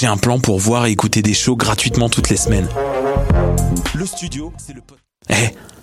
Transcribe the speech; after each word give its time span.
j'ai 0.00 0.06
un 0.06 0.16
plan 0.16 0.38
pour 0.40 0.58
voir 0.58 0.86
et 0.86 0.92
écouter 0.92 1.20
des 1.20 1.34
shows 1.34 1.56
gratuitement 1.56 2.08
toutes 2.08 2.30
les 2.30 2.38
semaines. 2.38 2.66
Le 3.94 4.06
studio, 4.06 4.50
c'est 4.56 4.72
le... 4.72 4.80
Eh, 5.28 5.50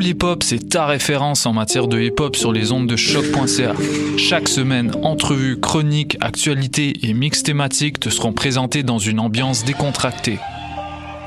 Pool 0.00 0.08
Hip 0.08 0.22
Hop, 0.22 0.42
c'est 0.42 0.70
ta 0.70 0.86
référence 0.86 1.44
en 1.44 1.52
matière 1.52 1.86
de 1.86 2.00
hip 2.00 2.14
hop 2.20 2.34
sur 2.34 2.52
les 2.52 2.72
ondes 2.72 2.86
de 2.86 2.96
choc.ca. 2.96 3.74
Chaque 4.16 4.48
semaine, 4.48 4.92
entrevues, 5.02 5.60
chroniques, 5.60 6.16
actualités 6.22 6.94
et 7.02 7.12
mix 7.12 7.42
thématiques 7.42 8.00
te 8.00 8.08
seront 8.08 8.32
présentés 8.32 8.82
dans 8.82 8.96
une 8.96 9.20
ambiance 9.20 9.62
décontractée. 9.62 10.38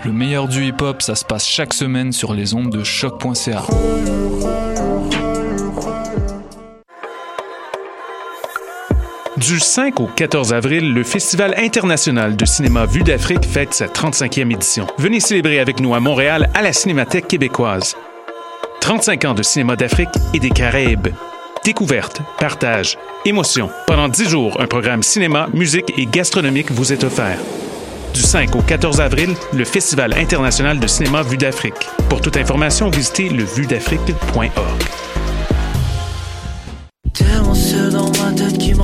Le 0.03 0.11
meilleur 0.11 0.47
du 0.47 0.65
hip 0.65 0.81
hop, 0.81 1.03
ça 1.03 1.13
se 1.13 1.23
passe 1.23 1.47
chaque 1.47 1.71
semaine 1.71 2.11
sur 2.11 2.33
les 2.33 2.55
ondes 2.55 2.71
de 2.71 2.83
choc.ca. 2.83 3.61
Du 9.37 9.59
5 9.59 9.99
au 9.99 10.07
14 10.07 10.51
avril, 10.51 10.95
le 10.95 11.03
Festival 11.03 11.53
international 11.59 12.35
de 12.35 12.45
cinéma 12.45 12.87
Vue 12.87 13.03
d'Afrique 13.03 13.45
fête 13.45 13.75
sa 13.75 13.85
35e 13.85 14.51
édition. 14.51 14.87
Venez 14.97 15.19
célébrer 15.19 15.59
avec 15.59 15.79
nous 15.79 15.93
à 15.93 15.99
Montréal 15.99 16.49
à 16.55 16.63
la 16.63 16.73
Cinémathèque 16.73 17.27
québécoise. 17.27 17.95
35 18.83 19.23
ans 19.23 19.33
de 19.33 19.43
cinéma 19.43 19.77
d'Afrique 19.77 20.09
et 20.33 20.39
des 20.39 20.49
Caraïbes. 20.49 21.07
Découverte, 21.63 22.21
partage, 22.37 22.97
émotion. 23.23 23.69
Pendant 23.87 24.09
10 24.09 24.27
jours, 24.27 24.59
un 24.59 24.67
programme 24.67 25.03
cinéma, 25.03 25.47
musique 25.53 25.97
et 25.97 26.05
gastronomique 26.05 26.69
vous 26.69 26.91
est 26.91 27.05
offert. 27.05 27.37
Du 28.13 28.19
5 28.19 28.53
au 28.57 28.61
14 28.61 28.99
avril, 28.99 29.35
le 29.53 29.63
Festival 29.63 30.13
international 30.17 30.81
de 30.81 30.87
cinéma 30.87 31.21
Vue 31.23 31.37
d'Afrique. 31.37 31.87
Pour 32.09 32.19
toute 32.19 32.35
information, 32.35 32.89
visitez 32.89 33.29
levudafrique.org. 33.29 34.51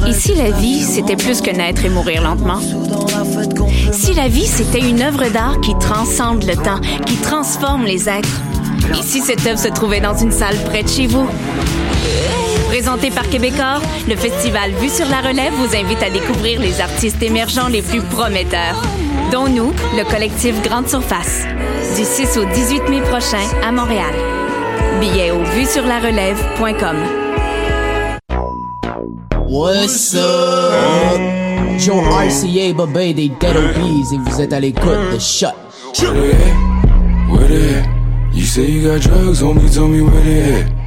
Et 0.08 0.14
si 0.14 0.34
la 0.34 0.52
vie, 0.52 0.82
c'était 0.82 1.18
plus 1.18 1.42
que 1.42 1.52
naître 1.52 1.84
et 1.84 1.90
mourir 1.90 2.24
lentement? 2.24 2.62
Si 3.92 4.14
la 4.14 4.30
vie, 4.30 4.48
c'était 4.48 4.80
une 4.80 5.02
œuvre 5.02 5.28
d'art 5.28 5.60
qui 5.60 5.78
transcende 5.78 6.46
le 6.46 6.56
temps, 6.56 6.80
qui 7.06 7.18
transforme 7.18 7.84
les 7.84 8.08
êtres? 8.08 8.42
Et 8.98 9.02
si 9.04 9.22
cette 9.22 9.46
œuvre 9.46 9.60
se 9.60 9.68
trouvait 9.68 10.00
dans 10.00 10.18
une 10.18 10.32
salle 10.32 10.56
près 10.66 10.84
de 10.84 10.90
chez 10.90 11.08
vous? 11.08 11.28
Présenté 12.68 13.10
par 13.10 13.28
Québecor, 13.30 13.82
le 14.08 14.16
festival 14.16 14.72
Vue 14.74 14.90
sur 14.90 15.08
la 15.08 15.22
Relève 15.22 15.54
vous 15.54 15.76
invite 15.76 16.04
à 16.04 16.10
découvrir 16.10 16.60
les 16.60 16.80
artistes 16.80 17.22
émergents 17.22 17.68
les 17.68 17.82
plus 17.82 18.02
prometteurs, 18.02 18.82
dont 19.32 19.48
nous, 19.48 19.74
le 19.98 20.04
collectif 20.10 20.62
Grande 20.62 20.88
Surface, 20.88 21.46
du 21.98 22.04
6 22.04 22.38
au 22.38 22.46
18 22.46 22.90
mai 22.90 23.02
prochain 23.02 23.44
à 23.64 23.72
Montréal. 23.72 24.14
Billets 25.00 25.32
au 25.32 25.44
vuesurlarelève.com. 25.44 26.98
What's 29.48 30.14
up? 30.14 31.40
Joe 31.80 32.04
RCA, 32.04 32.74
Bobé 32.74 33.14
des 33.14 33.30
Dead 33.30 33.56
Obies 33.56 34.14
et 34.14 34.18
vous 34.30 34.42
êtes 34.42 34.54
à 34.54 34.60
l'écoute 34.60 34.84
de. 35.12 35.18
Where 37.32 37.99
You 38.40 38.46
say 38.46 38.72
you 38.72 38.88
got 38.88 39.02
drugs 39.02 39.42
homie. 39.42 39.64
me, 39.64 39.70
tell 39.70 39.90
me 39.90 40.02
where 40.02 40.24
they 40.24 40.62
at. 40.62 40.79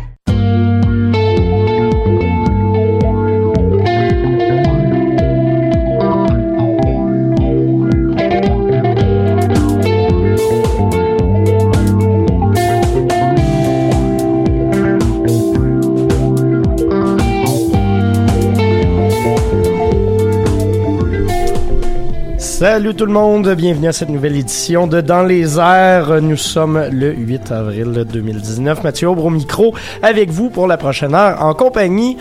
Salut 22.62 22.94
tout 22.94 23.06
le 23.06 23.12
monde, 23.12 23.56
bienvenue 23.56 23.88
à 23.88 23.92
cette 23.92 24.08
nouvelle 24.08 24.36
édition 24.36 24.86
de 24.86 25.00
Dans 25.00 25.24
les 25.24 25.58
airs. 25.58 26.22
Nous 26.22 26.36
sommes 26.36 26.80
le 26.92 27.12
8 27.12 27.50
avril 27.50 28.04
2019. 28.08 28.84
Mathieu 28.84 29.08
Aubre 29.08 29.24
au 29.24 29.30
micro 29.30 29.74
avec 30.00 30.30
vous 30.30 30.48
pour 30.48 30.68
la 30.68 30.76
prochaine 30.76 31.12
heure 31.12 31.42
en 31.42 31.54
compagnie 31.54 32.16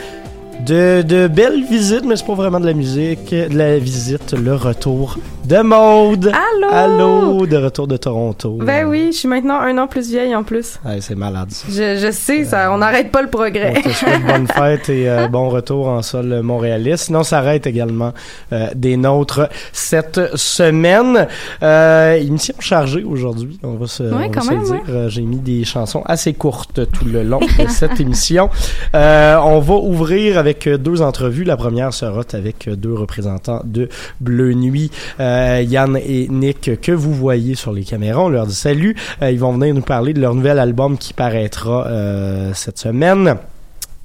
de, 0.65 1.27
belles 1.27 1.63
visites, 1.63 2.05
mais 2.05 2.15
c'est 2.15 2.25
pas 2.25 2.33
vraiment 2.33 2.59
de 2.59 2.65
la 2.65 2.73
musique, 2.73 3.29
de 3.29 3.55
la 3.55 3.77
visite, 3.77 4.33
le 4.33 4.55
retour 4.55 5.19
de 5.45 5.57
Maude. 5.61 6.27
Allô? 6.33 6.69
Allô, 6.71 7.45
de 7.47 7.57
retour 7.57 7.87
de 7.87 7.97
Toronto. 7.97 8.57
Ben 8.61 8.85
oui, 8.87 9.09
je 9.11 9.17
suis 9.17 9.27
maintenant 9.27 9.59
un 9.59 9.77
an 9.79 9.87
plus 9.87 10.09
vieille 10.09 10.35
en 10.35 10.43
plus. 10.43 10.79
Ouais, 10.85 11.01
c'est 11.01 11.15
malade 11.15 11.49
ça. 11.51 11.65
Je, 11.69 11.97
je 11.99 12.11
sais, 12.11 12.45
ça, 12.45 12.71
on 12.71 12.77
n'arrête 12.77 13.11
pas 13.11 13.21
le 13.21 13.29
progrès. 13.29 13.73
On 13.77 13.81
te 13.81 13.89
souhaite 13.89 14.25
bonne 14.27 14.47
fête 14.47 14.87
et 14.89 15.09
euh, 15.09 15.27
bon 15.27 15.49
retour 15.49 15.87
en 15.87 16.01
sol 16.03 16.41
montréaliste. 16.41 17.05
Sinon, 17.05 17.23
ça 17.23 17.39
arrête 17.39 17.65
également 17.67 18.13
euh, 18.53 18.67
des 18.75 18.97
nôtres 18.97 19.49
cette 19.73 20.35
semaine. 20.37 21.27
Euh, 21.63 22.13
émission 22.15 22.53
chargée 22.59 23.03
aujourd'hui, 23.03 23.59
on 23.63 23.73
va 23.75 23.87
se, 23.87 24.03
Ouais, 24.03 24.27
on 24.29 24.31
va 24.31 24.41
se 24.41 24.49
même, 24.49 24.59
le 24.59 24.65
dire. 24.65 24.73
ouais. 24.75 24.81
Euh, 24.89 25.09
J'ai 25.09 25.21
mis 25.23 25.39
des 25.39 25.63
chansons 25.65 26.03
assez 26.05 26.33
courtes 26.33 26.81
tout 26.91 27.05
le 27.05 27.23
long 27.23 27.39
de 27.39 27.67
cette 27.67 27.99
émission. 27.99 28.49
Euh, 28.95 29.37
on 29.43 29.59
va 29.59 29.73
ouvrir 29.75 30.37
avec 30.37 30.69
deux 30.69 31.01
entrevues. 31.01 31.43
La 31.43 31.57
première 31.57 31.93
sera 31.93 32.21
avec 32.33 32.69
deux 32.69 32.93
représentants 32.93 33.61
de 33.65 33.89
Bleu 34.19 34.53
Nuit, 34.53 34.91
euh, 35.19 35.30
Yann 35.61 35.97
et 35.97 36.27
Nick, 36.29 36.81
que 36.81 36.91
vous 36.91 37.13
voyez 37.13 37.55
sur 37.55 37.71
les 37.73 37.83
caméras. 37.83 38.23
On 38.23 38.29
leur 38.29 38.47
dit 38.47 38.55
salut. 38.55 38.95
Euh, 39.21 39.31
ils 39.31 39.39
vont 39.39 39.53
venir 39.53 39.73
nous 39.73 39.81
parler 39.81 40.13
de 40.13 40.21
leur 40.21 40.35
nouvel 40.35 40.59
album 40.59 40.97
qui 40.97 41.13
paraîtra 41.13 41.87
euh, 41.87 42.51
cette 42.53 42.79
semaine. 42.79 43.35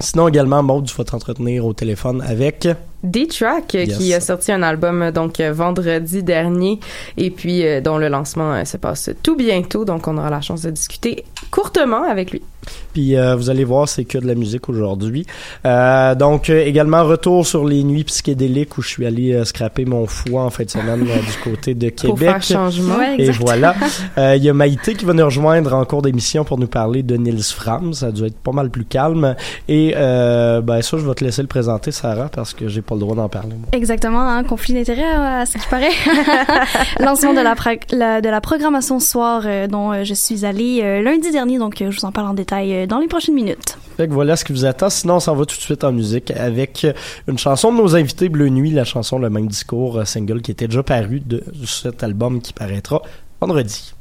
Sinon 0.00 0.28
également, 0.28 0.62
Maud, 0.62 0.84
tu 0.84 0.94
vas 0.94 1.04
t'entretenir 1.04 1.64
au 1.64 1.72
téléphone 1.72 2.22
avec... 2.26 2.68
D-Track 3.02 3.74
euh, 3.74 3.84
Yes. 3.84 3.98
qui 3.98 4.14
a 4.14 4.20
sorti 4.20 4.52
un 4.52 4.62
album 4.62 5.02
euh, 5.02 5.10
donc 5.12 5.40
euh, 5.40 5.52
vendredi 5.52 6.22
dernier 6.22 6.80
et 7.16 7.30
puis 7.30 7.64
euh, 7.64 7.80
dont 7.80 7.98
le 7.98 8.08
lancement 8.08 8.52
euh, 8.54 8.64
se 8.64 8.76
passe 8.76 9.10
tout 9.22 9.36
bientôt 9.36 9.84
donc 9.84 10.08
on 10.08 10.16
aura 10.18 10.30
la 10.30 10.40
chance 10.40 10.62
de 10.62 10.70
discuter 10.70 11.24
courtement 11.50 12.02
avec 12.04 12.30
lui. 12.32 12.42
Puis 12.94 13.16
euh, 13.16 13.36
vous 13.36 13.48
allez 13.48 13.62
voir, 13.62 13.88
c'est 13.88 14.04
que 14.04 14.18
de 14.18 14.26
la 14.26 14.34
musique 14.34 14.68
aujourd'hui. 14.68 15.24
Euh, 15.64 16.16
donc 16.16 16.50
euh, 16.50 16.64
également 16.64 17.04
retour 17.04 17.46
sur 17.46 17.64
les 17.64 17.84
nuits 17.84 18.02
psychédéliques 18.02 18.76
où 18.76 18.82
je 18.82 18.88
suis 18.88 19.06
allé 19.06 19.32
euh, 19.34 19.44
scraper 19.44 19.84
mon 19.84 20.06
foie 20.06 20.42
en 20.42 20.50
fin 20.50 20.64
de 20.64 20.70
semaine 20.70 21.02
euh, 21.08 21.14
du 21.20 21.38
côté 21.50 21.74
de 21.74 21.90
Pour 22.06 22.18
faire 22.18 22.40
Québec. 22.40 22.42
changement. 22.42 23.00
Et 23.18 23.30
voilà. 23.30 23.74
Euh, 24.18 24.34
Il 24.36 24.42
y 24.44 24.48
a 24.48 24.54
Maïté 24.54 24.94
qui 24.94 25.04
va 25.04 25.12
nous 25.12 25.24
rejoindre 25.24 25.74
en 25.74 25.84
cours 25.84 26.00
d'émission 26.02 26.44
pour 26.44 26.58
nous 26.58 26.66
parler 26.66 27.02
de 27.02 27.16
Nils 27.16 27.42
Fram. 27.42 27.92
Ça 27.92 28.06
a 28.06 28.10
dû 28.12 28.24
être 28.24 28.36
pas 28.38 28.52
mal 28.52 28.70
plus 28.70 28.84
calme. 28.84 29.36
Et 29.68 29.92
euh, 29.96 30.60
ben 30.62 30.80
ça, 30.80 30.96
je 30.96 31.06
vais 31.06 31.14
te 31.14 31.22
laisser 31.24 31.42
le 31.42 31.48
présenter, 31.48 31.90
Sarah, 31.92 32.28
parce 32.30 32.54
que 32.54 32.66
j'ai 32.68 32.80
pas 32.86 32.94
le 32.94 33.00
droit 33.00 33.14
d'en 33.14 33.28
parler. 33.28 33.50
moi. 33.56 33.68
Exactement, 33.72 34.20
un 34.20 34.44
conflit 34.44 34.72
d'intérêts 34.74 35.02
euh, 35.16 35.42
à 35.42 35.46
ce 35.46 35.58
qui 35.58 35.66
paraît. 35.68 35.90
Lancement 37.00 37.34
de 37.34 37.40
la, 37.40 37.54
la- 37.92 38.20
de 38.20 38.28
la 38.28 38.40
programmation 38.40 39.00
soir 39.00 39.42
euh, 39.44 39.66
dont 39.66 39.92
euh, 39.92 40.04
je 40.04 40.14
suis 40.14 40.44
allée 40.44 40.80
euh, 40.82 41.02
lundi 41.02 41.30
dernier, 41.30 41.58
donc 41.58 41.76
je 41.78 41.84
vous 41.94 42.04
en 42.04 42.12
parle 42.12 42.28
en 42.28 42.34
détail 42.34 42.86
dans 42.86 42.98
les 42.98 43.08
prochaines 43.08 43.34
minutes. 43.34 43.76
Fait 43.96 44.08
que 44.08 44.12
voilà 44.12 44.36
ce 44.36 44.44
qui 44.44 44.52
vous 44.52 44.64
attend. 44.64 44.90
Sinon, 44.90 45.16
on 45.16 45.20
s'en 45.20 45.34
va 45.34 45.44
tout 45.44 45.56
de 45.56 45.60
suite 45.60 45.82
en 45.84 45.92
musique 45.92 46.30
avec 46.30 46.86
une 47.28 47.38
chanson 47.38 47.72
de 47.72 47.78
nos 47.78 47.94
invités 47.96 48.28
Bleu 48.28 48.48
Nuit, 48.48 48.70
la 48.70 48.84
chanson 48.84 49.18
Le 49.18 49.30
même 49.30 49.46
discours, 49.46 50.06
single 50.06 50.42
qui 50.42 50.50
était 50.50 50.66
déjà 50.68 50.82
paru 50.82 51.20
de 51.20 51.42
cet 51.66 52.02
album 52.02 52.40
qui 52.40 52.52
paraîtra 52.52 53.02
vendredi. 53.40 53.92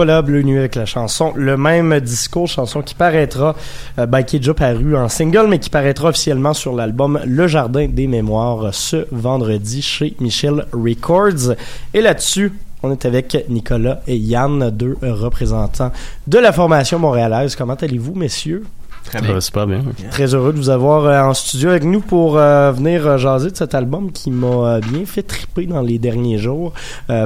Voilà, 0.00 0.22
Bleu 0.22 0.40
Nuit 0.40 0.56
avec 0.56 0.76
la 0.76 0.86
chanson 0.86 1.34
Le 1.36 1.58
même 1.58 2.00
discours, 2.00 2.48
chanson 2.48 2.80
qui 2.80 2.94
paraîtra, 2.94 3.54
euh, 3.98 4.06
ben, 4.06 4.22
qui 4.22 4.36
est 4.36 4.38
déjà 4.38 4.54
paru 4.54 4.96
en 4.96 5.10
single, 5.10 5.46
mais 5.46 5.58
qui 5.58 5.68
paraîtra 5.68 6.08
officiellement 6.08 6.54
sur 6.54 6.74
l'album 6.74 7.20
Le 7.26 7.46
Jardin 7.46 7.86
des 7.86 8.06
Mémoires 8.06 8.72
ce 8.72 9.06
vendredi 9.12 9.82
chez 9.82 10.16
Michel 10.18 10.64
Records. 10.72 11.54
Et 11.92 12.00
là-dessus, 12.00 12.50
on 12.82 12.90
est 12.92 13.04
avec 13.04 13.44
Nicolas 13.50 14.00
et 14.06 14.16
Yann, 14.16 14.70
deux 14.70 14.96
représentants 15.02 15.92
de 16.26 16.38
la 16.38 16.52
formation 16.52 16.98
montréalaise. 16.98 17.54
Comment 17.54 17.74
allez-vous, 17.74 18.14
messieurs? 18.14 18.64
Très 19.10 19.20
bien. 19.22 19.40
super 19.40 19.66
bien. 19.66 19.82
Très 20.10 20.34
heureux 20.34 20.52
de 20.52 20.58
vous 20.58 20.70
avoir 20.70 21.04
euh, 21.04 21.20
en 21.20 21.34
studio 21.34 21.70
avec 21.70 21.82
nous 21.82 22.00
pour 22.00 22.38
euh, 22.38 22.70
venir 22.70 23.06
euh, 23.06 23.18
jaser 23.18 23.50
de 23.50 23.56
cet 23.56 23.74
album 23.74 24.12
qui 24.12 24.30
m'a 24.30 24.78
bien 24.80 25.04
fait 25.04 25.24
triper 25.24 25.66
dans 25.66 25.82
les 25.82 25.98
derniers 25.98 26.38
jours. 26.38 26.72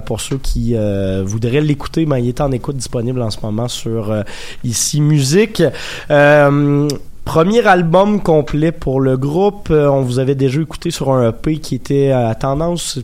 pour 0.07 0.21
ceux 0.21 0.39
qui 0.39 0.75
voudraient 1.25 1.61
l'écouter, 1.61 2.07
ben, 2.07 2.19
il 2.19 2.29
est 2.29 2.41
en 2.41 2.53
écoute 2.53 2.77
disponible 2.77 3.21
en 3.21 3.31
ce 3.31 3.39
moment 3.43 3.69
sur 3.69 4.15
Ici 4.65 5.01
Musique. 5.01 5.63
Premier 7.25 7.67
album 7.67 8.21
complet 8.21 8.73
pour 8.73 9.01
le 9.01 9.17
groupe. 9.17 9.71
on 9.71 10.03
vous 10.03 10.19
avait 10.19 10.35
déjà 10.35 10.61
écouté 10.61 10.91
sur 10.91 11.11
un 11.13 11.31
EP 11.31 11.59
qui 11.59 11.75
était 11.75 12.11
à 12.11 12.35
tendance 12.35 12.99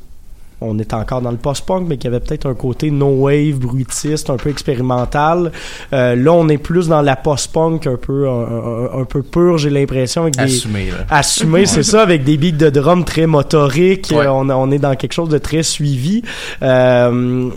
on 0.60 0.78
est 0.78 0.92
encore 0.92 1.22
dans 1.22 1.30
le 1.30 1.36
post-punk, 1.38 1.86
mais 1.88 1.96
qui 1.96 2.06
avait 2.06 2.20
peut-être 2.20 2.46
un 2.46 2.54
côté 2.54 2.90
no-wave, 2.90 3.58
bruitiste, 3.58 4.28
un 4.30 4.36
peu 4.36 4.50
expérimental. 4.50 5.52
Euh, 5.92 6.14
là, 6.14 6.32
on 6.32 6.48
est 6.48 6.58
plus 6.58 6.88
dans 6.88 7.00
la 7.02 7.16
post-punk 7.16 7.86
un 7.86 7.96
peu 7.96 8.28
un, 8.28 9.04
peu 9.04 9.22
pure, 9.22 9.58
j'ai 9.58 9.70
l'impression. 9.70 10.22
avec 10.22 10.36
des 10.36 10.42
Assumé, 10.42 10.90
là. 10.90 10.98
Assumé, 11.08 11.66
c'est 11.66 11.82
ça, 11.82 12.02
avec 12.02 12.24
des 12.24 12.36
beats 12.36 12.52
de 12.52 12.70
drum 12.70 13.04
très 13.04 13.26
motoriques. 13.26 14.12
On, 14.14 14.50
on 14.50 14.70
est 14.70 14.78
dans 14.78 14.94
quelque 14.96 15.12
chose 15.12 15.30
de 15.30 15.38
très 15.38 15.62
suivi. 15.62 16.22
Euh, 16.62 17.50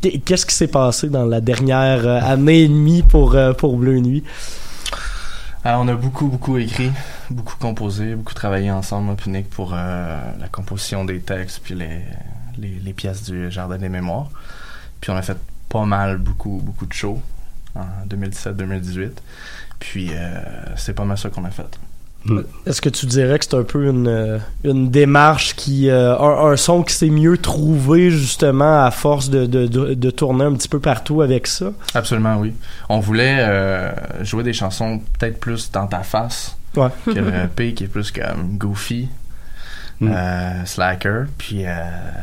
Qu'est-ce 0.00 0.46
qui 0.46 0.54
s'est 0.54 0.68
passé 0.68 1.08
dans 1.08 1.24
la 1.24 1.40
dernière 1.40 2.06
euh, 2.06 2.20
année 2.22 2.62
et 2.62 2.68
demie 2.68 3.02
pour, 3.02 3.36
pour 3.58 3.76
Bleu 3.76 3.98
Nuit? 3.98 4.22
Ah, 5.64 5.80
on 5.80 5.88
a 5.88 5.94
beaucoup, 5.94 6.26
beaucoup 6.26 6.56
écrit, 6.58 6.90
beaucoup 7.30 7.56
composé, 7.58 8.14
beaucoup 8.14 8.34
travaillé 8.34 8.70
ensemble, 8.70 9.14
Nick, 9.26 9.48
pour 9.48 9.72
la 9.72 10.48
composition 10.50 11.04
des 11.04 11.20
textes, 11.20 11.60
puis 11.64 11.74
les, 11.74 12.00
les, 12.62 12.92
pièces 12.92 13.22
du 13.24 13.50
Jardin 13.50 13.78
des 13.78 13.88
Mémoires. 13.88 14.28
Puis 15.00 15.10
on 15.10 15.16
a 15.16 15.22
fait 15.22 15.38
pas 15.68 15.84
mal, 15.84 16.18
beaucoup, 16.18 16.60
beaucoup 16.62 16.86
de 16.86 16.92
shows 16.92 17.20
en 17.74 18.06
2017-2018. 18.08 19.10
Puis 19.78 20.10
euh, 20.12 20.40
c'est 20.76 20.94
pas 20.94 21.04
mal 21.04 21.18
ça 21.18 21.28
qu'on 21.30 21.44
a 21.44 21.50
fait. 21.50 21.78
Hmm. 22.24 22.42
Est-ce 22.66 22.80
que 22.80 22.88
tu 22.88 23.06
dirais 23.06 23.36
que 23.40 23.44
c'est 23.44 23.56
un 23.56 23.64
peu 23.64 23.88
une, 23.88 24.06
euh, 24.06 24.38
une 24.62 24.90
démarche 24.90 25.56
qui. 25.56 25.90
Euh, 25.90 26.16
un, 26.16 26.56
son 26.56 26.84
qui 26.84 26.94
s'est 26.94 27.10
mieux 27.10 27.36
trouvé 27.36 28.12
justement 28.12 28.84
à 28.84 28.92
force 28.92 29.28
de, 29.28 29.46
de, 29.46 29.66
de, 29.66 30.10
tourner 30.10 30.44
un 30.44 30.52
petit 30.52 30.68
peu 30.68 30.78
partout 30.78 31.20
avec 31.20 31.48
ça? 31.48 31.72
Absolument, 31.94 32.36
oui. 32.36 32.52
On 32.88 33.00
voulait 33.00 33.92
jouer 34.20 34.44
des 34.44 34.52
chansons 34.52 35.00
peut-être 35.18 35.40
plus 35.40 35.72
dans 35.72 35.88
ta 35.88 36.04
face 36.04 36.56
ouais. 36.76 36.88
que 37.06 37.10
le 37.10 37.48
P 37.56 37.74
qui 37.74 37.84
est 37.84 37.88
plus 37.88 38.12
comme 38.12 38.56
goofy. 38.56 39.08
Mm. 40.00 40.10
Euh, 40.12 40.64
slacker, 40.64 41.26
puis 41.38 41.64
euh, 41.64 41.68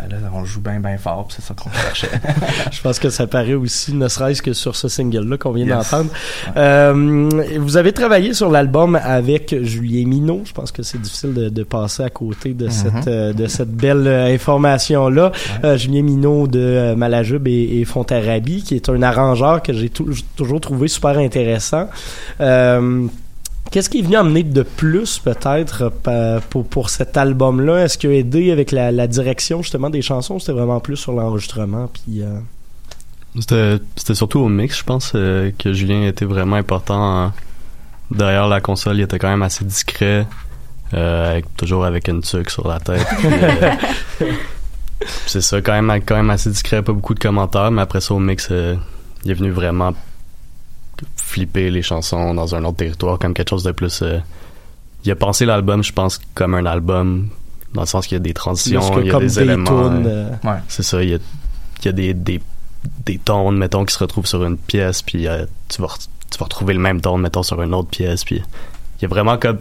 là, 0.09 0.17
on 0.33 0.43
joue 0.43 0.59
bien, 0.59 0.81
bien 0.81 0.97
fort, 0.97 1.27
c'est 1.29 1.41
ça 1.41 1.53
qu'on 1.53 1.71
cherchait. 1.71 2.09
Je 2.71 2.81
pense 2.81 2.99
que 2.99 3.09
ça 3.09 3.25
paraît 3.25 3.53
aussi, 3.53 3.93
ne 3.93 4.07
serait-ce 4.09 4.41
que 4.41 4.51
sur 4.51 4.75
ce 4.75 4.89
single-là 4.89 5.37
qu'on 5.37 5.51
vient 5.51 5.65
d'entendre. 5.65 6.11
Euh, 6.57 7.29
vous 7.57 7.77
avez 7.77 7.93
travaillé 7.93 8.33
sur 8.33 8.49
l'album 8.49 8.99
avec 9.01 9.55
Julien 9.63 10.05
Minot. 10.07 10.41
Je 10.45 10.51
pense 10.51 10.73
que 10.73 10.83
c'est 10.83 10.99
difficile 10.99 11.33
de, 11.33 11.47
de, 11.47 11.63
passer 11.63 12.03
à 12.03 12.09
côté 12.09 12.53
de, 12.53 12.67
mm-hmm. 12.67 13.03
cette, 13.03 13.37
de 13.37 13.47
cette 13.47 13.71
belle 13.71 14.07
information-là. 14.07 15.31
Julien 15.77 16.01
Minot 16.01 16.47
de 16.47 16.93
Malajube 16.95 17.47
et, 17.47 17.79
et 17.79 17.85
Fontarabie, 17.85 18.63
qui 18.63 18.75
est 18.75 18.89
un 18.89 19.01
arrangeur 19.01 19.61
que 19.61 19.71
j'ai 19.71 19.89
toujours 19.89 20.59
trouvé 20.59 20.89
super 20.89 21.17
intéressant. 21.17 21.87
Qu'est-ce 23.71 23.89
qui 23.89 23.99
est 23.99 24.01
venu 24.01 24.15
amener 24.15 24.41
de 24.41 24.63
plus 24.63 25.19
peut-être 25.19 25.91
euh, 26.07 26.39
pour, 26.49 26.67
pour 26.67 26.89
cet 26.89 27.17
album-là? 27.17 27.83
Est-ce 27.83 27.99
qu'il 27.99 28.09
a 28.09 28.13
aidé 28.13 28.51
avec 28.51 28.71
la, 28.71 29.07
direction 29.07 29.61
justement 29.61 29.91
des 29.91 30.01
chansons? 30.01 30.39
C'était 30.39 30.53
vraiment 30.53 30.79
plus 30.79 30.97
sur 30.97 31.11
l'enregistrement 31.11 31.87
puis 31.87 32.23
euh? 32.23 32.39
C'était 33.95 34.15
surtout 34.15 34.39
au 34.39 34.49
mix, 34.49 34.79
je 34.79 34.83
pense, 34.83 35.11
euh, 35.13 35.51
que 35.57 35.71
Julien 35.71 36.07
était 36.07 36.25
vraiment 36.25 36.55
important. 36.55 37.31
derrière 38.09 38.47
la 38.47 38.59
console, 38.59 38.97
il 38.97 39.01
était 39.01 39.19
quand 39.19 39.29
même 39.29 39.43
assez 39.43 39.63
discret, 39.63 40.25
toujours 41.55 41.85
avec 41.85 42.07
une 42.07 42.21
tuque 42.21 42.49
sur 42.49 42.67
la 42.67 42.79
tête. 42.79 43.05
c'est 45.27 45.41
ça, 45.41 45.61
quand 45.61 45.79
même, 45.79 46.01
quand 46.03 46.15
même 46.15 46.31
assez 46.31 46.49
discret, 46.49 46.81
pas 46.81 46.91
beaucoup 46.91 47.13
de 47.13 47.19
commentaires, 47.19 47.69
mais 47.69 47.83
après 47.83 48.01
ça, 48.01 48.15
au 48.15 48.19
mix, 48.19 48.49
il 48.49 49.29
est 49.29 49.35
venu 49.35 49.51
vraiment 49.51 49.93
flipper 51.29 51.69
les 51.69 51.83
chansons 51.83 52.33
dans 52.33 52.55
un 52.55 52.63
autre 52.65 52.77
territoire 52.77 53.19
comme 53.19 53.35
quelque 53.35 53.49
chose 53.49 53.63
de 53.63 53.71
plus 53.71 54.01
euh, 54.01 54.17
il 55.05 55.11
a 55.11 55.15
pensé 55.15 55.45
l'album 55.45 55.83
je 55.83 55.93
pense 55.93 56.19
comme 56.33 56.55
un 56.55 56.65
album 56.65 57.29
dans 57.73 57.81
le 57.81 57.87
sens 57.87 58.07
qu'il 58.07 58.15
y 58.15 58.21
a 58.21 58.23
des 58.23 58.33
transitions 58.33 58.99
il 58.99 59.07
y 59.07 59.11
a 59.11 59.19
des, 59.19 59.39
éléments 59.39 59.91
euh, 60.05 60.31
c'est 60.67 60.81
ça 60.81 61.03
il 61.03 61.09
y 61.09 61.13
a, 61.13 61.19
il 61.81 61.85
y 61.85 61.87
a 61.87 61.91
des, 61.91 62.13
des, 62.15 62.41
des 63.05 63.19
tons 63.19 63.51
mettons 63.51 63.85
qui 63.85 63.93
se 63.93 63.99
retrouvent 63.99 64.25
sur 64.25 64.43
une 64.43 64.57
pièce 64.57 65.03
puis 65.03 65.27
euh, 65.27 65.45
tu 65.69 65.83
vas 65.83 65.89
tu 66.31 66.37
vas 66.39 66.45
retrouver 66.45 66.73
le 66.73 66.79
même 66.79 66.99
ton 66.99 67.17
mettons 67.19 67.43
sur 67.43 67.61
une 67.61 67.75
autre 67.75 67.89
pièce 67.89 68.23
puis 68.23 68.41
il 68.97 69.01
y 69.03 69.05
a 69.05 69.07
vraiment 69.07 69.37
comme 69.37 69.59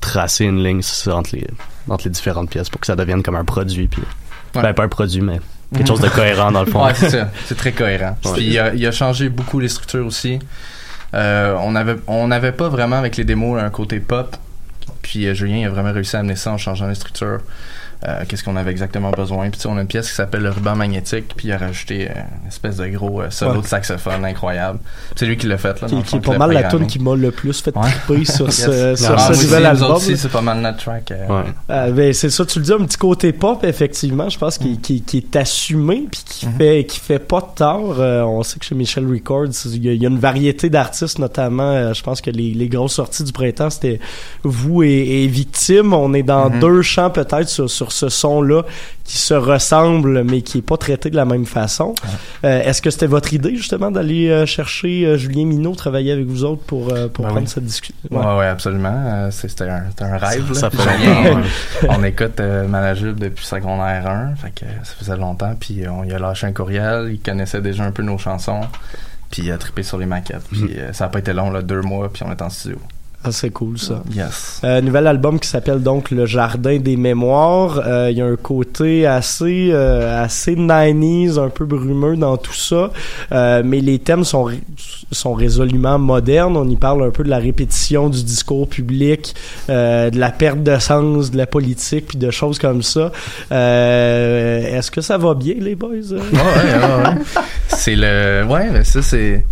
tracer 0.00 0.46
une 0.46 0.64
ligne 0.64 0.80
entre 1.08 1.36
les 1.36 1.46
entre 1.88 2.04
les 2.04 2.10
différentes 2.10 2.48
pièces 2.48 2.70
pour 2.70 2.80
que 2.80 2.86
ça 2.86 2.96
devienne 2.96 3.22
comme 3.22 3.36
un 3.36 3.44
produit 3.44 3.86
puis 3.86 4.02
ben 4.54 4.72
pas 4.72 4.84
un 4.84 4.88
produit 4.88 5.20
mais 5.20 5.40
quelque 5.74 5.88
chose 5.88 6.00
de 6.00 6.08
cohérent 6.08 6.52
dans 6.52 6.64
le 6.64 6.70
fond. 6.70 6.84
Ouais, 6.84 6.94
c'est 6.94 7.10
ça. 7.10 7.30
C'est 7.46 7.56
très 7.56 7.72
cohérent. 7.72 8.16
Puis 8.34 8.44
il 8.44 8.58
a, 8.58 8.74
il 8.74 8.86
a, 8.86 8.92
changé 8.92 9.28
beaucoup 9.28 9.60
les 9.60 9.68
structures 9.68 10.04
aussi. 10.04 10.38
Euh, 11.14 11.56
on 11.60 11.74
avait 11.74 11.96
on 12.06 12.28
n'avait 12.28 12.52
pas 12.52 12.68
vraiment 12.68 12.96
avec 12.96 13.16
les 13.16 13.24
démos 13.24 13.60
un 13.60 13.70
côté 13.70 14.00
pop. 14.00 14.36
Puis 15.02 15.26
euh, 15.26 15.34
Julien 15.34 15.66
a 15.66 15.70
vraiment 15.70 15.92
réussi 15.92 16.16
à 16.16 16.20
amener 16.20 16.36
ça 16.36 16.52
en 16.52 16.58
changeant 16.58 16.88
les 16.88 16.94
structures. 16.94 17.40
Euh, 18.04 18.24
qu'est-ce 18.26 18.42
qu'on 18.42 18.56
avait 18.56 18.72
exactement 18.72 19.12
besoin. 19.12 19.48
Puis 19.50 19.60
on 19.66 19.76
a 19.76 19.80
une 19.80 19.86
pièce 19.86 20.08
qui 20.08 20.16
s'appelle 20.16 20.42
le 20.42 20.50
ruban 20.50 20.74
magnétique, 20.74 21.34
puis 21.36 21.48
il 21.48 21.52
a 21.52 21.58
rajouté 21.58 22.08
euh, 22.10 22.14
une 22.42 22.48
espèce 22.48 22.76
de 22.76 22.88
gros 22.88 23.22
euh, 23.22 23.30
solo 23.30 23.60
de 23.60 23.66
saxophone 23.66 24.24
incroyable. 24.24 24.80
C'est 25.14 25.24
lui 25.24 25.36
qui 25.36 25.46
l'a 25.46 25.56
fait. 25.56 25.80
Là, 25.80 25.86
qui, 25.86 26.02
qui 26.02 26.16
est 26.16 26.20
pas 26.20 26.36
mal 26.36 26.52
la 26.52 26.64
tune 26.64 26.88
qui 26.88 26.98
m'a 26.98 27.14
le 27.14 27.30
plus 27.30 27.60
fait 27.60 27.70
triper 27.70 28.24
sur 28.30 28.52
ce, 28.52 28.96
sur 28.96 29.14
ah, 29.16 29.32
ce 29.32 29.44
nouvel 29.44 29.66
album. 29.66 29.92
aussi, 29.92 30.16
c'est 30.16 30.32
pas 30.32 30.40
mal 30.40 30.58
notre 30.58 30.78
track. 30.78 31.12
Ouais. 31.12 31.92
ben, 31.92 32.12
c'est 32.12 32.30
ça, 32.30 32.44
tu 32.44 32.58
le 32.58 32.64
dis, 32.64 32.72
un 32.72 32.84
petit 32.84 32.98
côté 32.98 33.32
pop, 33.32 33.62
effectivement, 33.62 34.28
je 34.28 34.38
pense, 34.38 34.58
qui, 34.58 34.78
qui, 34.80 35.02
qui 35.02 35.18
est 35.18 35.36
assumé, 35.36 36.08
puis 36.10 36.22
qui, 36.26 36.46
mm-hmm. 36.46 36.56
fait, 36.56 36.84
qui 36.84 36.98
fait 36.98 37.20
pas 37.20 37.40
de 37.40 37.54
tort. 37.54 38.00
on 38.00 38.42
sait 38.42 38.58
que 38.58 38.64
chez 38.64 38.74
Michel 38.74 39.06
Records, 39.06 39.46
il 39.66 39.84
y, 39.84 40.04
a 40.04 40.08
une 40.08 40.18
variété 40.18 40.70
d'artistes, 40.70 41.20
notamment, 41.20 41.94
je 41.94 42.02
pense 42.02 42.20
que 42.20 42.30
les, 42.30 42.52
les 42.52 42.68
grosses 42.68 42.94
sorties 42.94 43.22
du 43.22 43.32
printemps, 43.32 43.70
c'était 43.70 44.00
vous 44.42 44.82
et, 44.82 45.22
et 45.22 45.26
Victime. 45.28 45.92
On 45.92 46.12
est 46.14 46.24
dans 46.24 46.50
mm-hmm. 46.50 46.58
deux 46.58 46.82
champs 46.82 47.10
peut-être 47.10 47.48
sur, 47.48 47.70
sur 47.70 47.91
ce 47.92 48.08
son-là 48.08 48.62
qui 49.04 49.18
se 49.18 49.34
ressemble 49.34 50.24
mais 50.24 50.42
qui 50.42 50.58
est 50.58 50.62
pas 50.62 50.76
traité 50.76 51.10
de 51.10 51.16
la 51.16 51.24
même 51.24 51.46
façon. 51.46 51.94
Euh, 52.44 52.62
est-ce 52.62 52.80
que 52.82 52.90
c'était 52.90 53.06
votre 53.06 53.32
idée 53.32 53.56
justement 53.56 53.90
d'aller 53.90 54.28
euh, 54.28 54.46
chercher 54.46 55.04
euh, 55.04 55.16
Julien 55.16 55.46
Minot, 55.46 55.74
travailler 55.74 56.12
avec 56.12 56.26
vous 56.26 56.44
autres 56.44 56.62
pour, 56.62 56.86
pour 57.12 57.24
ben 57.24 57.32
prendre 57.32 57.48
cette 57.48 57.64
discussion? 57.64 57.94
Oui, 58.10 58.18
ouais. 58.18 58.38
ouais, 58.38 58.46
absolument. 58.46 59.28
C'était 59.30 59.68
un, 59.68 59.84
un, 60.00 60.16
rêve. 60.18 60.52
Ça, 60.52 60.70
fait 60.70 60.78
on, 61.88 62.02
écoute 62.04 62.40
Manajub 62.40 63.18
depuis 63.18 63.44
secondaire 63.44 64.06
1, 64.06 64.36
fait 64.36 64.50
que 64.54 64.66
ça 64.82 64.94
faisait 64.98 65.16
longtemps, 65.16 65.54
puis 65.58 65.82
on 65.88 66.04
y 66.04 66.12
a 66.12 66.18
lâché 66.18 66.46
un 66.46 66.52
courriel, 66.52 67.10
il 67.12 67.20
connaissait 67.20 67.60
déjà 67.60 67.84
un 67.84 67.92
peu 67.92 68.02
nos 68.02 68.18
chansons, 68.18 68.62
puis 69.30 69.42
il 69.42 69.52
a 69.52 69.58
trippé 69.58 69.82
sur 69.82 69.98
les 69.98 70.06
maquettes. 70.06 70.44
Puis 70.50 70.64
mm. 70.64 70.92
ça 70.92 71.06
a 71.06 71.08
pas 71.08 71.18
été 71.18 71.32
long, 71.32 71.50
là, 71.50 71.62
deux 71.62 71.82
mois, 71.82 72.10
puis 72.12 72.22
on 72.26 72.30
est 72.30 72.42
en 72.42 72.50
studio. 72.50 72.78
Ah, 73.24 73.30
c'est 73.30 73.50
cool 73.50 73.78
ça. 73.78 74.02
Yes. 74.12 74.60
Euh, 74.64 74.80
nouvel 74.80 75.06
album 75.06 75.38
qui 75.38 75.46
s'appelle 75.48 75.80
donc 75.80 76.10
Le 76.10 76.26
Jardin 76.26 76.78
des 76.78 76.96
Mémoires. 76.96 77.80
Euh, 77.86 78.08
il 78.10 78.18
y 78.18 78.20
a 78.20 78.26
un 78.26 78.34
côté 78.34 79.06
assez 79.06 79.70
euh, 79.70 80.24
assez 80.24 80.56
90s, 80.56 81.38
un 81.38 81.48
peu 81.48 81.64
brumeux 81.64 82.16
dans 82.16 82.36
tout 82.36 82.52
ça, 82.52 82.90
euh, 83.30 83.62
mais 83.64 83.78
les 83.80 84.00
thèmes 84.00 84.24
sont 84.24 84.50
sont 85.12 85.34
résolument 85.34 86.00
modernes. 86.00 86.56
On 86.56 86.68
y 86.68 86.74
parle 86.74 87.04
un 87.04 87.10
peu 87.10 87.22
de 87.22 87.28
la 87.28 87.38
répétition 87.38 88.08
du 88.08 88.24
discours 88.24 88.68
public, 88.68 89.36
euh, 89.70 90.10
de 90.10 90.18
la 90.18 90.32
perte 90.32 90.64
de 90.64 90.76
sens 90.80 91.30
de 91.30 91.36
la 91.36 91.46
politique, 91.46 92.08
puis 92.08 92.18
de 92.18 92.30
choses 92.32 92.58
comme 92.58 92.82
ça. 92.82 93.12
Est-ce 93.52 94.90
que 94.90 95.00
ça 95.00 95.16
va 95.16 95.34
bien 95.34 95.54
les 95.60 95.76
boys? 95.76 95.90
Ouais, 95.90 96.18
ouais, 96.18 97.04
ouais. 97.04 97.42
c'est 97.68 97.94
le 97.94 98.44
ouais, 98.48 98.82
ça 98.82 99.00
c'est 99.00 99.44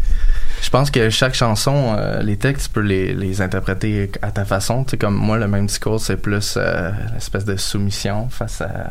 je 0.61 0.69
pense 0.69 0.90
que 0.90 1.09
chaque 1.11 1.35
chanson, 1.35 1.97
euh, 1.97 2.23
les 2.23 2.37
textes, 2.37 2.69
tu 2.69 2.73
peux 2.75 2.81
les, 2.81 3.14
les 3.14 3.40
interpréter 3.40 4.11
à 4.23 4.31
ta 4.31 4.45
façon. 4.45 4.85
Tu 4.85 4.90
sais, 4.90 4.99
comme 4.99 5.14
moi, 5.14 5.38
le 5.38 5.49
même 5.49 5.67
discours, 5.67 6.00
c'est 6.00 6.17
plus 6.17 6.55
euh, 6.57 6.90
l'espèce 7.14 7.45
de 7.45 7.57
soumission 7.57 8.29
face 8.29 8.61
à, 8.61 8.90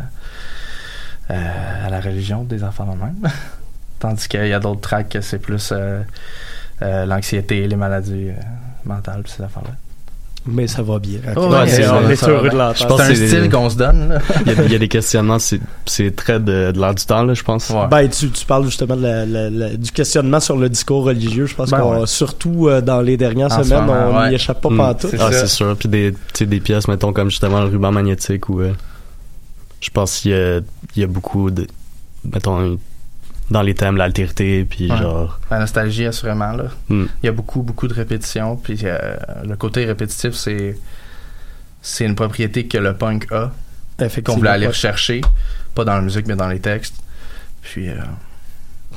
euh, 1.29 1.85
à 1.85 1.89
la 1.89 2.01
religion 2.01 2.43
des 2.43 2.63
enfants 2.63 2.87
eux-mêmes. 2.91 3.31
Tandis 3.99 4.27
qu'il 4.27 4.47
y 4.47 4.53
a 4.53 4.59
d'autres 4.59 4.81
tracks 4.81 5.09
que 5.09 5.21
c'est 5.21 5.39
plus 5.39 5.73
l'anxiété, 6.81 7.67
les 7.67 7.75
maladies 7.75 8.31
mentales, 8.85 9.23
ces 9.27 9.43
affaires-là. 9.43 9.71
Mais 10.45 10.67
ça 10.67 10.81
va 10.81 10.99
bien. 10.99 11.19
Ouais, 11.35 11.67
c'est- 11.67 11.83
un 11.85 12.01
que 12.07 12.15
c'est- 12.15 13.27
style 13.27 13.49
qu'on 13.49 13.69
se 13.69 13.75
donne, 13.75 14.09
là. 14.09 14.19
il, 14.45 14.51
y 14.51 14.55
a, 14.55 14.63
il 14.63 14.71
y 14.71 14.75
a 14.75 14.79
des 14.79 14.87
questionnements, 14.87 15.37
c'est, 15.37 15.59
c'est 15.85 16.15
très 16.15 16.39
de, 16.39 16.71
de 16.71 16.79
l'air 16.79 16.95
du 16.95 17.05
temps, 17.05 17.23
là, 17.23 17.33
je 17.33 17.43
pense. 17.43 17.71
Ben, 17.91 18.07
tu, 18.09 18.31
tu 18.31 18.45
parles 18.45 18.65
justement 18.65 18.95
de 18.95 19.01
la- 19.03 19.25
la- 19.25 19.49
la- 19.49 19.75
du 19.75 19.91
questionnement 19.91 20.39
sur 20.39 20.55
le 20.57 20.69
discours 20.69 21.03
religieux. 21.03 21.45
Je 21.45 21.55
pense 21.55 21.69
Ben 21.71 21.79
qu'on 21.79 21.99
ouais. 22.01 22.07
surtout 22.07 22.67
euh, 22.69 22.81
dans 22.81 23.01
les 23.01 23.17
dernières 23.17 23.51
En 23.51 23.63
semaines, 23.63 23.85
moment, 23.85 24.07
on 24.11 24.21
n'y 24.23 24.29
ouais. 24.29 24.33
échappe 24.35 24.61
pas 24.61 24.69
Mm. 24.69 24.77
pantoute. 24.77 25.15
Ah, 25.19 25.29
c'est 25.31 25.47
sûr. 25.47 25.75
Puis 25.77 25.89
des, 25.89 26.13
des 26.39 26.59
pièces, 26.61 26.87
mettons, 26.87 27.11
comme 27.13 27.29
justement 27.29 27.59
le 27.61 27.67
ruban 27.67 27.91
magnétique 27.91 28.47
où 28.49 28.61
euh, 28.61 28.71
je 29.81 29.89
pense 29.89 30.19
qu'il 30.19 30.31
y 30.31 30.33
a, 30.35 30.59
il 30.95 31.01
y 31.01 31.03
a 31.03 31.07
beaucoup 31.07 31.51
de, 31.51 31.67
mettons, 32.33 32.77
dans 33.51 33.61
les 33.61 33.73
thèmes, 33.73 33.97
l'altérité, 33.97 34.65
puis 34.65 34.91
Ouais. 34.91 34.97
genre... 34.97 35.39
La 35.49 35.59
nostalgie, 35.59 36.05
assurément, 36.05 36.51
là. 36.51 36.65
Mm. 36.89 37.05
Il 37.23 37.25
y 37.25 37.29
a 37.29 37.31
beaucoup, 37.31 37.61
beaucoup 37.61 37.87
de 37.87 37.93
répétitions, 37.93 38.55
puis 38.55 38.79
euh, 38.83 39.15
le 39.47 39.55
côté 39.55 39.85
répétitif, 39.85 40.33
c'est 40.33 40.77
c'est 41.81 42.05
une 42.05 42.15
propriété 42.15 42.67
que 42.67 42.77
le 42.77 42.93
punk 42.93 43.31
a, 43.31 43.51
qu'on 44.25 44.35
voulait 44.35 44.49
aller 44.49 44.67
rechercher, 44.67 45.21
pas 45.75 45.85
dans 45.85 45.95
la 45.95 46.01
musique, 46.01 46.27
mais 46.27 46.35
dans 46.35 46.49
les 46.49 46.59
textes. 46.59 46.95
Puis, 47.61 47.89
euh, 47.89 47.95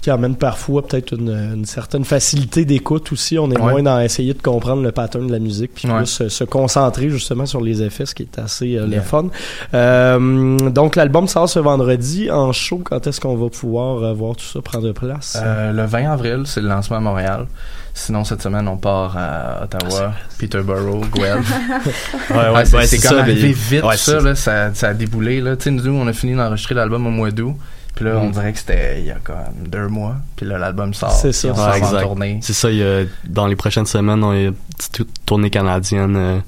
qui 0.03 0.11
amène 0.11 0.35
parfois 0.37 0.87
peut-être 0.87 1.13
une, 1.15 1.31
une 1.31 1.65
certaine 1.65 2.05
facilité 2.05 2.65
d'écoute 2.67 3.11
aussi. 3.13 3.39
On 3.39 3.51
est 3.51 3.59
Ouais. 3.59 3.71
moins 3.71 3.83
dans 3.85 4.01
essayer 4.01 4.35
de 4.35 4.43
comprendre 4.43 4.83
le 4.83 4.91
pattern 4.93 5.27
de 5.29 5.33
la 5.33 5.39
musique, 5.39 5.71
puis 5.75 5.89
Ouais. 5.89 5.99
plus 5.99 6.07
se, 6.07 6.29
se 6.29 6.43
concentrer 6.45 7.09
justement 7.09 7.47
sur 7.47 7.61
les 7.61 7.83
effets, 7.83 8.05
ce 8.05 8.15
qui 8.15 8.25
est 8.25 8.39
assez 8.39 8.77
euh, 8.77 8.85
le 8.87 8.93
Yeah. 8.95 9.03
fun. 9.03 9.27
Euh, 9.75 10.59
donc 10.71 10.97
l'album 10.97 11.29
sort 11.29 11.49
ce 11.49 11.59
vendredi 11.59 12.31
en 12.31 12.53
show. 12.53 12.81
Quand 12.85 13.07
est-ce 13.07 13.21
qu'on 13.21 13.37
va 13.37 13.49
pouvoir 13.49 14.03
euh, 14.03 14.13
voir 14.13 14.37
tout 14.37 14.45
ça 14.45 14.61
prendre 14.61 14.93
place? 14.93 15.39
Euh, 15.43 15.73
le 15.73 15.85
20 15.87 16.11
avril, 16.11 16.43
c'est 16.47 16.61
le 16.61 16.69
lancement 16.69 16.97
à 16.99 17.01
Montréal. 17.01 17.47
Sinon, 17.95 18.25
cette 18.25 18.43
semaine, 18.43 18.67
on 18.69 18.79
part 18.79 19.17
à 19.19 19.65
Ottawa, 19.65 20.13
Peterborough, 20.39 21.05
Guelph. 21.15 21.53
Ouais, 22.31 22.37
ouais, 22.37 22.51
Ouais, 22.75 22.87
c'est 22.87 22.97
ça, 22.99 23.21
arrivé 23.21 23.53
vite, 23.53 23.85
ouais, 23.85 23.97
ça, 23.99 24.19
là, 24.21 24.35
ça, 24.35 24.73
ça 24.75 24.89
a 24.89 24.95
déboulé. 24.95 25.41
Là. 25.41 25.57
Nous, 25.67 25.93
on 25.93 26.07
a 26.07 26.13
fini 26.13 26.35
d'enregistrer 26.35 26.75
l'album 26.75 27.07
au 27.07 27.11
mois 27.11 27.31
d'août. 27.31 27.55
Puis 27.95 28.05
là, 28.07 28.17
on 28.19 28.29
Mm. 28.29 28.33
dirait 28.33 28.53
que 28.53 28.59
c'était 28.59 29.01
il 29.01 29.07
y 29.07 29.11
a 29.11 29.17
comme 29.23 29.37
deux 29.69 29.89
mois. 29.89 30.17
Puis 30.37 30.47
là, 30.47 30.59
l'album 30.59 30.95
sort. 30.95 31.11
C'est 31.13 31.33
ça. 31.33 31.49
On 31.49 31.71
Ouais, 31.71 31.83
en 31.99 32.01
tournée. 32.03 32.39
C'est 32.43 32.53
ça, 32.55 32.71
il 32.71 32.79
y 32.79 32.83
a- 32.83 33.05
dans 33.29 33.47
les 33.47 33.57
prochaines 33.57 33.87
semaines, 33.87 34.23
on 34.25 34.31
a 34.31 34.37
une 34.39 34.55
petite 34.77 35.07
tournée 35.27 35.51
canadienne, 35.51 36.17
euh, 36.17 36.39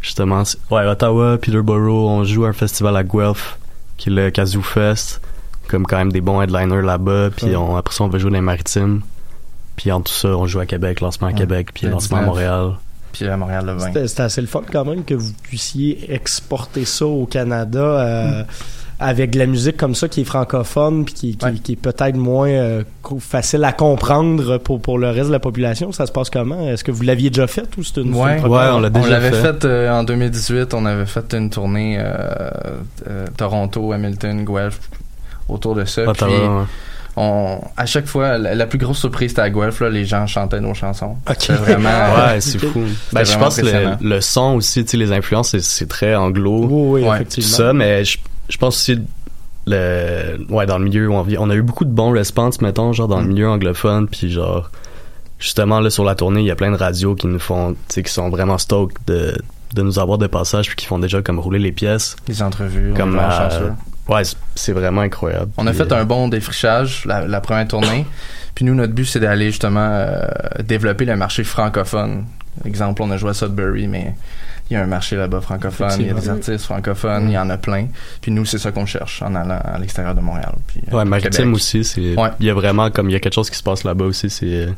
justement. 0.00 0.42
Ouais, 0.70 0.86
Ottawa, 0.86 1.38
Peterborough, 1.38 2.08
on 2.08 2.24
joue 2.24 2.44
à 2.44 2.48
un 2.48 2.52
festival 2.52 2.96
à 2.96 3.02
Guelph, 3.02 3.58
qui 3.96 4.08
est 4.10 4.12
le 4.12 4.30
Kazoo 4.30 4.62
Fest, 4.62 5.20
comme 5.68 5.86
quand 5.86 5.96
même 5.98 6.12
des 6.12 6.20
bons 6.20 6.40
headliners 6.40 6.82
là-bas, 6.82 7.30
puis 7.36 7.54
on, 7.56 7.76
après 7.76 7.94
ça, 7.94 8.04
on 8.04 8.08
va 8.08 8.18
jouer 8.18 8.30
dans 8.30 8.36
les 8.36 8.40
maritimes. 8.42 9.02
Puis 9.76 9.90
en 9.90 10.00
tout 10.02 10.12
ça, 10.12 10.28
on 10.28 10.46
joue 10.46 10.60
à 10.60 10.66
Québec, 10.66 11.00
lancement 11.00 11.28
à 11.28 11.30
Ouais. 11.30 11.36
Québec, 11.38 11.70
puis 11.74 11.86
Le 11.86 11.92
lancement 11.92 12.18
à 12.18 12.20
19. 12.20 12.26
Montréal. 12.34 12.72
Puis 13.12 13.26
à 13.26 13.36
Montréal, 13.36 13.66
le 13.66 13.72
20. 13.72 14.06
C'était 14.06 14.22
assez 14.22 14.40
le 14.40 14.46
fun 14.46 14.62
quand 14.70 14.84
même 14.84 15.04
que 15.04 15.14
vous 15.14 15.32
puissiez 15.42 16.12
exporter 16.14 16.84
ça 16.84 17.06
au 17.06 17.26
Canada 17.26 17.78
euh, 17.80 18.44
avec 19.02 19.30
de 19.30 19.38
la 19.38 19.46
musique 19.46 19.76
comme 19.76 19.94
ça 19.94 20.08
qui 20.08 20.20
est 20.20 20.24
francophone 20.24 21.04
puis 21.04 21.14
qui, 21.14 21.36
qui, 21.36 21.60
qui 21.60 21.72
est 21.72 21.76
peut-être 21.76 22.16
moins 22.16 22.48
euh, 22.48 22.82
facile 23.18 23.64
à 23.64 23.72
comprendre 23.72 24.58
pour, 24.58 24.80
pour 24.80 24.98
le 24.98 25.10
reste 25.10 25.26
de 25.26 25.32
la 25.32 25.40
population. 25.40 25.92
Ça 25.92 26.06
se 26.06 26.12
passe 26.12 26.30
comment? 26.30 26.68
Est-ce 26.68 26.84
que 26.84 26.90
vous 26.92 27.02
l'aviez 27.02 27.30
déjà 27.30 27.46
fait 27.46 27.68
ou 27.76 27.82
c'est 27.82 27.98
une, 28.00 28.14
Ouais, 28.14 28.38
une 28.38 28.46
on 28.46 28.80
l'a 28.80 28.90
déjà 28.90 29.08
l'avait 29.08 29.30
fait. 29.32 29.42
fait, 29.54 29.64
euh, 29.64 29.90
en 29.92 30.04
2018. 30.04 30.72
On 30.74 30.86
avait 30.86 31.06
fait 31.06 31.34
une 31.34 31.50
tournée 31.50 31.96
euh, 31.98 32.50
euh, 33.08 33.26
Toronto, 33.36 33.92
Hamilton, 33.92 34.44
Guelph, 34.44 34.78
autour 35.48 35.74
de 35.74 35.84
ça. 35.84 36.02
Puis 36.12 36.24
ouais. 36.24 36.64
on, 37.16 37.60
à 37.76 37.86
chaque 37.86 38.06
fois, 38.06 38.38
la, 38.38 38.54
la 38.54 38.66
plus 38.66 38.78
grosse 38.78 38.98
surprise 38.98 39.30
c'était 39.30 39.42
à 39.42 39.50
Guelph. 39.50 39.80
Là, 39.80 39.90
les 39.90 40.04
gens 40.04 40.26
chantaient 40.26 40.60
nos 40.60 40.74
chansons. 40.74 41.16
Ok. 41.28 41.36
C'était 41.40 41.54
vraiment. 41.54 41.88
Ouais, 42.32 42.40
c'est 42.40 42.58
fou. 42.58 42.82
Ben, 43.12 43.24
je 43.24 43.30
vraiment 43.32 43.44
pense 43.46 43.56
que 43.60 43.66
le, 43.66 44.08
le 44.08 44.20
son 44.20 44.54
aussi, 44.54 44.84
tu 44.84 44.92
sais, 44.92 44.96
les 44.96 45.12
influences, 45.12 45.56
c'est- 45.58 45.88
très 45.88 46.14
anglo. 46.14 46.66
Oui, 46.70 47.02
oui, 47.02 47.08
Ouais, 47.08 47.24
tout 47.24 47.40
ça, 47.40 47.72
mais 47.72 48.04
je, 48.04 48.18
je 48.48 48.56
pense 48.58 48.76
aussi 48.76 49.00
le 49.66 50.44
ouais 50.50 50.66
dans 50.66 50.78
le 50.78 50.84
milieu 50.84 51.08
où 51.08 51.14
on 51.14 51.22
vit, 51.22 51.36
on 51.38 51.48
a 51.50 51.54
eu 51.54 51.62
beaucoup 51.62 51.84
de 51.84 51.90
bons 51.92 52.10
responses 52.10 52.60
mettons 52.60 52.92
genre 52.92 53.08
dans 53.08 53.20
le 53.20 53.26
Mm. 53.26 53.28
milieu 53.28 53.48
anglophone 53.48 54.08
puis 54.08 54.30
genre 54.30 54.70
justement 55.38 55.80
là 55.80 55.90
sur 55.90 56.04
la 56.04 56.14
tournée 56.14 56.40
il 56.40 56.46
y 56.46 56.50
a 56.50 56.56
plein 56.56 56.70
de 56.72 56.76
radios 56.76 57.14
qui 57.14 57.26
nous 57.28 57.38
font 57.38 57.72
tu 57.72 57.78
sais 57.88 58.02
qui 58.02 58.12
sont 58.12 58.28
vraiment 58.28 58.58
stoked 58.58 58.96
de 59.06 59.36
de 59.74 59.82
nous 59.82 59.98
avoir 59.98 60.18
de 60.18 60.26
passage 60.26 60.66
puis 60.66 60.76
qui 60.76 60.86
font 60.86 60.98
déjà 60.98 61.22
comme 61.22 61.38
rouler 61.38 61.58
les 61.58 61.72
pièces 61.72 62.16
Les 62.28 62.42
entrevues. 62.42 62.92
comme 62.96 63.14
vraiment 63.14 63.48
euh, 63.50 63.70
ouais 64.08 64.22
c'est- 64.54 64.72
vraiment 64.72 65.00
incroyable 65.00 65.50
On 65.56 65.66
a 65.66 65.70
Puis, 65.70 65.78
fait 65.78 65.92
euh, 65.92 66.00
un 66.00 66.04
bon 66.04 66.28
défrichage 66.28 67.04
la, 67.06 67.26
la 67.26 67.40
première 67.40 67.68
tournée. 67.68 68.04
Puis 68.54 68.66
nous, 68.66 68.74
notre 68.74 68.92
but, 68.92 69.06
c'est 69.06 69.18
d'aller 69.20 69.46
justement 69.46 69.88
euh, 69.90 70.26
développer 70.62 71.06
le 71.06 71.16
marché 71.16 71.42
francophone. 71.42 72.26
Exemple, 72.66 73.00
on 73.00 73.10
a 73.10 73.16
joué 73.16 73.30
à 73.30 73.32
Sudbury, 73.34 73.86
mais 73.88 74.14
il 74.72 74.74
y 74.74 74.78
a 74.78 74.82
un 74.82 74.86
marché 74.86 75.16
là-bas 75.16 75.40
francophone, 75.40 75.90
il 76.00 76.06
y 76.06 76.10
a 76.10 76.14
des 76.14 76.28
artistes 76.28 76.64
francophones, 76.64 77.28
il 77.28 77.32
y 77.34 77.38
en 77.38 77.50
a 77.50 77.58
plein. 77.58 77.86
Puis 78.20 78.30
nous, 78.32 78.44
c'est 78.44 78.58
ça 78.58 78.72
qu'on 78.72 78.86
cherche 78.86 79.22
en 79.22 79.34
allant 79.34 79.58
à 79.62 79.78
l'extérieur 79.78 80.14
de 80.14 80.20
Montréal. 80.20 80.54
Puis, 80.66 80.80
euh, 80.92 80.96
ouais 80.96 81.04
maritime 81.04 81.30
Québec. 81.30 81.54
aussi 81.54 81.84
c'est 81.84 82.16
Ouais. 82.18 82.30
il 82.40 82.46
y 82.46 82.50
a 82.50 82.54
vraiment 82.54 82.90
comme 82.90 83.08
il 83.10 83.12
y 83.12 83.16
a 83.16 83.20
quelque 83.20 83.34
chose 83.34 83.50
qui 83.50 83.56
se 83.58 83.62
passe 83.62 83.84
là-bas 83.84 84.06
aussi 84.06 84.30
c'est 84.30 84.68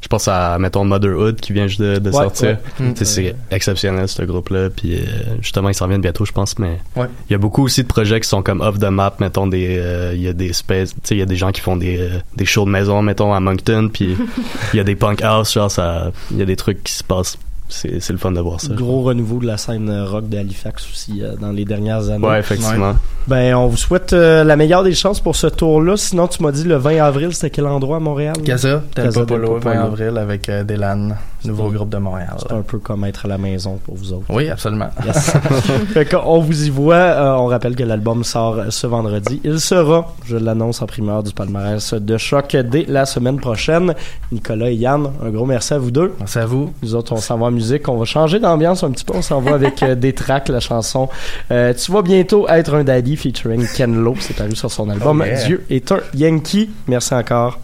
je 0.00 0.08
pense 0.08 0.26
à 0.26 0.58
mettons 0.58 0.84
Motherhood 0.84 1.36
qui 1.40 1.52
vient 1.52 1.68
juste 1.68 1.80
de, 1.80 1.98
de 1.98 2.08
Ouais, 2.10 2.16
sortir 2.24 2.58
ouais. 2.80 2.86
Mm. 2.88 2.94
C'est 2.96 3.36
exceptionnel 3.52 4.08
ce 4.08 4.22
groupe-là. 4.22 4.68
Puis 4.70 4.96
euh, 4.96 5.00
justement, 5.40 5.68
ils 5.68 5.74
s'en 5.76 5.86
viennent 5.86 6.00
bientôt, 6.00 6.24
je 6.24 6.32
pense. 6.32 6.58
Mais 6.58 6.80
Ouais. 6.96 7.06
il 7.30 7.32
y 7.32 7.36
a 7.36 7.38
beaucoup 7.38 7.62
aussi 7.62 7.82
de 7.84 7.86
projets 7.86 8.18
qui 8.20 8.28
sont 8.28 8.42
comme 8.42 8.62
off 8.62 8.80
the 8.80 8.86
map. 8.90 9.14
Mettons 9.20 9.46
des, 9.46 9.76
euh, 9.78 10.12
il 10.16 10.22
y 10.22 10.26
a 10.26 10.32
des 10.32 10.52
space, 10.52 10.92
tu 10.94 11.00
sais, 11.04 11.14
il 11.14 11.18
y 11.18 11.22
a 11.22 11.26
des 11.26 11.36
gens 11.36 11.52
qui 11.52 11.60
font 11.60 11.76
des 11.76 11.98
euh, 12.00 12.18
des 12.34 12.44
shows 12.46 12.64
de 12.64 12.70
maison, 12.70 13.00
mettons 13.00 13.32
à 13.32 13.38
Moncton. 13.38 13.90
Puis 13.92 14.16
il 14.74 14.76
y 14.76 14.80
a 14.80 14.84
des 14.84 14.96
punk 14.96 15.22
house, 15.22 15.52
genre 15.54 15.70
ça, 15.70 16.10
il 16.32 16.38
y 16.38 16.42
a 16.42 16.46
des 16.46 16.56
trucs 16.56 16.82
qui 16.82 16.92
se 16.94 17.04
passent. 17.04 17.38
C'est 17.72 18.00
c'est 18.00 18.12
le 18.12 18.18
fun 18.18 18.30
de 18.32 18.40
voir 18.40 18.60
ça. 18.60 18.72
Gros 18.74 19.02
renouveau 19.02 19.38
de 19.38 19.46
la 19.46 19.56
scène 19.56 19.88
euh, 19.88 20.04
rock 20.04 20.28
d'Halifax 20.28 20.86
aussi 20.90 21.22
euh, 21.22 21.34
dans 21.40 21.50
les 21.50 21.64
dernières 21.64 22.08
années. 22.10 22.26
Ouais, 22.26 22.38
effectivement. 22.40 22.94
Ben, 23.26 23.54
on 23.54 23.66
vous 23.68 23.76
souhaite 23.76 24.12
euh, 24.12 24.44
la 24.44 24.56
meilleure 24.56 24.82
des 24.84 24.94
chances 24.94 25.20
pour 25.20 25.36
ce 25.36 25.46
tour-là. 25.46 25.96
Sinon, 25.96 26.28
tu 26.28 26.42
m'as 26.42 26.52
dit 26.52 26.64
le 26.64 26.76
20 26.76 27.02
avril, 27.02 27.32
c'était 27.32 27.50
quel 27.50 27.66
endroit 27.66 27.96
à 27.96 28.00
Montréal? 28.00 28.34
Casa, 28.44 28.82
Casa 28.94 29.20
Del 29.20 29.26
del 29.26 29.40
Popolo, 29.40 29.54
20 29.54 29.60
Popolo. 29.60 29.80
avril, 29.86 30.18
avec 30.18 30.48
euh, 30.48 30.64
Delan, 30.64 31.10
nouveau 31.44 31.70
groupe 31.70 31.88
de 31.88 31.98
Montréal. 31.98 32.36
C'est 32.38 32.52
un 32.52 32.62
peu 32.62 32.78
comme 32.78 33.04
être 33.04 33.26
à 33.26 33.28
la 33.28 33.38
maison 33.38 33.78
pour 33.84 33.96
vous 33.96 34.12
autres. 34.12 34.26
Oui, 34.30 34.48
absolument. 34.48 34.90
Yes. 35.04 35.32
fait 35.92 36.04
qu'on 36.04 36.40
vous 36.40 36.66
y 36.66 36.70
voit. 36.70 36.94
Euh, 36.94 37.34
on 37.34 37.46
rappelle 37.46 37.76
que 37.76 37.82
l'album 37.82 38.24
sort 38.24 38.56
ce 38.70 38.86
vendredi. 38.86 39.40
Il 39.44 39.60
sera, 39.60 40.14
je 40.24 40.36
l'annonce 40.36 40.82
en 40.82 40.86
primeur 40.86 41.22
du 41.22 41.32
palmarès 41.32 41.94
de 41.94 42.16
choc 42.16 42.56
dès 42.56 42.84
la 42.88 43.06
semaine 43.06 43.38
prochaine. 43.38 43.94
Nicolas 44.30 44.70
et 44.70 44.74
Yann, 44.74 45.10
un 45.24 45.30
gros 45.30 45.46
merci 45.46 45.74
à 45.74 45.78
vous 45.78 45.90
deux. 45.90 46.14
Merci 46.18 46.38
à 46.38 46.46
vous. 46.46 46.72
Nous 46.82 46.94
autres, 46.94 47.12
on 47.12 47.20
s'en 47.20 47.38
va 47.38 47.46
en 47.46 47.50
musique. 47.50 47.88
On 47.88 47.96
va 47.96 48.04
changer 48.04 48.38
d'ambiance 48.38 48.82
un 48.84 48.90
petit 48.90 49.04
peu. 49.04 49.14
On 49.14 49.22
s'en 49.22 49.40
va 49.40 49.54
avec 49.54 49.82
euh, 49.82 49.94
des 49.94 50.12
tracks, 50.12 50.48
la 50.48 50.60
chanson 50.60 51.08
euh, 51.50 51.74
Tu 51.74 51.92
vas 51.92 52.02
bientôt 52.02 52.48
être 52.48 52.74
un 52.74 52.84
daddy 52.84 53.16
featuring 53.16 53.66
Ken 53.74 53.94
Lo. 53.94 54.14
C'est 54.20 54.36
paru 54.36 54.54
sur 54.54 54.70
son 54.70 54.88
album 54.90 55.20
Oh 55.22 55.24
yeah. 55.24 55.44
Dieu 55.44 55.64
est 55.70 55.92
un 55.92 56.00
Yankee. 56.14 56.70
Merci 56.88 57.14
encore. 57.14 57.58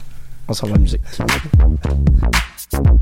On 0.49 0.55
s'en 0.55 0.67
va 0.67 0.77
en 0.77 0.81
musique. 0.81 1.03
Faut 2.71 2.99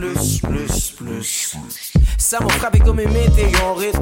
plus, 0.00 0.40
plus, 0.40 0.90
plus. 0.96 1.56
Ça 2.16 2.38
m'a 2.40 2.48
frappé 2.54 2.78
comme 2.78 3.00
une 3.00 3.12
météorite. 3.12 3.98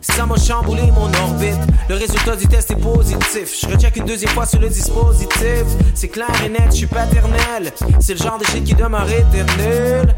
Ça 0.00 0.24
m'a 0.26 0.36
chamboulé 0.36 0.82
mon 0.92 1.12
orbite. 1.12 1.58
Le 1.88 1.96
résultat 1.96 2.36
du 2.36 2.46
test 2.46 2.70
est 2.70 2.76
positif. 2.76 3.54
Je 3.60 3.66
recheck 3.66 3.96
une 3.96 4.04
deuxième 4.04 4.30
fois 4.30 4.46
sur 4.46 4.60
le 4.60 4.68
dispositif. 4.68 5.64
C'est 5.94 6.08
clair 6.08 6.30
et 6.44 6.48
net, 6.48 6.66
je 6.70 6.76
suis 6.76 6.86
paternel. 6.86 7.72
C'est 8.00 8.14
le 8.14 8.18
genre 8.18 8.38
de 8.38 8.44
shit 8.44 8.64
qui 8.64 8.74
demeure 8.74 9.08
éternel. 9.10 10.14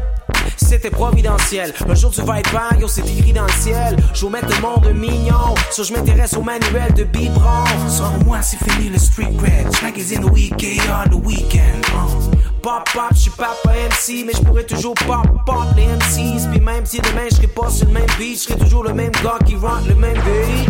C'était 0.57 0.91
providentiel. 0.91 1.73
Un 1.87 1.95
jour 1.95 2.11
tu 2.11 2.21
vas 2.21 2.39
être 2.39 2.51
bang, 2.51 2.79
yo, 2.79 2.87
c'est 2.87 3.07
écrit 3.07 3.33
dans 3.33 3.45
le 3.45 3.51
ciel. 3.51 3.97
Je 4.13 4.25
mettre 4.27 4.49
le 4.49 4.61
monde 4.61 4.93
mignon. 4.93 5.55
So 5.71 5.83
je 5.83 5.93
m'intéresse 5.93 6.33
au 6.33 6.41
manuel 6.41 6.93
de 6.93 7.03
biberon. 7.03 7.65
Sans 7.89 8.23
moi, 8.25 8.41
c'est 8.41 8.57
fini 8.69 8.89
le 8.89 8.99
street 8.99 9.33
cred. 9.37 9.69
Track 9.71 9.97
is 9.97 10.15
in 10.15 10.21
the 10.21 10.31
week, 10.31 10.53
on 10.53 11.09
the 11.09 11.25
weekend. 11.25 11.85
Uh. 11.93 12.32
Pop 12.63 12.89
pop, 12.93 13.03
je 13.11 13.19
suis 13.19 13.31
papa 13.31 13.71
MC, 13.89 14.25
mais 14.25 14.31
je 14.33 14.41
pourrais 14.41 14.63
toujours 14.63 14.95
pop 14.95 15.27
pop 15.45 15.65
les 15.75 15.85
MCs. 15.85 16.49
Puis 16.49 16.61
même 16.61 16.85
si 16.85 16.99
demain 17.01 17.27
je 17.29 17.35
serais 17.35 17.47
pas 17.47 17.69
sur 17.69 17.85
le 17.85 17.91
même 17.91 18.07
beat, 18.17 18.37
je 18.37 18.43
serais 18.43 18.57
toujours 18.57 18.85
le 18.85 18.93
même 18.93 19.11
gars 19.21 19.37
qui 19.45 19.55
rentre 19.55 19.87
le 19.87 19.95
même 19.95 20.13
beat. 20.13 20.69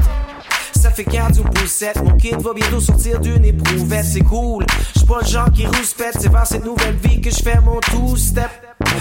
Ça 0.76 0.90
fait 0.92 1.06
cardio 1.06 1.44
poussette, 1.44 2.04
mon 2.04 2.18
kid 2.18 2.42
va 2.42 2.54
bientôt 2.54 2.82
sortir 2.82 3.20
d'une 3.20 3.46
éprouvette, 3.46 4.04
c'est 4.04 4.22
cool. 4.22 4.66
J'suis 4.96 5.06
pas 5.06 5.20
le 5.22 5.28
genre 5.28 5.52
qui 5.52 5.66
rouspète, 5.66 6.18
c'est 6.20 6.30
vers 6.30 6.46
cette 6.46 6.66
nouvelle 6.66 6.96
vie 6.96 7.22
que 7.22 7.30
je 7.30 7.60
mon 7.62 7.80
two-step. 7.80 8.50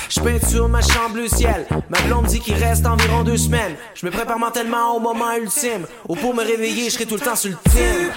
J'peinture 0.08 0.68
ma 0.68 0.80
chambre 0.80 1.16
le 1.16 1.28
ciel, 1.28 1.66
ma 1.88 2.00
blonde 2.02 2.26
dit 2.26 2.38
qu'il 2.38 2.54
reste 2.54 2.86
environ 2.86 3.24
deux 3.24 3.38
semaines. 3.38 3.74
Je 3.94 4.06
me 4.06 4.12
prépare 4.12 4.38
mentalement 4.38 4.94
au 4.94 5.00
moment 5.00 5.34
ultime, 5.34 5.86
ou 6.08 6.14
pour 6.14 6.34
me 6.34 6.44
réveiller, 6.44 6.84
je 6.84 6.90
serai 6.90 7.06
tout 7.06 7.16
le 7.16 7.20
temps 7.20 7.36
sur 7.36 7.50
le 7.50 7.56
team. 7.70 8.12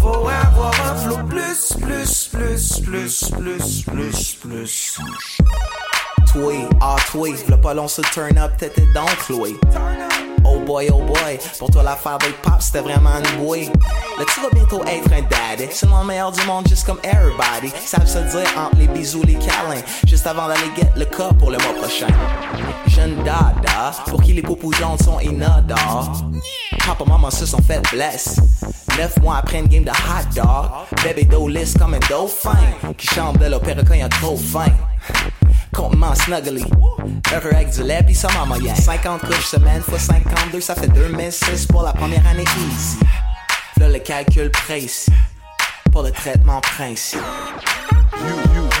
Faut 0.00 0.28
avoir 0.28 0.74
un 0.80 0.96
flow 0.96 1.18
plus, 1.28 1.74
plus, 1.82 2.28
plus, 2.28 2.80
plus, 2.80 3.30
plus, 3.30 3.82
plus, 3.84 4.34
plus. 4.40 4.98
Toi, 6.32 6.68
ah 6.80 6.96
toi, 7.10 7.28
le 7.48 7.60
pas 7.60 7.88
se 7.88 8.00
turn 8.12 8.38
up, 8.38 8.52
t'étais 8.56 8.86
dans 8.94 9.04
Chloé. 9.26 9.56
Oh 10.48 10.60
boy, 10.60 10.88
oh 10.92 11.02
boy, 11.02 11.38
pour 11.58 11.70
toi 11.70 11.82
l'affaire 11.82 12.18
de 12.18 12.26
pop 12.42 12.60
c'était 12.60 12.80
vraiment 12.80 13.10
une 13.18 13.44
bouée. 13.44 13.68
Là 14.18 14.24
tu 14.32 14.40
vas 14.40 14.50
bientôt 14.52 14.80
être 14.84 15.12
un 15.12 15.22
daddy, 15.22 15.68
c'est 15.70 15.86
le 15.86 16.06
meilleur 16.06 16.30
du 16.30 16.44
monde 16.44 16.66
juste 16.68 16.86
comme 16.86 16.98
everybody. 17.02 17.72
Ils 17.74 17.88
savent 17.88 18.06
se 18.06 18.18
dire 18.18 18.48
entre 18.56 18.76
les 18.78 18.86
bisous, 18.88 19.22
les 19.24 19.34
câlins, 19.34 19.82
juste 20.06 20.26
avant 20.26 20.48
d'aller 20.48 20.70
get 20.76 20.90
le 20.96 21.04
cas 21.04 21.30
pour 21.38 21.50
le 21.50 21.58
mois 21.58 21.74
prochain. 21.80 22.06
Jeune 22.86 23.16
dada, 23.24 23.92
pour 24.06 24.22
qui 24.22 24.32
les 24.32 24.42
poupous 24.42 24.72
jaunes 24.72 24.98
sont 24.98 25.18
inodores. 25.20 26.24
Papa, 26.86 27.04
maman 27.04 27.30
se 27.30 27.46
sont 27.46 27.62
fait 27.62 27.82
blesse. 27.90 28.40
Neuf 28.96 29.16
mois 29.18 29.36
après 29.38 29.58
une 29.58 29.66
game 29.66 29.84
de 29.84 29.90
hot 29.90 30.34
dog, 30.34 30.70
bébé 31.02 31.24
dos 31.24 31.48
lisse 31.48 31.74
comme 31.76 31.94
un 31.94 31.98
dauphin, 32.08 32.56
qui 32.96 33.06
chante 33.08 33.38
de 33.38 33.46
l'opéra 33.46 33.82
quand 33.86 33.94
il 33.94 34.02
a 34.02 34.08
trop 34.08 34.36
faim. 34.36 34.72
Comptement 35.76 36.14
snuggly. 36.14 36.64
Heureux 37.34 37.52
avec 37.52 37.70
du 37.70 37.82
lait 37.82 38.02
pis 38.02 38.14
ça 38.14 38.28
m'a 38.32 38.46
moyen. 38.46 38.74
50 38.74 39.20
couches 39.20 39.46
semaine 39.46 39.82
fois 39.82 39.98
52, 39.98 40.60
ça 40.62 40.74
fait 40.74 40.88
2006 40.88 41.66
pour 41.66 41.82
la 41.82 41.92
première 41.92 42.26
année 42.26 42.44
easy. 42.44 42.98
Là 43.76 43.88
le 43.90 43.98
calcul 43.98 44.50
précis. 44.50 45.12
Pour 45.92 46.02
le 46.02 46.10
traitement 46.10 46.62
principal. 46.62 47.22
Tu 48.12 48.75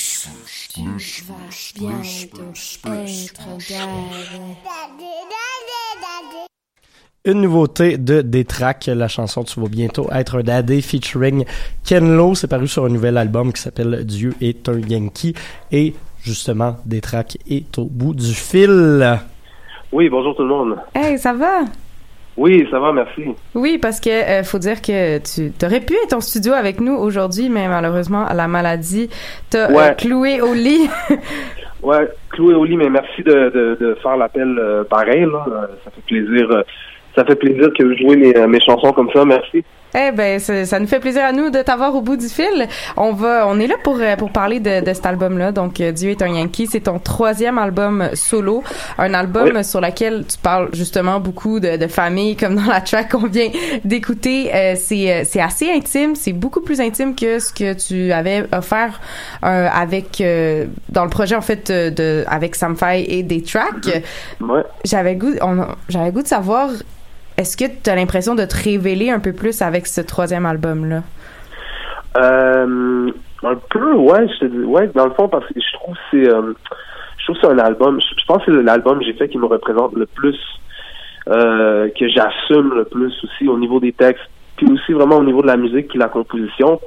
plus. 2.78 3.32
Une 7.24 7.40
nouveauté 7.40 7.98
de 7.98 8.22
Détrac, 8.22 8.86
la 8.86 9.08
chanson 9.08 9.42
Tu 9.42 9.58
vas 9.58 9.66
bientôt 9.66 10.08
être 10.12 10.38
un 10.38 10.42
daddy 10.44 10.80
featuring 10.80 11.44
Ken 11.84 12.16
Lo. 12.16 12.36
C'est 12.36 12.46
paru 12.46 12.68
sur 12.68 12.84
un 12.84 12.88
nouvel 12.88 13.16
album 13.16 13.52
qui 13.52 13.62
s'appelle 13.62 14.04
Dieu 14.04 14.34
est 14.40 14.68
un 14.68 14.78
Yankee. 14.78 15.34
Et 15.72 15.94
justement, 16.22 16.76
Détrac 16.86 17.36
est 17.50 17.76
au 17.78 17.86
bout 17.86 18.14
du 18.14 18.32
fil. 18.32 19.18
Oui, 19.90 20.08
bonjour 20.08 20.36
tout 20.36 20.42
le 20.42 20.48
monde. 20.48 20.76
Hey, 20.94 21.18
ça 21.18 21.32
va? 21.32 21.64
Oui, 22.36 22.66
ça 22.70 22.78
va, 22.78 22.92
merci. 22.92 23.24
Oui, 23.54 23.78
parce 23.78 23.98
que 23.98 24.10
euh, 24.10 24.42
faut 24.44 24.58
dire 24.58 24.82
que 24.82 25.18
tu 25.18 25.52
aurais 25.64 25.80
pu 25.80 25.94
être 26.04 26.12
en 26.12 26.20
studio 26.20 26.52
avec 26.52 26.80
nous 26.80 26.94
aujourd'hui, 26.94 27.48
mais 27.48 27.66
malheureusement, 27.66 28.26
la 28.34 28.46
maladie 28.46 29.08
t'a 29.50 29.70
euh, 29.70 29.92
cloué 29.94 30.40
au 30.40 30.52
lit. 30.54 30.88
Ouais, 31.82 32.08
cloué 32.30 32.54
au 32.54 32.64
lit, 32.64 32.76
mais 32.76 32.88
merci 32.88 33.22
de, 33.22 33.32
de, 33.32 33.76
de 33.80 33.94
faire 34.02 34.16
l'appel 34.16 34.56
euh, 34.58 34.82
pareil. 34.82 35.20
Là. 35.20 35.44
Euh, 35.46 35.66
Ça 35.84 35.90
fait 35.92 36.00
plaisir. 36.06 36.50
euh, 36.50 36.62
ça 37.14 37.24
fait 37.24 37.36
plaisir 37.36 37.68
que 37.78 37.84
vous 37.84 37.96
jouez 37.96 38.16
mes, 38.16 38.46
mes 38.46 38.60
chansons 38.60 38.92
comme 38.92 39.10
ça. 39.12 39.24
Merci. 39.24 39.62
Eh 39.94 40.10
ben, 40.12 40.38
ça, 40.38 40.78
nous 40.78 40.86
fait 40.86 41.00
plaisir 41.00 41.24
à 41.24 41.32
nous 41.32 41.50
de 41.50 41.62
t'avoir 41.62 41.94
au 41.94 42.00
bout 42.02 42.16
du 42.16 42.28
fil. 42.28 42.68
On 42.96 43.12
va, 43.12 43.46
on 43.48 43.58
est 43.58 43.66
là 43.66 43.76
pour 43.82 43.98
euh, 44.00 44.16
pour 44.16 44.30
parler 44.30 44.60
de, 44.60 44.84
de 44.84 44.92
cet 44.92 45.06
album-là. 45.06 45.52
Donc, 45.52 45.80
euh, 45.80 45.92
Dieu 45.92 46.10
est 46.10 46.22
un 46.22 46.28
Yankee, 46.28 46.66
c'est 46.66 46.80
ton 46.80 46.98
troisième 46.98 47.56
album 47.58 48.10
solo, 48.14 48.62
un 48.98 49.14
album 49.14 49.52
Oui. 49.54 49.64
sur 49.64 49.80
lequel 49.80 50.24
tu 50.28 50.36
parles 50.38 50.68
justement 50.72 51.18
beaucoup 51.20 51.60
de, 51.60 51.76
de 51.76 51.86
famille, 51.86 52.36
comme 52.36 52.56
dans 52.56 52.70
la 52.70 52.80
track 52.80 53.12
qu'on 53.12 53.26
vient 53.26 53.48
d'écouter. 53.84 54.54
Euh, 54.54 54.74
c'est 54.76 55.24
c'est 55.24 55.40
assez 55.40 55.70
intime, 55.70 56.14
c'est 56.14 56.32
beaucoup 56.32 56.60
plus 56.60 56.80
intime 56.80 57.14
que 57.14 57.38
ce 57.38 57.52
que 57.52 57.72
tu 57.72 58.12
avais 58.12 58.44
offert 58.52 59.00
euh, 59.44 59.68
avec 59.72 60.20
euh, 60.20 60.66
dans 60.90 61.04
le 61.04 61.10
projet 61.10 61.36
en 61.36 61.40
fait 61.40 61.70
de 61.70 62.24
avec 62.28 62.54
Sam 62.54 62.76
et 62.92 63.22
des 63.22 63.42
tracks. 63.42 64.02
J'avais 64.84 65.14
goût, 65.16 65.32
j'avais 65.88 66.10
goût 66.10 66.22
de 66.22 66.28
savoir. 66.28 66.68
Est-ce 67.38 67.56
que 67.56 67.64
tu 67.64 67.90
as 67.90 67.94
l'impression 67.94 68.34
de 68.34 68.44
te 68.44 68.56
révéler 68.56 69.10
un 69.10 69.20
peu 69.20 69.32
plus 69.32 69.60
avec 69.60 69.86
ce 69.86 70.00
troisième 70.00 70.46
album-là? 70.46 71.02
Euh, 72.16 73.10
un 73.42 73.54
peu, 73.70 73.92
ouais, 73.92 74.26
je 74.28 74.38
te 74.38 74.44
dis, 74.46 74.64
ouais, 74.64 74.88
dans 74.94 75.06
le 75.06 75.12
fond, 75.12 75.28
parce 75.28 75.46
que 75.46 75.60
je 75.60 75.72
trouve 75.74 75.94
que 75.94 76.00
c'est, 76.10 76.28
euh, 76.28 76.52
je 77.18 77.24
trouve 77.24 77.36
c'est 77.40 77.48
un 77.48 77.58
album, 77.58 78.00
je, 78.00 78.26
pense 78.26 78.42
que 78.44 78.56
c'est 78.56 78.62
l'album 78.62 78.98
que 78.98 79.04
j'ai 79.04 79.12
fait 79.12 79.28
qui 79.28 79.38
me 79.38 79.46
représente 79.46 79.94
le 79.94 80.06
plus, 80.06 80.38
euh, 81.28 81.90
que 81.98 82.08
j'assume 82.08 82.72
le 82.74 82.84
plus 82.84 83.12
aussi 83.22 83.48
au 83.48 83.58
niveau 83.58 83.80
des 83.80 83.92
textes, 83.92 84.24
puis 84.56 84.66
aussi 84.72 84.92
vraiment 84.92 85.16
au 85.16 85.24
niveau 85.24 85.42
de 85.42 85.46
la 85.46 85.58
musique 85.58 85.88
puis 85.88 85.98
la 85.98 86.08
composition. 86.08 86.80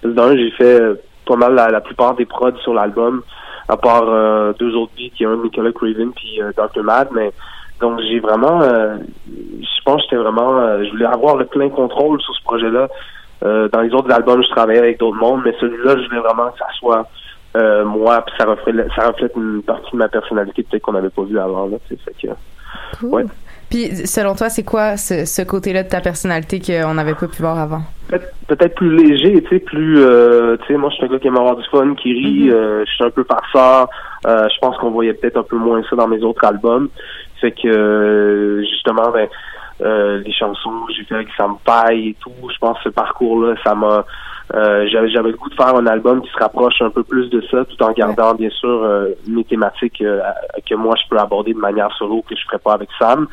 Parce 0.00 0.14
que 0.14 0.38
j'ai 0.38 0.50
fait 0.52 0.80
euh, 0.80 0.94
pas 1.26 1.34
mal 1.34 1.54
la, 1.54 1.70
la 1.70 1.80
plupart 1.80 2.14
des 2.14 2.24
prods 2.24 2.56
sur 2.62 2.72
l'album, 2.72 3.22
à 3.68 3.76
part 3.76 4.06
deux 4.54 4.74
autres 4.76 4.92
beats, 4.96 5.10
y 5.20 5.26
a 5.26 5.30
un 5.30 5.36
Nicolas 5.42 5.72
Craven 5.72 6.12
puis 6.12 6.40
Dr. 6.56 6.82
Mad, 6.84 7.08
mais 7.12 7.32
donc 7.80 8.00
j'ai 8.00 8.20
vraiment, 8.20 8.62
euh, 8.62 8.96
je 9.26 9.82
pense 9.84 9.96
que 9.96 10.02
j'étais 10.02 10.16
vraiment, 10.16 10.58
euh, 10.58 10.84
je 10.84 10.90
voulais 10.90 11.06
avoir 11.06 11.36
le 11.36 11.46
plein 11.46 11.68
contrôle 11.68 12.20
sur 12.20 12.34
ce 12.34 12.42
projet-là. 12.42 12.88
Euh, 13.44 13.68
dans 13.68 13.80
les 13.80 13.92
autres 13.92 14.10
albums, 14.10 14.42
je 14.42 14.48
travaillais 14.50 14.80
avec 14.80 14.98
d'autres 14.98 15.18
mondes, 15.18 15.42
mais 15.44 15.54
celui-là, 15.60 15.96
je 15.96 16.08
voulais 16.08 16.20
vraiment 16.20 16.50
que 16.50 16.58
ça 16.58 16.66
soit 16.78 17.08
euh, 17.56 17.84
moi, 17.84 18.22
puis 18.22 18.34
ça 18.36 18.44
reflète, 18.44 18.88
ça 18.96 19.08
reflète 19.08 19.32
une 19.36 19.62
partie 19.62 19.92
de 19.92 19.96
ma 19.96 20.08
personnalité 20.08 20.64
peut-être 20.64 20.82
qu'on 20.82 20.92
n'avait 20.92 21.10
pas 21.10 21.22
vu 21.22 21.38
avant. 21.38 21.66
Là, 21.66 21.76
fait 21.88 21.96
que, 22.20 22.28
Cool. 22.98 23.10
ouais. 23.10 23.24
Puis, 23.70 24.06
selon 24.06 24.34
toi, 24.34 24.48
c'est 24.48 24.64
quoi 24.64 24.96
ce, 24.96 25.26
ce 25.26 25.42
côté-là 25.42 25.82
de 25.82 25.88
ta 25.88 26.00
personnalité 26.00 26.58
qu'on 26.58 26.94
n'avait 26.94 27.14
pas 27.14 27.28
pu 27.28 27.42
voir 27.42 27.58
avant? 27.58 27.82
Peut-être 28.08 28.32
peut-être 28.46 28.74
plus 28.76 28.96
léger, 28.96 29.42
tu 29.42 29.48
sais, 29.50 29.58
plus, 29.58 29.98
euh, 29.98 30.56
tu 30.62 30.68
sais, 30.68 30.78
moi, 30.78 30.88
je 30.88 30.96
suis 30.96 31.04
un 31.04 31.08
gars 31.08 31.18
qui 31.18 31.28
aime 31.28 31.36
avoir 31.36 31.56
du 31.56 31.64
fun, 31.70 31.94
qui 31.94 32.14
rit, 32.14 32.50
euh, 32.50 32.84
je 32.86 32.90
suis 32.90 33.04
un 33.04 33.10
peu 33.10 33.24
farceur, 33.24 33.88
euh, 34.26 34.48
je 34.48 34.58
pense 34.60 34.76
qu'on 34.78 34.90
voyait 34.90 35.12
peut-être 35.12 35.36
un 35.36 35.42
peu 35.42 35.56
moins 35.56 35.82
ça 35.88 35.96
dans 35.96 36.08
mes 36.08 36.22
autres 36.22 36.42
albums. 36.46 36.88
Fait 37.40 37.52
que, 37.52 37.68
euh, 37.68 38.60
justement, 38.62 39.10
ben, 39.10 39.28
euh, 39.80 40.20
les 40.24 40.32
chansons 40.32 40.86
j'ai 40.96 41.04
fait 41.04 41.14
avec 41.14 41.28
Sam 41.36 41.56
Paille 41.64 42.08
et 42.08 42.16
tout, 42.20 42.32
je 42.52 42.58
pense 42.58 42.76
que 42.78 42.84
ce 42.84 42.88
parcours-là, 42.88 43.54
ça 43.62 43.76
m'a, 43.76 44.04
euh, 44.54 44.88
j'avais 44.90 45.10
j'avais 45.10 45.30
le 45.30 45.36
goût 45.36 45.48
de 45.50 45.54
faire 45.54 45.74
un 45.76 45.86
album 45.86 46.22
qui 46.22 46.30
se 46.30 46.38
rapproche 46.38 46.80
un 46.80 46.90
peu 46.90 47.04
plus 47.04 47.28
de 47.28 47.42
ça, 47.50 47.64
tout 47.64 47.80
en 47.82 47.92
gardant 47.92 48.34
bien 48.34 48.50
sûr 48.50 48.82
euh, 48.82 49.10
mes 49.28 49.44
thématiques 49.44 50.00
euh, 50.00 50.20
que 50.68 50.74
moi 50.74 50.94
je 50.96 51.08
peux 51.08 51.18
aborder 51.20 51.52
de 51.52 51.58
manière 51.58 51.92
solo 51.96 52.22
que 52.28 52.34
je 52.34 52.42
ferais 52.46 52.58
pas 52.58 52.72
avec 52.72 52.88
Sam. 52.98 53.28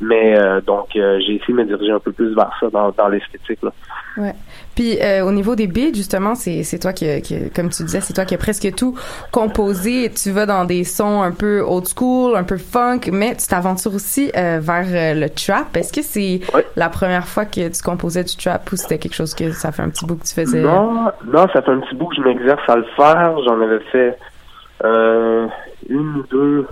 Mais 0.00 0.38
euh, 0.38 0.60
donc 0.60 0.94
euh, 0.96 1.18
j'ai 1.26 1.36
essayé 1.36 1.54
de 1.54 1.58
me 1.58 1.64
diriger 1.64 1.92
un 1.92 1.98
peu 1.98 2.12
plus 2.12 2.34
vers 2.34 2.52
ça 2.60 2.68
dans, 2.70 2.90
dans 2.90 3.08
l'esthétique 3.08 3.62
là. 3.62 3.72
Ouais. 4.16 4.34
Puis 4.74 4.98
euh, 5.00 5.24
au 5.24 5.32
niveau 5.32 5.54
des 5.54 5.66
beats, 5.66 5.94
justement, 5.94 6.34
c'est 6.34 6.62
c'est 6.62 6.78
toi 6.78 6.92
qui, 6.92 7.20
qui, 7.22 7.50
comme 7.50 7.70
tu 7.70 7.82
disais, 7.82 8.00
c'est 8.00 8.14
toi 8.14 8.24
qui 8.24 8.34
as 8.34 8.38
presque 8.38 8.74
tout 8.74 8.96
composé. 9.30 10.10
Tu 10.10 10.30
vas 10.30 10.46
dans 10.46 10.64
des 10.64 10.84
sons 10.84 11.22
un 11.22 11.32
peu 11.32 11.60
old 11.60 11.86
school, 11.86 12.36
un 12.36 12.44
peu 12.44 12.56
funk, 12.56 13.00
mais 13.12 13.34
tu 13.36 13.46
t'aventures 13.46 13.94
aussi 13.94 14.30
euh, 14.36 14.58
vers 14.60 14.86
euh, 14.88 15.20
le 15.20 15.28
trap. 15.28 15.76
Est-ce 15.76 15.92
que 15.92 16.02
c'est 16.02 16.40
la 16.76 16.88
première 16.88 17.26
fois 17.26 17.44
que 17.44 17.68
tu 17.68 17.82
composais 17.82 18.24
du 18.24 18.36
trap 18.36 18.70
ou 18.72 18.76
c'était 18.76 18.98
quelque 18.98 19.14
chose 19.14 19.34
que 19.34 19.50
ça 19.52 19.72
fait 19.72 19.82
un 19.82 19.90
petit 19.90 20.06
bout 20.06 20.16
que 20.16 20.24
tu 20.24 20.34
faisais? 20.34 20.60
Non, 20.60 21.10
non, 21.26 21.46
ça 21.52 21.62
fait 21.62 21.70
un 21.70 21.80
petit 21.80 21.94
bout 21.94 22.06
que 22.06 22.16
je 22.16 22.22
m'exerce 22.22 22.62
à 22.68 22.76
le 22.76 22.86
faire. 22.96 23.36
J'en 23.44 23.60
avais 23.60 23.80
fait 23.92 24.18
euh, 24.84 25.46
une 25.88 26.16
ou 26.16 26.22
deux 26.30 26.66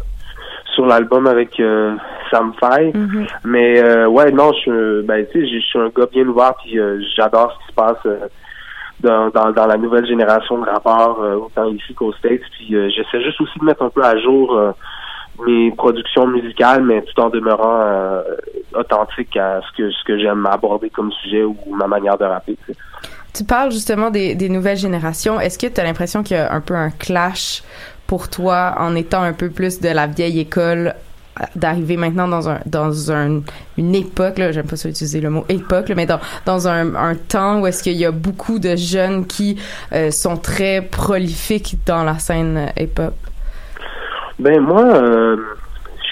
sur 0.79 0.87
l'album 0.87 1.27
avec 1.27 1.59
euh, 1.59 1.97
Sam 2.31 2.53
Fay. 2.61 2.93
Mhm. 2.95 3.27
Mais 3.45 3.83
euh, 3.83 4.07
ouais, 4.07 4.31
non, 4.31 4.53
je 4.53 4.59
suis, 4.61 5.07
ben, 5.07 5.27
tu 5.33 5.41
sais, 5.41 5.53
je 5.53 5.59
suis 5.61 5.79
un 5.79 5.89
gars 5.89 6.07
bien 6.07 6.27
ouvert, 6.29 6.55
puis 6.63 6.79
euh, 6.79 7.03
j'adore 7.17 7.53
ce 7.53 7.59
qui 7.59 7.71
se 7.71 7.75
passe 7.75 8.21
dans, 9.01 9.29
dans, 9.31 9.51
dans 9.51 9.67
la 9.67 9.77
nouvelle 9.77 10.07
génération 10.07 10.59
de 10.59 10.65
rappeurs, 10.65 11.19
autant 11.43 11.69
ici 11.71 11.95
qu'aux 11.95 12.13
States. 12.13 12.43
Puis 12.53 12.69
j'essaie 12.95 13.23
juste 13.25 13.41
aussi 13.41 13.59
de 13.59 13.65
mettre 13.65 13.83
un 13.83 13.91
peu 13.91 14.05
à 14.05 14.17
jour 14.19 14.57
mes 15.47 15.71
productions 15.73 16.27
musicales, 16.27 16.83
mais 16.83 17.03
tout 17.03 17.21
en 17.21 17.29
demeurant 17.29 17.81
euh, 17.81 18.23
authentique 18.75 19.37
à 19.37 19.61
ce 19.61 19.77
que 19.77 19.91
ce 19.91 20.05
que 20.05 20.19
j'aime 20.19 20.47
aborder 20.47 20.91
comme 20.91 21.13
sujet 21.13 21.45
ou 21.45 21.57
ma 21.71 21.87
manière 21.87 22.19
de 22.19 22.25
rapper. 22.25 22.57
tu 22.67 22.73
sais. 22.73 22.79
Tu 23.35 23.45
parles 23.45 23.71
justement 23.71 24.11
des, 24.11 24.35
des 24.35 24.49
nouvelles 24.49 24.79
générations. 24.79 25.39
Est-ce 25.39 25.59
que 25.59 25.73
tu 25.73 25.81
as 25.81 25.85
l'impression 25.85 26.23
qu'il 26.23 26.37
y 26.37 26.41
a 26.41 26.53
un 26.53 26.61
peu 26.61 26.75
un 26.75 26.91
clash 26.91 27.63
pour 28.09 28.29
toi 28.29 28.75
en 28.79 28.97
étant 28.97 29.23
un 29.23 29.35
peu 29.35 29.51
plus 29.51 29.81
de 29.81 29.91
la 29.91 30.09
vieille 30.09 30.41
école 30.41 30.95
d'arriver 31.55 31.97
maintenant 31.97 32.27
dans 32.27 32.49
un 32.49 32.59
dans 32.67 33.13
un 33.13 33.43
une 33.77 33.95
époque 33.95 34.41
j'aime 34.51 34.67
pas 34.67 34.75
ça 34.75 34.89
utiliser 34.89 35.21
le 35.21 35.31
mot 35.31 35.45
époque 35.49 35.93
mais 35.95 36.07
dans 36.07 36.19
dans 36.47 36.67
un, 36.67 37.15
temps 37.15 37.61
où 37.61 37.67
est-ce 37.69 37.83
qu'il 37.85 37.97
y 37.97 38.05
a 38.05 38.11
beaucoup 38.11 38.59
de 38.59 38.75
jeunes 38.75 39.25
qui 39.27 39.57
euh, 39.93 40.11
sont 40.11 40.37
très 40.37 40.83
prolifiques 40.83 41.77
dans 41.87 42.03
la 42.03 42.19
scène 42.19 42.57
euh, 42.57 42.83
hip-hop? 42.83 43.15
Ben 44.39 44.61
moi, 44.61 44.85
euh, 44.85 45.37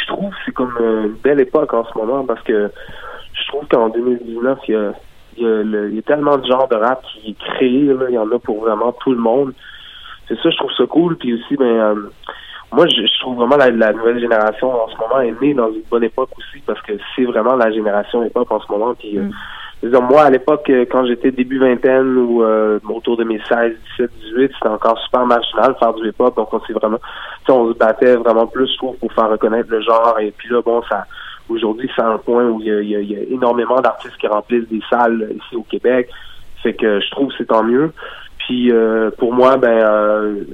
je 0.01 0.07
trouve 0.13 0.33
c'est 0.45 0.53
comme 0.53 0.75
une 0.81 1.17
belle 1.25 1.41
époque 1.41 1.73
en 1.75 1.85
ce 1.85 1.97
moment 1.99 2.25
parce 2.25 2.43
que 2.43 2.71
je 3.33 3.49
trouve 3.49 3.67
qu'en 3.69 3.89
2019, 3.89 4.59
il 4.69 4.73
y 4.73 4.77
a, 4.77 4.93
il 5.39 5.95
y, 5.95 5.99
a 5.99 6.03
tellement 6.03 6.37
de 6.37 6.47
genres 6.47 6.69
de 6.69 6.77
rap 6.77 7.03
qui 7.03 7.31
est 7.31 7.45
créé, 7.55 7.91
il 8.09 8.15
y 8.15 8.19
en 8.19 8.31
a 8.31 8.39
pour 8.39 8.65
vraiment 8.65 8.93
tout 8.93 9.13
le 9.13 9.19
monde. 9.19 9.53
C'est 10.29 10.39
ça, 10.41 10.51
je 10.51 10.57
trouve 10.57 10.73
ça 10.77 10.85
cool. 10.87 11.17
Puis 11.17 11.35
aussi, 11.35 11.57
ben 11.57 11.65
euh, 11.65 11.95
moi, 12.73 12.87
je, 12.89 12.97
je 13.07 13.21
trouve 13.21 13.37
vraiment 13.37 13.57
la, 13.57 13.71
la 13.71 13.93
nouvelle 13.93 14.19
génération 14.21 14.73
en 14.73 14.89
ce 14.89 14.97
moment 14.97 15.21
est 15.21 15.41
née 15.41 15.55
dans 15.55 15.69
une 15.73 15.83
bonne 15.91 16.05
époque 16.05 16.31
aussi 16.37 16.61
parce 16.67 16.81
que 16.83 16.93
c'est 17.15 17.25
vraiment 17.25 17.55
la 17.57 17.71
génération 17.71 18.25
hip-hop 18.25 18.51
en 18.51 18.61
ce 18.61 18.71
moment. 18.73 18.95
Puis 18.95 19.19
euh, 19.19 19.89
dire, 19.89 20.03
moi, 20.03 20.23
à 20.23 20.31
l'époque, 20.31 20.69
euh, 20.71 20.85
quand 20.91 21.07
j'étais 21.07 21.31
début 21.31 21.59
vingtaine 21.59 22.17
ou 22.17 22.43
euh, 22.43 22.81
autour 22.89 23.17
de 23.17 23.25
mes 23.25 23.41
16, 23.49 23.73
17, 23.99 24.11
18, 24.35 24.51
c'était 24.55 24.69
encore 24.69 24.99
super 24.99 25.27
marginal 25.27 25.77
faire 25.79 25.95
du 25.95 26.09
hip-hop. 26.09 26.35
Donc, 26.37 26.53
on 26.53 26.61
s'est 26.63 26.73
vraiment, 26.73 26.99
tu 26.99 27.47
sais, 27.47 27.53
on 27.53 27.73
se 27.73 27.79
battait 27.79 28.17
vraiment 28.17 28.47
plus, 28.49 28.69
je 28.73 28.77
trouve, 28.79 28.97
pour 28.97 29.13
faire 29.13 29.29
reconnaître 29.31 29.71
le 29.71 29.81
genre. 29.83 30.17
Et 30.21 30.33
puis 30.33 30.49
là, 30.49 30.61
bon, 30.61 30.83
ça, 30.91 31.05
aujourd'hui, 31.49 31.89
c'est 31.95 32.03
un 32.03 32.19
point 32.19 32.45
où 32.47 32.61
il 32.61 32.67
y 32.67 32.73
a, 32.73 32.81
il 32.81 32.89
y 32.91 32.97
a- 32.97 33.01
il 33.01 33.13
y 33.13 33.17
a 33.17 33.23
énormément 33.33 33.81
d'artistes 33.81 34.17
qui 34.17 34.27
remplissent 34.27 34.69
des 34.69 34.83
salles 34.91 35.29
ici 35.37 35.55
au 35.55 35.63
Québec. 35.63 36.09
Fait 36.65 36.75
que 36.75 36.99
je 36.99 37.11
trouve 37.13 37.29
que 37.29 37.35
c'est 37.39 37.47
tant 37.47 37.63
mieux. 37.63 37.93
Puis 38.47 38.71
euh, 38.71 39.11
pour 39.19 39.33
moi, 39.33 39.57
ben, 39.57 39.69
euh, 39.69 40.45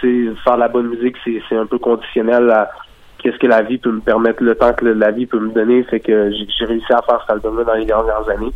faire 0.00 0.56
la 0.56 0.68
bonne 0.68 0.88
musique, 0.88 1.16
c'est 1.24 1.56
un 1.56 1.66
peu 1.66 1.78
conditionnel 1.78 2.48
à 2.50 2.70
qu'est-ce 3.18 3.38
que 3.38 3.46
la 3.46 3.62
vie 3.62 3.78
peut 3.78 3.90
me 3.90 4.00
permettre, 4.00 4.42
le 4.42 4.54
temps 4.54 4.72
que 4.72 4.84
la 4.84 5.10
vie 5.10 5.26
peut 5.26 5.40
me 5.40 5.52
donner. 5.52 5.82
Fait 5.84 6.00
que 6.00 6.30
j'ai 6.30 6.64
réussi 6.64 6.92
à 6.92 7.02
faire 7.02 7.20
cet 7.22 7.30
album-là 7.30 7.64
dans 7.64 7.74
les 7.74 7.84
dernières 7.84 8.28
années. 8.28 8.52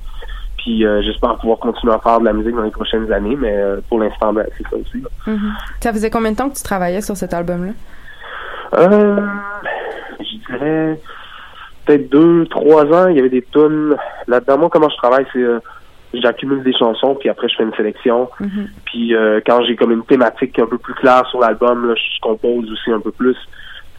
Puis 0.58 0.86
euh, 0.86 1.02
j'espère 1.02 1.36
pouvoir 1.38 1.58
continuer 1.58 1.94
à 1.94 1.98
faire 1.98 2.20
de 2.20 2.26
la 2.26 2.32
musique 2.32 2.54
dans 2.54 2.62
les 2.62 2.70
prochaines 2.70 3.10
années, 3.12 3.36
mais 3.36 3.56
euh, 3.56 3.80
pour 3.88 3.98
l'instant, 3.98 4.32
ben, 4.32 4.46
c'est 4.56 4.68
ça 4.68 4.76
aussi. 4.76 5.02
là. 5.02 5.32
Ça 5.80 5.92
faisait 5.92 6.10
combien 6.10 6.32
de 6.32 6.36
temps 6.36 6.50
que 6.50 6.56
tu 6.56 6.62
travaillais 6.62 7.00
sur 7.00 7.16
cet 7.16 7.34
album-là? 7.34 7.72
Euh, 8.78 9.26
je 10.20 10.52
dirais 10.52 11.00
peut-être 11.84 12.10
deux, 12.10 12.46
trois 12.46 12.84
ans. 12.84 13.08
Il 13.08 13.16
y 13.16 13.20
avait 13.20 13.30
des 13.30 13.44
tunes. 13.50 13.96
Là-dedans, 14.28 14.58
moi, 14.58 14.68
comment 14.70 14.88
je 14.88 14.96
travaille, 14.96 15.26
c'est 15.32 15.44
j'accumule 16.14 16.62
des 16.62 16.72
chansons, 16.72 17.14
puis 17.14 17.28
après 17.28 17.48
je 17.48 17.56
fais 17.56 17.62
une 17.62 17.74
sélection. 17.74 18.28
Puis 18.86 19.14
euh, 19.14 19.40
quand 19.46 19.62
j'ai 19.64 19.76
comme 19.76 19.92
une 19.92 20.04
thématique 20.04 20.58
un 20.58 20.66
peu 20.66 20.78
plus 20.78 20.94
claire 20.94 21.26
sur 21.30 21.40
l'album, 21.40 21.88
là, 21.88 21.94
je 21.94 22.20
compose 22.20 22.70
aussi 22.70 22.90
un 22.90 23.00
peu 23.00 23.12
plus. 23.12 23.36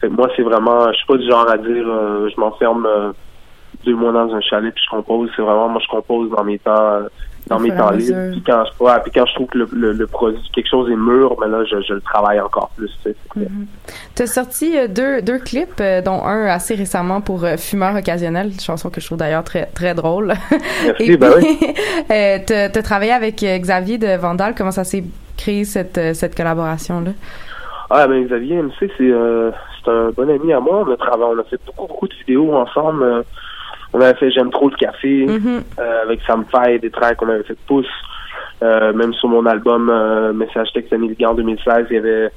Fait 0.00 0.08
que 0.08 0.12
moi, 0.14 0.28
c'est 0.36 0.42
vraiment, 0.42 0.90
je 0.90 0.96
suis 0.96 1.06
pas 1.06 1.16
du 1.16 1.28
genre 1.28 1.48
à 1.48 1.56
dire, 1.56 1.86
euh, 1.86 2.28
je 2.28 2.40
m'enferme 2.40 2.86
euh, 2.86 3.12
deux 3.84 3.94
mois 3.94 4.12
dans 4.12 4.34
un 4.34 4.40
chalet 4.40 4.74
puis 4.74 4.84
je 4.84 4.90
compose. 4.90 5.30
C'est 5.36 5.42
vraiment, 5.42 5.68
moi, 5.68 5.80
je 5.82 5.88
compose 5.88 6.30
dans 6.30 6.44
mes 6.44 6.58
temps, 6.58 7.02
dans 7.48 7.58
mes 7.58 7.70
temps 7.70 7.90
libres. 7.90 8.30
Puis 8.32 8.42
quand, 8.46 8.64
je, 8.64 8.84
ouais, 8.84 8.92
puis 9.02 9.12
quand 9.12 9.26
je 9.26 9.34
trouve 9.34 9.46
que 9.48 9.58
le, 9.58 9.68
le, 9.72 9.92
le 9.92 10.06
produit, 10.06 10.40
quelque 10.54 10.68
chose 10.68 10.90
est 10.90 10.96
mûr, 10.96 11.36
ben 11.40 11.48
là, 11.48 11.64
je, 11.64 11.80
je 11.80 11.94
le 11.94 12.00
travaille 12.00 12.40
encore 12.40 12.70
plus. 12.76 12.90
tu 13.04 13.10
sais. 13.10 13.46
Tu 14.14 14.22
as 14.22 14.26
sorti 14.26 14.76
euh, 14.76 14.88
deux, 14.88 15.22
deux 15.22 15.38
clips, 15.38 15.80
euh, 15.80 16.02
dont 16.02 16.24
un 16.24 16.46
assez 16.46 16.74
récemment 16.74 17.20
pour 17.20 17.44
euh, 17.44 17.56
Fumeur 17.56 17.94
occasionnel, 17.96 18.48
une 18.52 18.60
chanson 18.60 18.90
que 18.90 19.00
je 19.00 19.06
trouve 19.06 19.18
d'ailleurs 19.18 19.44
très, 19.44 19.66
très 19.66 19.94
drôle. 19.94 20.34
Merci, 20.84 21.02
Et 21.12 21.16
ben 21.16 21.32
puis, 21.38 21.58
t'as 22.46 22.82
travaillé 22.82 23.12
avec 23.12 23.36
Xavier 23.42 23.98
de 23.98 24.16
Vandal. 24.16 24.54
Comment 24.56 24.70
ça 24.70 24.84
s'est 24.84 25.04
créé 25.36 25.64
cette, 25.64 26.14
cette 26.14 26.36
collaboration-là? 26.36 27.12
Ah 27.94 28.06
ben 28.08 28.24
Xavier 28.24 28.62
MC 28.62 28.90
c'est 28.96 29.10
euh, 29.10 29.50
c'est 29.84 29.90
un 29.90 30.08
bon 30.12 30.30
ami 30.30 30.50
à 30.54 30.60
moi. 30.60 30.82
On 30.86 30.90
a 30.90 30.96
travaillé, 30.96 31.30
on 31.36 31.38
a 31.38 31.44
fait 31.44 31.60
beaucoup 31.66 31.86
beaucoup 31.86 32.08
de 32.08 32.14
vidéos 32.14 32.54
ensemble. 32.54 33.02
Euh, 33.02 33.22
on 33.92 34.00
avait 34.00 34.14
fait 34.18 34.30
J'aime 34.30 34.50
trop 34.50 34.68
le 34.68 34.76
café 34.76 35.26
euh, 35.28 36.02
avec 36.02 36.20
Sam 36.26 36.44
Faye, 36.50 36.78
des 36.80 36.90
tracks, 36.90 37.20
on 37.22 37.28
avait 37.28 37.42
fait 37.44 37.56
Pouce. 37.66 37.86
Euh, 38.62 38.92
même 38.92 39.12
sur 39.14 39.28
mon 39.28 39.44
album 39.46 39.90
euh, 39.90 40.32
Message 40.32 40.68
Texte 40.72 40.92
Américain 40.92 41.30
en 41.30 41.34
2016, 41.34 41.86
il 41.90 41.94
y 41.94 41.98
avait 41.98 42.30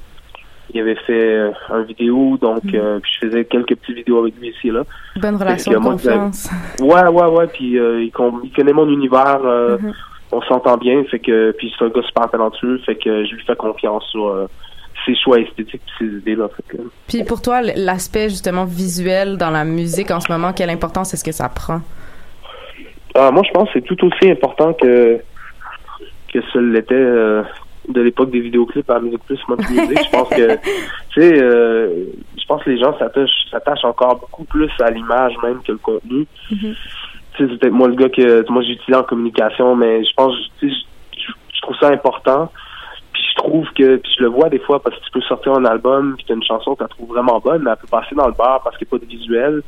il 0.74 0.80
avait 0.80 0.96
fait 0.96 1.12
euh, 1.36 1.50
un 1.70 1.82
vidéo, 1.82 2.36
donc 2.42 2.62
euh, 2.74 2.98
puis 3.00 3.12
je 3.20 3.26
faisais 3.28 3.44
quelques 3.44 3.76
petites 3.76 3.94
vidéos 3.94 4.18
avec 4.18 4.34
lui 4.40 4.48
ici 4.48 4.68
et 4.68 4.72
là. 4.72 4.82
Bonne 5.14 5.36
relation 5.36 5.70
Fait 5.70 5.78
de 5.78 5.82
moi, 5.82 5.92
confiance. 5.92 6.50
Ouais, 6.80 7.06
ouais, 7.06 7.26
ouais. 7.38 7.46
Puis 7.46 7.78
euh, 7.78 8.02
il, 8.02 8.10
con- 8.10 8.40
il 8.42 8.50
connaît 8.52 8.72
mon 8.72 8.88
univers. 8.88 9.40
euh, 9.44 9.78
Mhm. 9.78 9.92
On 10.32 10.42
s'entend 10.42 10.76
bien. 10.76 11.04
Fait 11.04 11.20
que 11.20 11.52
puis 11.52 11.72
c'est 11.78 11.84
un 11.84 11.88
gars 11.88 12.02
super 12.02 12.28
talentueux. 12.28 12.78
Fait 12.84 12.96
que 12.96 13.24
je 13.24 13.32
lui 13.36 13.44
fais 13.46 13.54
confiance 13.54 14.04
sur 14.10 14.26
euh, 14.26 14.48
ses 15.06 15.14
choix 15.16 15.38
esthétiques 15.38 15.82
et 16.00 16.04
ses 16.04 16.16
idées 16.18 16.34
là. 16.34 16.48
Fait 16.54 16.76
que, 16.76 16.82
Puis 17.06 17.24
pour 17.24 17.40
toi, 17.40 17.62
l'aspect 17.62 18.28
justement 18.28 18.64
visuel 18.64 19.38
dans 19.38 19.50
la 19.50 19.64
musique 19.64 20.10
en 20.10 20.20
ce 20.20 20.30
moment, 20.30 20.52
quelle 20.52 20.70
importance 20.70 21.14
est-ce 21.14 21.24
que 21.24 21.32
ça 21.32 21.48
prend? 21.48 21.80
Ah, 23.14 23.30
moi, 23.30 23.42
je 23.46 23.52
pense 23.52 23.68
que 23.68 23.78
c'est 23.78 23.84
tout 23.84 24.04
aussi 24.04 24.30
important 24.30 24.74
que 24.74 25.20
que 26.32 26.40
ce 26.52 26.58
l'était 26.58 26.94
euh, 26.94 27.42
de 27.88 28.00
l'époque 28.02 28.30
des 28.30 28.40
vidéoclips 28.40 28.90
à 28.90 28.94
la 28.94 29.00
Musique 29.00 29.24
Plus, 29.24 29.38
Musique. 29.48 30.04
Je 30.04 30.10
pense 30.10 30.28
que, 30.28 30.56
tu 31.14 31.20
sais, 31.20 31.42
euh, 31.42 32.04
je 32.36 32.44
pense 32.46 32.62
que 32.64 32.70
les 32.70 32.78
gens 32.78 32.98
s'attachent 32.98 33.46
s'attachent 33.50 33.84
encore 33.84 34.16
beaucoup 34.16 34.44
plus 34.44 34.70
à 34.80 34.90
l'image 34.90 35.34
même 35.42 35.62
que 35.62 35.72
le 35.72 35.78
contenu. 35.78 36.26
Tu 36.48 36.56
sais, 36.66 36.72
c'est 37.38 37.58
peut-être 37.58 37.72
moi 37.72 37.88
le 37.88 37.94
gars 37.94 38.08
que 38.08 38.44
moi 38.50 38.62
j'utilise 38.62 38.96
en 38.96 39.04
communication, 39.04 39.76
mais 39.76 40.04
je 40.04 40.12
pense, 40.14 40.34
tu 40.58 40.70
sais, 40.70 40.76
je 41.54 41.60
trouve 41.62 41.76
ça 41.80 41.88
important. 41.88 42.50
Puis 43.16 43.24
je 43.30 43.42
trouve 43.42 43.66
que, 43.72 43.96
puis 43.96 44.12
je 44.18 44.22
le 44.24 44.28
vois 44.28 44.50
des 44.50 44.58
fois 44.58 44.78
parce 44.82 44.94
que 44.98 45.04
tu 45.04 45.10
peux 45.10 45.22
sortir 45.22 45.54
un 45.54 45.64
album, 45.64 46.16
puis 46.18 46.26
t'as 46.28 46.34
une 46.34 46.42
chanson 46.42 46.74
que 46.74 46.84
tu 46.84 46.90
trouves 46.90 47.08
vraiment 47.08 47.40
bonne, 47.40 47.62
mais 47.62 47.70
elle 47.70 47.76
peut 47.78 47.86
passer 47.86 48.14
dans 48.14 48.26
le 48.26 48.34
bar 48.34 48.60
parce 48.62 48.76
qu'il 48.76 48.86
n'y 48.86 48.90
a 48.90 48.98
pas 48.98 49.04
de 49.06 49.10
visuel. 49.10 49.62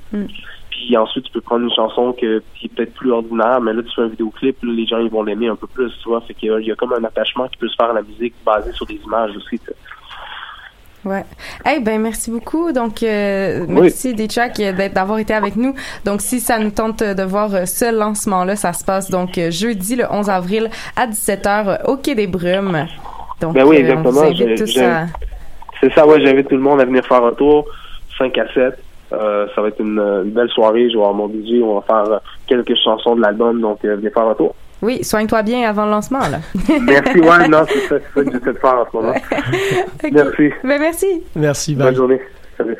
Puis 0.69 0.95
ensuite, 0.99 1.25
tu 1.25 1.33
peux 1.33 1.41
prendre 1.41 1.65
une 1.65 1.73
chanson 1.73 2.13
que, 2.13 2.43
qui 2.55 2.67
est 2.67 2.69
peut-être 2.69 2.93
plus 2.93 3.11
ordinaire, 3.11 3.59
mais 3.63 3.73
là, 3.73 3.83
tu 3.83 3.89
fais 3.95 4.03
un 4.03 4.09
vidéoclip, 4.09 4.63
là, 4.63 4.71
les 4.71 4.87
gens, 4.87 4.99
ils 4.99 5.09
vont 5.11 5.23
l'aimer 5.23 5.49
un 5.49 5.57
peu 5.57 5.67
plus, 5.67 5.91
tu 6.03 6.11
vois. 6.11 6.21
Fait 6.21 6.35
qu'il 6.35 6.51
y 6.51 6.53
a, 6.53 6.61
il 6.61 6.67
y 6.67 6.71
a 6.71 6.75
comme 6.75 6.93
un 6.93 7.03
attachement 7.05 7.49
qui 7.49 7.57
peut 7.57 7.69
se 7.69 7.77
faire 7.77 7.89
à 7.89 7.95
la 7.95 8.03
musique 8.03 8.35
basé 8.45 8.71
sur 8.73 8.85
des 8.85 9.01
images 9.03 9.35
aussi, 9.35 9.59
tu 9.59 9.65
sais. 9.65 9.77
Ouais. 11.05 11.25
Eh 11.65 11.81
ben 11.81 12.01
merci 12.03 12.31
beaucoup. 12.31 12.73
Donc 12.73 13.03
euh, 13.03 13.65
Oui. 13.69 13.83
merci 13.83 14.15
Deschak 14.15 14.59
euh, 14.61 14.89
d'avoir 14.89 15.19
été 15.21 15.33
avec 15.33 15.57
nous. 15.57 15.75
Donc 16.05 16.21
si 16.21 16.41
ça 16.41 16.59
nous 16.59 16.71
tente 16.71 17.03
de 17.03 17.23
voir 17.23 17.55
euh, 17.55 17.65
ce 17.67 17.97
lancement 17.97 18.45
là, 18.45 18.57
ça 18.57 18.73
se 18.73 18.85
passe 18.85 19.09
donc 19.09 19.39
euh, 19.39 19.51
jeudi 19.51 19.95
le 19.95 20.05
11 20.11 20.29
avril 20.29 20.71
à 20.97 21.07
17h 21.07 21.85
au 21.87 21.97
Quai 21.97 22.15
des 22.15 22.27
Brumes. 22.27 22.87
Donc 23.40 23.55
Ben 23.55 23.64
oui, 23.66 23.77
euh, 23.77 23.81
exactement. 23.81 24.09
on 24.09 24.12
vous 24.12 24.20
invite 24.20 24.37
J'ai- 24.48 24.55
tous 24.57 24.66
j'ai- 24.72 24.85
à 24.85 25.07
C'est 25.81 25.92
ça, 25.94 26.07
ouais, 26.07 26.20
j'invite 26.20 26.48
tout 26.48 26.57
le 26.57 26.61
monde 26.62 26.81
à 26.81 26.85
venir 26.85 27.05
faire 27.07 27.24
un 27.24 27.33
tour, 27.33 27.66
5 28.18 28.37
à 28.38 28.53
7. 28.53 28.79
Euh, 29.12 29.46
ça 29.55 29.62
va 29.62 29.68
être 29.68 29.81
une, 29.81 29.98
une 29.98 30.31
belle 30.33 30.51
soirée, 30.51 30.88
je 30.90 30.94
vais 30.96 31.01
avoir 31.03 31.14
mon 31.14 31.29
DJ, 31.29 31.62
on 31.62 31.77
va 31.77 31.83
faire 31.83 32.12
euh, 32.12 32.18
quelques 32.46 32.74
chansons 32.85 33.16
de 33.16 33.22
l'album, 33.22 33.61
donc 33.61 33.79
euh, 33.85 33.96
venez 33.96 34.11
faire 34.11 34.27
un 34.29 34.35
tour. 34.35 34.55
Oui, 34.83 35.03
soigne-toi 35.03 35.42
bien 35.42 35.68
avant 35.68 35.87
le 35.87 35.90
lancement 35.92 36.18
là. 36.20 36.38
Merci, 36.83 37.18
ouais, 37.20 37.48
non, 37.48 37.64
c'est 37.68 37.81
ça, 37.88 37.96
c'est 37.98 38.20
ça 38.20 38.24
que 38.24 38.31
j'essaie 38.33 38.53
de 38.53 38.59
faire 38.59 38.74
en 38.74 38.87
ce 38.90 38.96
moment. 38.96 39.14
Merci. 40.12 40.51
Ben 40.62 40.81
merci. 40.81 41.22
Merci, 41.35 41.74
Bonne 41.74 41.94
journée. 41.96 42.20
Salut. 42.57 42.77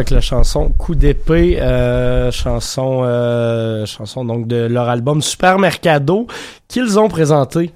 Avec 0.00 0.10
la 0.12 0.22
chanson 0.22 0.70
Coup 0.78 0.94
d'épée, 0.94 1.60
euh, 1.60 2.30
chanson, 2.30 3.02
euh, 3.04 3.84
chanson 3.84 4.24
donc 4.24 4.46
de 4.46 4.64
leur 4.64 4.88
album 4.88 5.20
Supermercado 5.20 6.26
qu'ils 6.68 6.98
ont 6.98 7.08
présenté 7.10 7.70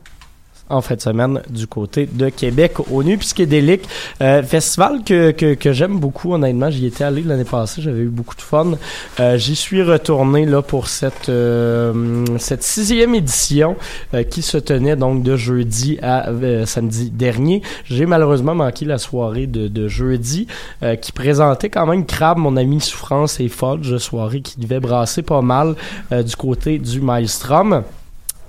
en 0.68 0.80
fin 0.80 0.94
de 0.94 1.00
semaine 1.00 1.42
du 1.50 1.66
côté 1.66 2.08
de 2.10 2.28
Québec 2.28 2.74
au 2.90 3.02
Nu 3.02 3.18
Psychédélique. 3.18 3.88
Euh, 4.22 4.42
festival 4.42 5.02
que, 5.04 5.30
que, 5.30 5.54
que 5.54 5.72
j'aime 5.72 5.98
beaucoup, 5.98 6.32
honnêtement. 6.32 6.70
J'y 6.70 6.86
étais 6.86 7.04
allé 7.04 7.22
l'année 7.22 7.44
passée, 7.44 7.82
j'avais 7.82 8.00
eu 8.00 8.08
beaucoup 8.08 8.34
de 8.34 8.40
fun. 8.40 8.72
Euh, 9.20 9.36
J'y 9.36 9.56
suis 9.56 9.82
retourné 9.82 10.46
là 10.46 10.62
pour 10.62 10.88
cette, 10.88 11.28
euh, 11.28 12.24
cette 12.38 12.62
sixième 12.62 13.14
édition 13.14 13.76
euh, 14.14 14.22
qui 14.22 14.42
se 14.42 14.56
tenait 14.58 14.96
donc 14.96 15.22
de 15.22 15.36
jeudi 15.36 15.98
à 16.02 16.28
euh, 16.30 16.64
samedi 16.66 17.10
dernier. 17.10 17.62
J'ai 17.84 18.06
malheureusement 18.06 18.54
manqué 18.54 18.84
la 18.84 18.98
soirée 18.98 19.46
de, 19.46 19.68
de 19.68 19.88
jeudi 19.88 20.46
euh, 20.82 20.96
qui 20.96 21.12
présentait 21.12 21.68
quand 21.68 21.86
même 21.86 22.06
Crab, 22.06 22.38
mon 22.38 22.56
ami 22.56 22.80
Souffrance 22.80 23.38
et 23.40 23.48
Fudge, 23.48 23.96
soirée 23.98 24.40
qui 24.40 24.58
devait 24.60 24.80
brasser 24.80 25.22
pas 25.22 25.42
mal 25.42 25.74
du 26.10 26.36
côté 26.36 26.78
du 26.78 27.00
Maelstrom. 27.00 27.82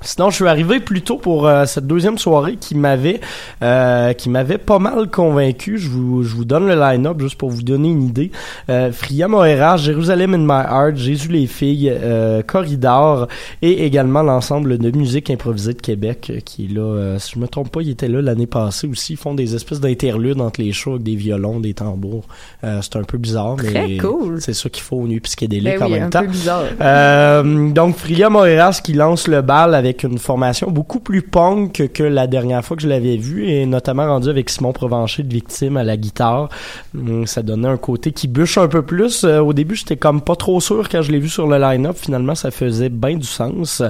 Sinon, 0.05 0.29
je 0.29 0.35
suis 0.35 0.47
arrivé 0.47 0.79
plus 0.79 1.01
tôt 1.01 1.17
pour 1.17 1.47
euh, 1.47 1.65
cette 1.65 1.87
deuxième 1.87 2.17
soirée 2.17 2.57
qui 2.59 2.75
m'avait 2.75 3.19
euh, 3.63 4.13
qui 4.13 4.29
m'avait 4.29 4.57
pas 4.59 4.79
mal 4.79 5.09
convaincu. 5.09 5.77
Je 5.77 5.89
vous, 5.89 6.23
je 6.23 6.35
vous 6.35 6.45
donne 6.45 6.67
le 6.67 6.75
line-up 6.75 7.19
juste 7.19 7.35
pour 7.39 7.49
vous 7.49 7.63
donner 7.63 7.89
une 7.89 8.03
idée. 8.03 8.31
Euh, 8.69 8.91
Fria 8.91 9.27
Moera, 9.27 9.77
Jérusalem 9.77 10.33
in 10.35 10.37
my 10.39 10.63
heart, 10.69 10.95
Jésus 10.97 11.29
les 11.29 11.47
filles, 11.47 11.91
euh, 11.91 12.41
Corridor 12.43 13.27
et 13.61 13.85
également 13.85 14.21
l'ensemble 14.21 14.77
de 14.77 14.91
musique 14.95 15.29
improvisée 15.31 15.73
de 15.73 15.81
Québec 15.81 16.27
euh, 16.29 16.39
qui 16.39 16.65
est 16.65 16.73
là. 16.73 16.81
euh, 16.81 17.19
si 17.19 17.31
je 17.35 17.39
me 17.39 17.47
trompe 17.47 17.71
pas, 17.71 17.81
il 17.81 17.89
était 17.89 18.07
là 18.07 18.21
l'année 18.21 18.45
passée 18.47 18.87
aussi. 18.87 19.13
Ils 19.13 19.17
font 19.17 19.33
des 19.33 19.55
espèces 19.55 19.79
d'interludes 19.79 20.39
entre 20.39 20.61
les 20.61 20.71
shows 20.71 20.91
avec 20.91 21.03
des 21.03 21.15
violons, 21.15 21.59
des 21.59 21.73
tambours. 21.73 22.25
Euh, 22.63 22.79
c'est 22.81 22.95
un 22.97 23.03
peu 23.03 23.17
bizarre, 23.17 23.55
mais 23.57 23.71
Très 23.71 23.97
cool. 23.97 24.39
c'est 24.39 24.53
ça 24.53 24.69
qu'il 24.69 24.83
faut 24.83 24.97
au 24.97 25.07
nu 25.07 25.19
psychédélique 25.21 25.79
Ben 25.79 25.83
en 25.83 25.85
oui, 25.87 25.93
même 25.93 26.03
un 26.03 26.09
temps. 26.09 26.21
peu 26.21 26.27
bizarre. 26.27 26.63
Euh, 26.79 27.69
donc 27.71 27.95
Fria 27.97 28.29
Moreras 28.29 28.81
qui 28.83 28.93
lance 28.93 29.27
le 29.27 29.41
bal 29.41 29.73
avec 29.73 29.94
une 30.03 30.17
formation 30.17 30.69
beaucoup 30.71 30.99
plus 30.99 31.21
punk 31.21 31.89
que 31.93 32.03
la 32.03 32.27
dernière 32.27 32.63
fois 32.63 32.77
que 32.77 32.83
je 32.83 32.87
l'avais 32.87 33.17
vu 33.17 33.47
et 33.47 33.65
notamment 33.65 34.05
rendu 34.05 34.29
avec 34.29 34.49
Simon 34.49 34.73
Provencher 34.73 35.23
de 35.23 35.33
Victime 35.33 35.77
à 35.77 35.83
la 35.83 35.97
guitare. 35.97 36.49
Hum, 36.95 37.25
Ça 37.27 37.41
donnait 37.41 37.67
un 37.67 37.77
côté 37.77 38.11
qui 38.11 38.27
bûche 38.27 38.57
un 38.57 38.67
peu 38.67 38.81
plus. 38.81 39.23
Euh, 39.23 39.39
au 39.39 39.53
début, 39.53 39.75
j'étais 39.75 39.97
comme 39.97 40.21
pas 40.21 40.35
trop 40.35 40.59
sûr 40.59 40.89
quand 40.89 41.01
je 41.01 41.11
l'ai 41.11 41.19
vu 41.19 41.29
sur 41.29 41.47
le 41.47 41.57
line-up. 41.57 41.95
Finalement, 41.99 42.35
ça 42.35 42.51
faisait 42.51 42.89
bien 42.89 43.15
du 43.15 43.25
sens. 43.25 43.81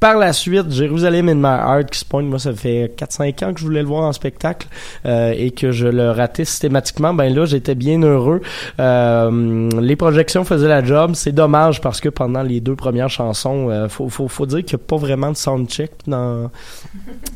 Par 0.00 0.16
la 0.18 0.32
suite, 0.32 0.70
Jérusalem 0.70 1.28
in 1.28 1.34
my 1.34 1.44
heart 1.44 1.90
qui 1.90 1.98
se 1.98 2.04
pointe. 2.04 2.26
Moi, 2.26 2.38
ça 2.38 2.52
fait 2.52 2.92
4-5 2.96 3.44
ans 3.44 3.54
que 3.54 3.60
je 3.60 3.64
voulais 3.64 3.82
le 3.82 3.88
voir 3.88 4.04
en 4.04 4.12
spectacle 4.12 4.68
euh, 5.06 5.34
et 5.36 5.50
que 5.50 5.70
je 5.70 5.86
le 5.86 6.10
ratais 6.10 6.44
systématiquement. 6.44 7.14
Ben 7.14 7.34
là, 7.34 7.44
j'étais 7.46 7.74
bien 7.74 8.02
heureux. 8.02 8.40
Euh, 8.80 9.68
les 9.80 9.96
projections 9.96 10.44
faisaient 10.44 10.68
la 10.68 10.84
job. 10.84 11.12
C'est 11.14 11.32
dommage 11.32 11.80
parce 11.80 12.00
que 12.00 12.08
pendant 12.08 12.42
les 12.42 12.60
deux 12.60 12.76
premières 12.76 13.10
chansons, 13.10 13.70
euh, 13.70 13.88
faut, 13.88 14.08
faut, 14.08 14.28
faut 14.28 14.46
dire 14.46 14.64
qu'il 14.64 14.76
n'y 14.76 14.82
a 14.82 14.86
pas 14.86 14.96
vraiment 14.96 15.30
de 15.30 15.36
soundcheck 15.38 15.92
dans, 16.06 16.50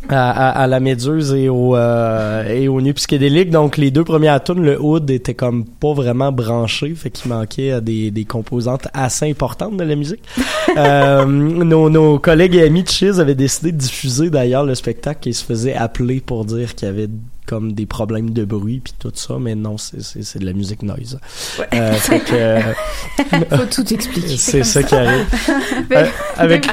à, 0.09 0.31
à, 0.31 0.63
à 0.63 0.67
la 0.67 0.81
Méduse 0.81 1.33
et 1.33 1.49
au, 1.49 1.77
euh, 1.77 2.49
et 2.49 2.69
au 2.69 2.81
Nu 2.81 2.95
Psychédélique. 2.95 3.51
Donc, 3.51 3.77
les 3.77 3.91
deux 3.91 4.05
premières 4.05 4.43
tunes, 4.43 4.63
le 4.63 4.81
hood 4.81 5.11
était 5.11 5.35
comme 5.35 5.65
pas 5.65 5.93
vraiment 5.93 6.33
branché. 6.33 6.95
Fait 6.95 7.11
qu'il 7.11 7.31
manquait 7.31 7.81
des, 7.81 8.11
des 8.11 8.25
composantes 8.25 8.89
assez 8.93 9.29
importantes 9.31 9.77
de 9.77 9.85
la 9.85 9.97
musique. 9.97 10.23
Euh, 10.79 11.27
nos, 11.27 11.91
nos 11.91 12.19
collègues 12.19 12.55
et 12.55 12.63
amis 12.63 12.83
de 12.83 12.89
Chiz 12.89 13.21
avaient 13.21 13.35
décidé 13.35 13.73
de 13.73 13.77
diffuser 13.77 14.31
d'ailleurs 14.31 14.65
le 14.65 14.75
spectacle 14.75 15.29
et 15.29 15.33
se 15.33 15.45
faisaient 15.45 15.75
appeler 15.75 16.21
pour 16.21 16.47
dire 16.47 16.75
qu'il 16.75 16.89
y 16.89 16.91
avait 16.91 17.09
comme 17.53 17.73
des 17.75 17.85
problèmes 17.85 18.31
de 18.31 18.47
bruit 18.47 18.81
puis 18.83 18.95
tout 18.99 19.13
ça 19.15 19.35
mais 19.39 19.55
non 19.55 19.77
c'est 19.77 20.01
c'est 20.03 20.23
c'est 20.25 20.39
de 20.39 20.47
la 20.47 20.55
musique 20.55 20.83
noise. 20.83 21.19
Euh, 21.75 21.93
fait 22.07 22.21
que 22.21 22.33
euh, 22.33 22.61
Faut 23.57 23.67
tout 23.83 23.93
expliquer. 23.93 24.37
c'est 24.39 24.65
ça 24.65 24.83
qui 24.83 24.95
arrive. 24.95 25.27
Euh, 25.93 26.07
avec 26.39 26.67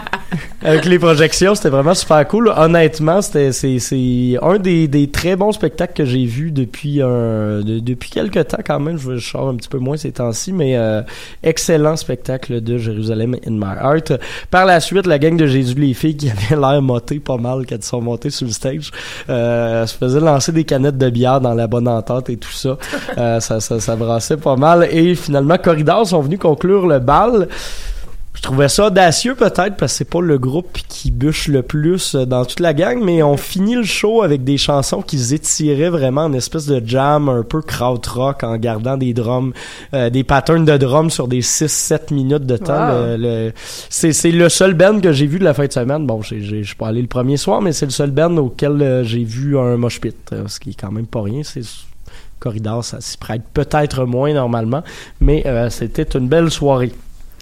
avec 0.61 0.85
les 0.85 0.99
projections 0.99 1.55
c'était 1.55 1.69
vraiment 1.69 1.93
super 1.95 2.25
cool. 2.27 2.53
Honnêtement 2.55 3.21
c'était 3.21 3.51
c'est 3.51 3.79
c'est 3.79 4.35
un 4.41 4.57
des, 4.57 4.87
des 4.87 5.09
très 5.09 5.35
bons 5.35 5.51
spectacles 5.51 5.93
que 5.93 6.05
j'ai 6.05 6.25
vu 6.25 6.51
depuis 6.51 7.01
un 7.01 7.59
de- 7.61 7.79
depuis 7.79 8.09
quelques 8.09 8.47
temps 8.47 8.57
quand 8.65 8.79
même. 8.79 8.97
Je, 8.97 9.17
je 9.17 9.29
sors 9.29 9.49
un 9.49 9.55
petit 9.55 9.67
peu 9.67 9.79
moins 9.79 9.97
ces 9.97 10.11
temps-ci 10.13 10.53
mais 10.53 10.77
euh, 10.77 11.01
excellent 11.43 11.95
spectacle 11.97 12.61
de 12.61 12.77
Jérusalem 12.77 13.35
in 13.45 13.51
my 13.51 13.75
heart. 13.81 14.13
Par 14.51 14.65
la 14.65 14.79
suite 14.79 15.05
la 15.07 15.19
gang 15.19 15.35
de 15.35 15.47
Jésus 15.47 15.75
les 15.75 15.93
filles 15.93 16.15
qui 16.15 16.29
avaient 16.29 16.55
l'air 16.61 16.81
moté 16.81 17.19
pas 17.19 17.37
mal 17.37 17.65
quand 17.67 17.75
ils 17.75 17.83
sont 17.83 18.01
montés 18.01 18.29
sur 18.29 18.45
le 18.45 18.53
stage 18.53 18.91
euh, 19.29 19.85
se 19.87 19.97
faisaient 19.97 20.19
lancer 20.21 20.51
des 20.51 20.63
canettes 20.69 20.97
de 20.97 21.09
bière 21.09 21.41
dans 21.41 21.55
la 21.55 21.65
bonne 21.67 21.87
entente 21.87 22.29
et 22.29 22.37
tout 22.37 22.51
ça. 22.51 22.77
Euh, 23.17 23.39
ça, 23.39 23.59
ça 23.59 23.79
ça 23.79 23.95
brassait 23.95 24.37
pas 24.37 24.55
mal. 24.55 24.87
Et 24.91 25.15
finalement 25.15 25.57
Corridor 25.57 26.05
sont 26.05 26.21
venus 26.21 26.39
conclure 26.39 26.85
le 26.85 26.99
bal 26.99 27.47
je 28.39 28.43
trouvais 28.43 28.69
ça 28.69 28.87
audacieux 28.87 29.35
peut-être 29.35 29.75
parce 29.75 29.91
que 29.91 29.97
c'est 29.97 30.09
pas 30.09 30.21
le 30.21 30.37
groupe 30.37 30.77
qui 30.87 31.11
bûche 31.11 31.49
le 31.49 31.61
plus 31.61 32.15
euh, 32.15 32.25
dans 32.25 32.45
toute 32.45 32.61
la 32.61 32.73
gang, 32.73 32.97
mais 33.03 33.21
on 33.21 33.35
finit 33.35 33.75
le 33.75 33.83
show 33.83 34.23
avec 34.23 34.45
des 34.45 34.57
chansons 34.57 35.01
qui 35.01 35.33
étiraient 35.33 35.89
vraiment 35.89 36.23
en 36.23 36.31
espèce 36.31 36.65
de 36.65 36.81
jam 36.85 37.27
un 37.27 37.43
peu 37.43 37.61
krautrock 37.61 38.43
en 38.43 38.55
gardant 38.55 38.95
des 38.95 39.13
drums, 39.13 39.51
euh, 39.93 40.09
des 40.09 40.23
patterns 40.23 40.63
de 40.63 40.77
drums 40.77 41.11
sur 41.11 41.27
des 41.27 41.41
6-7 41.41 42.13
minutes 42.13 42.45
de 42.45 42.55
temps. 42.55 42.87
Wow. 42.87 43.17
Le- 43.17 43.17
le- 43.17 43.53
c'est, 43.89 44.13
c'est 44.13 44.31
le 44.31 44.47
seul 44.47 44.73
band 44.73 45.01
que 45.01 45.11
j'ai 45.11 45.27
vu 45.27 45.37
de 45.39 45.43
la 45.43 45.53
fin 45.53 45.65
de 45.67 45.73
semaine. 45.73 46.07
Bon, 46.07 46.21
je 46.21 46.63
suis 46.63 46.75
pas 46.75 46.87
allé 46.87 47.01
le 47.01 47.07
premier 47.09 47.35
soir, 47.35 47.61
mais 47.61 47.73
c'est 47.73 47.87
le 47.87 47.91
seul 47.91 48.11
band 48.11 48.37
auquel 48.37 48.81
euh, 48.81 49.03
j'ai 49.03 49.25
vu 49.25 49.59
un 49.59 49.75
mosh 49.75 49.99
pit, 49.99 50.15
euh, 50.31 50.45
ce 50.47 50.61
qui 50.61 50.69
est 50.69 50.79
quand 50.79 50.93
même 50.93 51.07
pas 51.07 51.23
rien. 51.23 51.41
C'est 51.43 51.63
Corridor, 52.39 52.85
ça 52.85 53.01
s'y 53.01 53.17
prête 53.17 53.41
peut-être 53.53 54.05
moins 54.05 54.33
normalement, 54.33 54.81
mais 55.19 55.43
euh, 55.45 55.69
c'était 55.69 56.17
une 56.17 56.29
belle 56.29 56.49
soirée. 56.49 56.93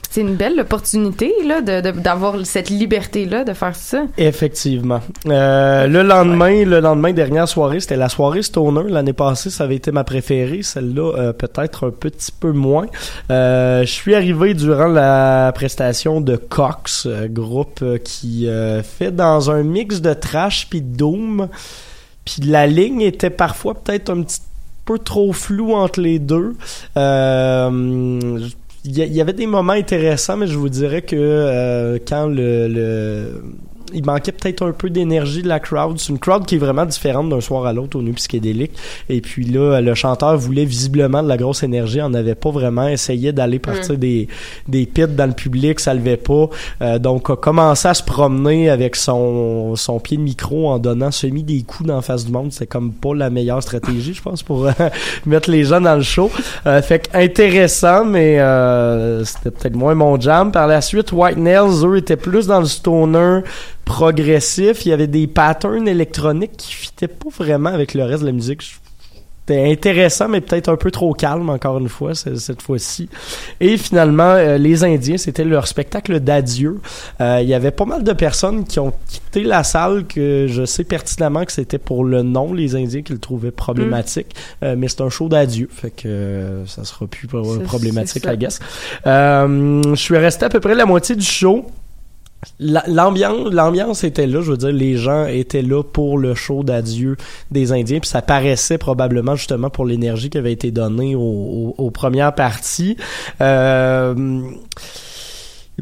C'est 0.10 0.22
une 0.22 0.36
belle 0.36 0.60
opportunité 0.60 1.34
là 1.46 1.62
de- 1.62 1.92
d'avoir 1.92 2.46
cette 2.46 2.70
liberté 2.70 3.26
là 3.26 3.44
de 3.44 3.54
faire 3.54 3.76
ça. 3.76 4.06
Effectivement. 4.18 5.02
Euh, 5.28 5.86
le 5.88 6.02
lendemain, 6.02 6.64
le 6.66 6.80
lendemain 6.80 7.12
dernière 7.14 7.48
soirée, 7.48 7.80
c'était 7.80 7.98
la 7.98 8.10
soirée 8.10 8.42
Stoner. 8.42 8.90
L'année 8.90 9.14
passée, 9.14 9.50
ça 9.50 9.66
avait 9.66 9.76
été 9.76 9.92
ma 9.92 10.04
préférée. 10.04 10.64
Celle-là, 10.64 11.14
euh, 11.18 11.34
peut-être 11.34 11.88
un 11.88 11.92
petit 11.92 12.32
peu 12.32 12.52
moins. 12.52 12.88
Euh, 13.32 13.82
je 13.82 13.92
suis 13.92 14.16
arrivé 14.16 14.54
durant 14.54 14.88
la 14.88 15.52
prestation 15.54 16.22
de 16.22 16.36
Cox, 16.36 17.08
groupe 17.30 17.84
qui 18.04 18.48
fait 18.84 19.12
dans 19.12 19.52
un 19.52 19.64
mix 19.64 20.02
de 20.02 20.14
trash 20.14 20.68
puis 20.70 20.82
de 20.82 20.96
doom. 20.98 21.48
Puis 22.26 22.42
la 22.44 22.68
ligne 22.68 23.02
était 23.02 23.30
parfois 23.30 23.74
peut-être 23.76 24.10
un 24.10 24.22
petit 24.24 24.40
peu 24.86 25.00
trop 25.00 25.34
floue 25.34 25.74
entre 25.74 26.00
les 26.02 26.20
deux. 26.20 26.56
Euh, 26.98 28.40
il 28.86 28.98
y, 28.98 29.22
avait 29.22 29.34
des 29.34 29.48
moments 29.48 29.74
intéressants, 29.74 30.38
mais 30.38 30.48
je 30.48 30.58
vous 30.58 30.70
dirais 30.70 31.02
que 31.02 31.16
euh, 31.18 31.98
quand 32.08 32.28
le, 32.28 32.68
le- 32.68 33.44
il 33.94 34.06
manquait 34.06 34.32
peut-être 34.32 34.66
un 34.66 34.72
peu 34.72 34.90
d'énergie 34.90 35.42
de 35.42 35.48
la 35.48 35.60
crowd. 35.60 35.98
C'est 36.00 36.10
une 36.10 36.20
crowd 36.20 36.46
qui 36.46 36.56
est 36.56 36.60
vraiment 36.60 36.86
différente 36.86 37.30
d'un 37.30 37.42
soir 37.42 37.66
à 37.66 37.74
l'autre 37.74 37.98
au 37.98 38.02
nu 38.02 38.14
psychédélique. 38.14 38.74
Et 39.10 39.22
puis 39.22 39.46
là, 39.46 39.82
le 39.82 39.96
chanteur 39.96 40.38
voulait 40.38 40.66
visiblement 40.66 41.24
de 41.24 41.28
la 41.28 41.38
grosse 41.38 41.64
énergie, 41.64 42.02
en 42.02 42.14
avait 42.14 42.36
pas 42.36 42.52
vraiment, 42.52 42.88
essayait 42.88 43.34
d'aller 43.34 43.60
partir 43.60 43.88
Mm. 43.94 43.98
des, 43.98 44.28
des 44.68 44.86
pits 44.86 45.08
dans 45.08 45.26
le 45.26 45.34
public, 45.34 45.80
ça 45.80 45.94
levait 45.94 46.18
pas. 46.18 46.50
Euh, 46.82 47.00
donc 47.00 47.30
a 47.30 47.36
commencé 47.36 47.88
à 47.88 47.94
se 47.94 48.04
promener 48.04 48.70
avec 48.70 48.96
son, 48.96 49.76
son 49.76 50.00
pied 50.00 50.18
de 50.18 50.22
micro 50.22 50.70
en 50.70 50.80
donnant 50.80 51.12
semi 51.12 51.44
des 51.44 51.64
coups 51.64 51.88
d'en 51.88 52.02
face 52.02 52.26
du 52.26 52.32
monde. 52.32 52.52
C'est 52.52 52.68
comme 52.68 52.92
pas 52.92 53.14
la 53.14 53.30
meilleure 53.30 53.62
stratégie, 53.62 54.14
je 54.14 54.22
pense, 54.22 54.44
pour 54.44 54.68
euh, 54.68 54.72
mettre 55.26 55.50
les 55.50 55.64
gens 55.64 55.82
dans 55.82 55.96
le 55.96 56.02
show. 56.02 56.32
Euh, 56.66 56.82
fait 56.82 57.08
que 57.08 57.18
intéressant, 57.18 58.06
mais 58.06 58.40
euh, 58.40 59.24
c'était 59.24 59.52
peut-être 59.52 59.76
moins 59.76 59.96
mon 59.96 60.20
jam. 60.20 60.52
Par 60.52 60.68
la 60.68 60.82
suite, 60.82 61.12
White 61.12 61.38
Nails, 61.38 61.86
eux, 61.86 61.98
étaient 61.98 62.18
plus 62.18 62.48
dans 62.48 62.60
le 62.60 62.66
stoner 62.66 63.42
progressif. 63.88 64.86
Il 64.86 64.90
y 64.90 64.94
avait 64.94 65.08
des 65.08 65.26
patterns 65.28 65.88
électroniques 65.88 66.58
qui 66.58 66.74
fitaient 66.74 67.08
pas 67.08 67.30
vraiment 67.30 67.70
avec 67.70 67.94
le 67.94 68.04
reste 68.04 68.22
de 68.22 68.28
la 68.28 68.34
musique. 68.34 68.62
C'était 68.62 69.72
intéressant, 69.72 70.28
mais 70.28 70.42
peut-être 70.42 70.68
un 70.68 70.76
peu 70.76 70.92
trop 70.92 71.14
calme, 71.14 71.50
encore 71.50 71.78
une 71.78 71.88
fois, 71.88 72.14
cette 72.16 72.62
fois-ci. 72.62 73.08
Et 73.62 73.78
finalement, 73.78 74.34
euh, 74.34 74.58
les 74.58 74.84
Indiens, 74.84 75.18
c'était 75.18 75.46
leur 75.46 75.68
spectacle 75.68 76.20
d'adieu. 76.20 76.82
Euh, 77.22 77.40
il 77.42 77.48
y 77.48 77.54
avait 77.54 77.72
pas 77.72 77.86
mal 77.86 78.04
de 78.04 78.12
personnes 78.12 78.66
qui 78.66 78.78
ont 78.82 78.92
quitté 79.08 79.44
la 79.44 79.64
salle 79.64 80.06
que 80.06 80.48
je 80.50 80.66
sais 80.66 80.84
pertinemment 80.84 81.46
que 81.46 81.54
c'était 81.54 81.78
pour 81.78 82.04
le 82.04 82.24
nom, 82.24 82.54
les 82.54 82.76
Indiens, 82.76 83.04
qu'ils 83.04 83.20
trouvaient 83.20 83.52
problématique. 83.52 84.36
Euh, 84.64 84.76
mais 84.78 84.90
c'est 84.90 85.00
un 85.00 85.10
show 85.10 85.30
d'adieu, 85.30 85.70
fait 85.72 85.92
que 85.92 86.64
ça 86.66 86.84
sera 86.84 87.08
plus 87.08 87.30
problématique. 87.30 88.26
I 88.26 88.38
guess. 88.38 88.60
Je 89.06 89.96
suis 89.96 90.18
resté 90.18 90.44
à 90.44 90.50
peu 90.50 90.60
près 90.60 90.76
la 90.76 90.86
moitié 90.86 91.16
du 91.16 91.26
show. 91.26 91.66
La- 92.60 92.84
L'ambiance, 92.88 93.52
l'ambiance 93.52 94.04
était 94.04 94.28
là, 94.28 94.42
je 94.42 94.52
veux 94.52 94.58
dire, 94.58 94.72
les 94.72 94.96
gens 94.96 95.26
étaient 95.26 95.62
là 95.64 95.84
pour 95.84 96.18
le 96.18 96.36
show 96.36 96.64
d'adieu 96.64 97.18
des 97.52 97.72
Indiens, 97.72 98.00
puis 98.00 98.10
ça 98.10 98.22
paraissait 98.22 98.78
probablement 98.78 99.36
justement 99.36 99.70
pour 99.70 99.86
l'énergie 99.86 100.30
qui 100.30 100.38
avait 100.38 100.52
été 100.54 100.70
donnée 100.72 101.16
au- 101.16 101.20
au- 101.20 101.76
aux 101.78 101.92
premières 101.92 102.34
parties. 102.36 102.96
Euh, 103.42 104.42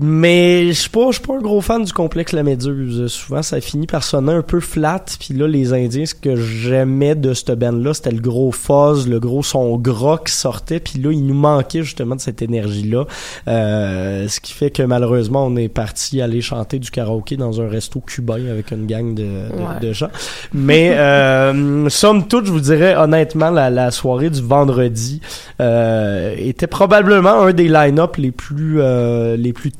Mais 0.01 0.67
je 0.67 0.73
suis 0.73 0.89
pas, 0.89 1.09
pas 1.25 1.35
un 1.35 1.41
gros 1.41 1.61
fan 1.61 1.83
du 1.83 1.93
complexe 1.93 2.33
La 2.33 2.43
Méduse. 2.43 3.07
Souvent, 3.07 3.41
ça 3.41 3.61
finit 3.61 3.87
par 3.87 4.03
sonner 4.03 4.33
un 4.33 4.41
peu 4.41 4.59
flat. 4.59 5.05
Puis 5.19 5.33
là, 5.33 5.47
les 5.47 5.71
Indiens, 5.73 6.05
ce 6.05 6.13
que 6.13 6.35
j'aimais 6.35 7.15
de 7.15 7.33
cette 7.33 7.51
band-là, 7.51 7.93
c'était 7.93 8.11
le 8.11 8.19
gros 8.19 8.51
fuzz, 8.51 9.07
le 9.07 9.19
gros 9.19 9.41
son 9.43 9.77
gras 9.77 10.19
qui 10.25 10.33
sortait. 10.33 10.79
Puis 10.81 10.99
là, 10.99 11.11
il 11.11 11.25
nous 11.25 11.33
manquait 11.33 11.83
justement 11.83 12.15
de 12.15 12.21
cette 12.21 12.41
énergie-là. 12.41 13.05
Euh, 13.47 14.27
ce 14.27 14.39
qui 14.41 14.51
fait 14.51 14.69
que 14.69 14.83
malheureusement, 14.83 15.45
on 15.45 15.55
est 15.55 15.69
parti 15.69 16.21
aller 16.21 16.41
chanter 16.41 16.79
du 16.79 16.91
karaoké 16.91 17.37
dans 17.37 17.61
un 17.61 17.69
resto 17.69 18.01
cubain 18.01 18.45
avec 18.51 18.71
une 18.71 18.87
gang 18.87 19.13
de, 19.15 19.23
de, 19.23 19.55
Ouais. 19.55 19.79
de 19.81 19.93
gens. 19.93 20.09
Mais 20.53 20.91
euh, 20.97 21.87
somme 21.89 22.27
toute, 22.27 22.45
je 22.47 22.51
vous 22.51 22.59
dirais 22.59 22.95
honnêtement, 22.95 23.49
la, 23.49 23.69
la 23.69 23.91
soirée 23.91 24.29
du 24.29 24.41
vendredi 24.41 25.21
euh, 25.61 26.35
était 26.37 26.67
probablement 26.67 27.41
un 27.43 27.53
des 27.53 27.67
line-up 27.69 28.17
les 28.17 28.31
plus 28.31 28.81
euh, 28.81 29.37
les 29.37 29.53
plus 29.53 29.71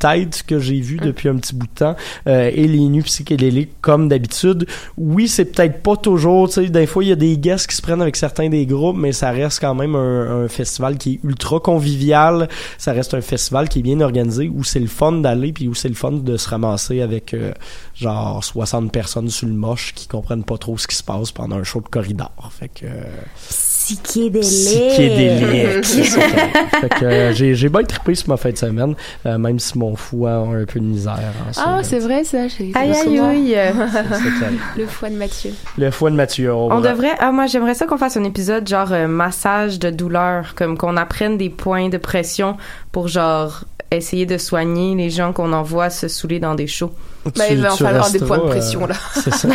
que 0.45 0.59
j'ai 0.59 0.79
vu 0.79 0.97
depuis 0.97 1.29
un 1.29 1.35
petit 1.35 1.55
bout 1.55 1.67
de 1.67 1.71
temps. 1.71 1.95
Euh, 2.27 2.51
et 2.53 2.67
les 2.67 2.79
nuits 2.79 3.03
psychédéliques 3.03 3.73
comme 3.81 4.07
d'habitude. 4.07 4.67
Oui, 4.97 5.27
c'est 5.27 5.45
peut-être 5.45 5.81
pas 5.81 5.95
toujours, 5.95 6.47
tu 6.47 6.55
sais, 6.55 6.69
des 6.69 6.85
fois 6.85 7.03
il 7.03 7.09
y 7.09 7.11
a 7.11 7.15
des 7.15 7.37
guests 7.37 7.67
qui 7.67 7.75
se 7.75 7.81
prennent 7.81 8.01
avec 8.01 8.15
certains 8.15 8.49
des 8.49 8.65
groupes, 8.65 8.97
mais 8.97 9.11
ça 9.11 9.31
reste 9.31 9.59
quand 9.59 9.75
même 9.75 9.95
un, 9.95 10.43
un 10.43 10.47
festival 10.47 10.97
qui 10.97 11.13
est 11.13 11.19
ultra 11.23 11.59
convivial. 11.59 12.47
Ça 12.77 12.93
reste 12.93 13.13
un 13.13 13.21
festival 13.21 13.69
qui 13.69 13.79
est 13.79 13.83
bien 13.83 14.01
organisé 14.01 14.49
où 14.49 14.63
c'est 14.63 14.79
le 14.79 14.87
fun 14.87 15.11
d'aller 15.13 15.53
puis 15.53 15.67
où 15.67 15.73
c'est 15.73 15.89
le 15.89 15.95
fun 15.95 16.11
de 16.11 16.37
se 16.37 16.49
ramasser 16.49 17.01
avec 17.01 17.33
euh, 17.33 17.51
genre 17.93 18.43
60 18.43 18.91
personnes 18.91 19.29
sur 19.29 19.47
le 19.47 19.53
moche 19.53 19.93
qui 19.93 20.07
comprennent 20.07 20.43
pas 20.43 20.57
trop 20.57 20.77
ce 20.77 20.87
qui 20.87 20.95
se 20.95 21.03
passe 21.03 21.31
pendant 21.31 21.57
un 21.57 21.63
show 21.63 21.81
de 21.81 21.87
corridor. 21.87 22.31
Fait 22.51 22.69
que 22.69 22.85
euh, 22.85 23.03
Psychédélique. 23.85 24.41
psychédélique. 24.41 25.85
c'est 25.85 26.03
ça 26.05 26.19
qu'il 26.21 26.33
y 26.37 26.41
a. 26.41 26.79
fait 26.79 26.89
que 26.89 27.05
euh, 27.05 27.33
j'ai 27.33 27.53
j'ai 27.55 27.69
bien 27.69 27.83
trippé 27.83 28.15
sur 28.15 28.29
ma 28.29 28.37
fin 28.37 28.49
de 28.49 28.57
semaine, 28.57 28.95
euh, 29.25 29.37
même 29.37 29.59
si 29.59 29.77
mon 29.77 29.95
foie 29.95 30.31
a 30.31 30.37
un 30.37 30.65
peu 30.65 30.79
de 30.79 30.85
misère. 30.85 31.19
en 31.47 31.53
ce 31.53 31.59
Ah, 31.63 31.69
moment. 31.69 31.83
c'est 31.83 31.99
vrai, 31.99 32.23
ça. 32.23 32.47
j'ai- 32.47 32.71
Aïe, 32.73 32.91
aïe, 32.91 33.19
aïe. 33.19 33.57
C'est. 34.75 34.81
Le 34.81 34.87
foie 34.87 35.09
de 35.09 35.15
Mathieu. 35.15 35.51
Le 35.77 35.91
foie 35.91 36.09
de 36.09 36.15
Mathieu. 36.15 36.53
On 36.53 36.79
va- 36.79 36.91
devrait. 36.91 37.15
Ah, 37.19 37.31
moi, 37.31 37.45
j'aimerais 37.45 37.73
ça 37.75 37.85
qu'on 37.85 37.97
fasse 37.97 38.17
un 38.17 38.23
épisode 38.23 38.67
genre 38.67 38.91
euh, 38.91 39.07
massage 39.07 39.79
de 39.79 39.89
douleur, 39.89 40.55
comme 40.55 40.77
qu'on 40.77 40.97
apprenne 40.97 41.37
des 41.37 41.49
points 41.49 41.89
de 41.89 41.97
pression 41.97 42.57
pour 42.91 43.07
genre 43.07 43.63
essayer 43.95 44.25
de 44.25 44.37
soigner 44.37 44.95
les 44.95 45.09
gens 45.09 45.33
qu'on 45.33 45.51
envoie 45.53 45.89
se 45.89 46.07
saouler 46.07 46.39
dans 46.39 46.55
des 46.55 46.67
shows. 46.67 46.91
Ben, 47.37 47.45
il 47.49 47.61
va 47.61 47.73
en 47.73 47.75
falloir 47.75 48.11
des 48.11 48.19
points 48.19 48.37
de 48.37 48.43
pression, 48.43 48.85
là. 48.85 48.93
euh, 48.93 49.21
C'est 49.23 49.33
ça. 49.33 49.47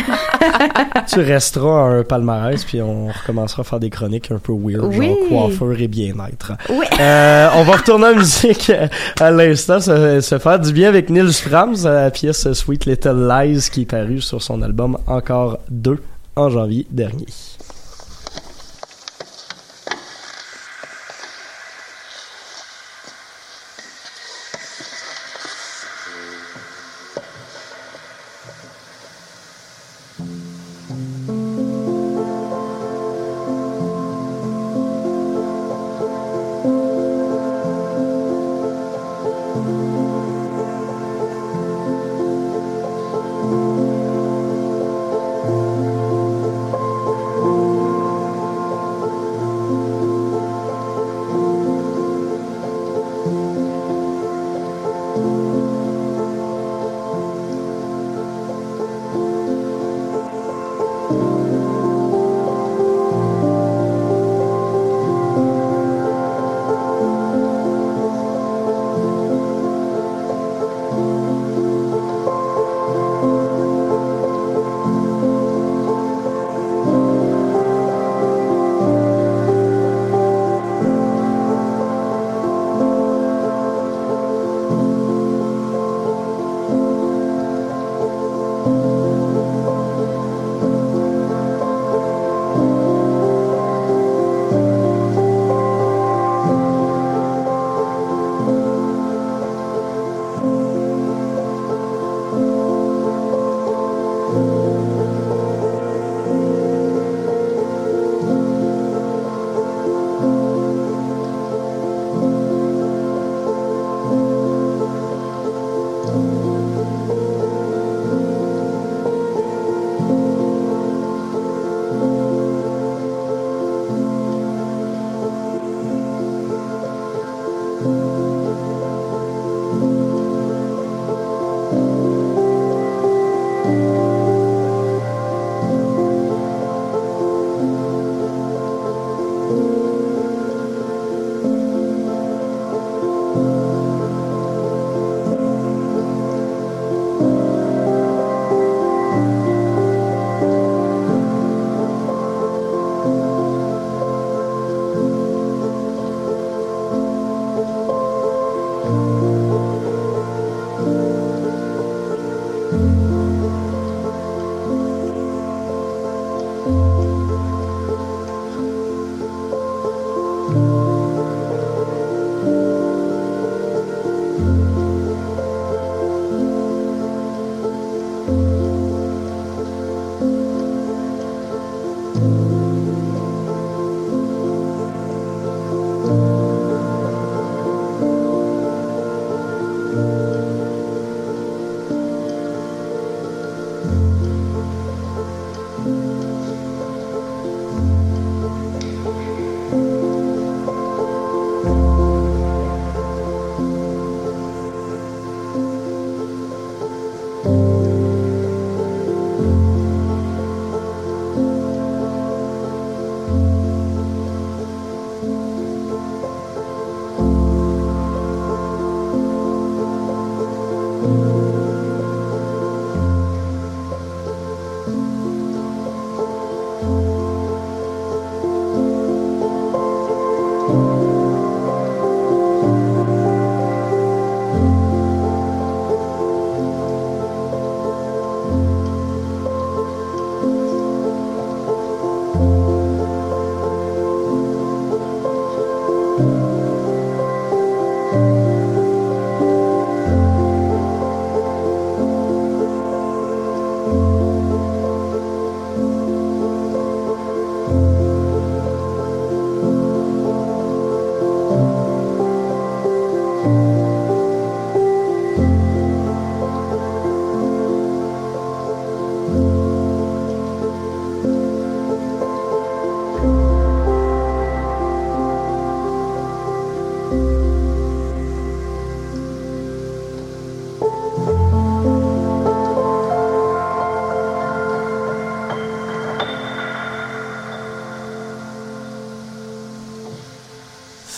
tu 1.07 1.19
resteras 1.21 1.83
à 1.83 1.85
un 1.85 2.03
palmarès, 2.03 2.63
puis 2.65 2.81
on 2.81 3.07
recommencera 3.07 3.61
à 3.61 3.63
faire 3.63 3.79
des 3.79 3.89
chroniques 3.89 4.29
un 4.31 4.39
peu 4.39 4.51
weird, 4.53 4.93
Oui. 4.93 5.07
genre 5.29 5.47
coiffeur 5.47 5.79
et 5.79 5.87
bien-être. 5.87 6.51
Oui. 6.69 6.85
Euh, 6.99 7.49
on 7.55 7.63
va 7.63 7.73
retourner 7.77 8.07
en 8.07 8.15
musique 8.15 8.71
à 9.19 9.31
l'instant, 9.31 9.79
se, 9.79 10.19
se 10.19 10.37
faire 10.37 10.59
du 10.59 10.73
bien 10.73 10.89
avec 10.89 11.09
Nils 11.09 11.31
Fram, 11.33 11.73
la 11.83 12.11
pièce 12.11 12.51
Sweet 12.51 12.85
Little 12.85 13.27
Lies 13.29 13.69
qui 13.71 13.81
est 13.83 13.85
parue 13.85 14.19
sur 14.21 14.41
son 14.41 14.61
album 14.61 14.97
Encore 15.07 15.57
2 15.69 15.97
en 16.35 16.49
janvier 16.49 16.85
dernier. 16.91 17.25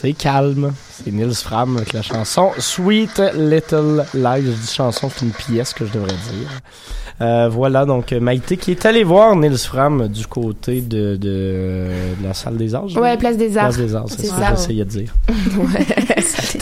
C'est 0.04 0.12
calme. 0.12 0.74
C'est 0.92 1.14
Nils 1.14 1.34
Fram 1.34 1.78
avec 1.78 1.94
la 1.94 2.02
chanson 2.02 2.52
Sweet 2.58 3.22
Little 3.38 4.04
Lies. 4.14 4.44
Je 4.48 4.52
dis 4.52 4.74
chanson, 4.76 5.10
c'est 5.10 5.24
une 5.26 5.32
pièce 5.32 5.72
que 5.74 5.86
je 5.86 5.94
devrais 5.94 6.12
dire. 6.12 6.50
Euh, 7.22 7.48
voilà, 7.48 7.86
donc 7.86 8.12
Maïté 8.12 8.58
qui 8.58 8.72
est 8.72 8.86
allée 8.86 9.06
voir 9.06 9.34
Nils 9.38 9.58
Fram 9.58 10.10
du 10.10 10.28
côté 10.28 10.82
de, 10.82 11.16
de, 11.16 11.88
de 12.20 12.24
la 12.28 12.34
salle 12.34 12.58
des 12.58 12.76
arts. 12.76 12.94
Ouais? 12.98 13.16
Place 13.16 13.38
des 13.38 13.56
Arts. 13.58 13.70
Place 13.70 13.78
des 13.78 13.96
arts, 13.96 14.06
c'est 14.10 14.26
ça. 14.26 14.36
que 14.52 14.58
j'essayais 14.58 14.84
de 14.84 14.90
dire. 14.90 15.14
Ouais. 15.58 15.86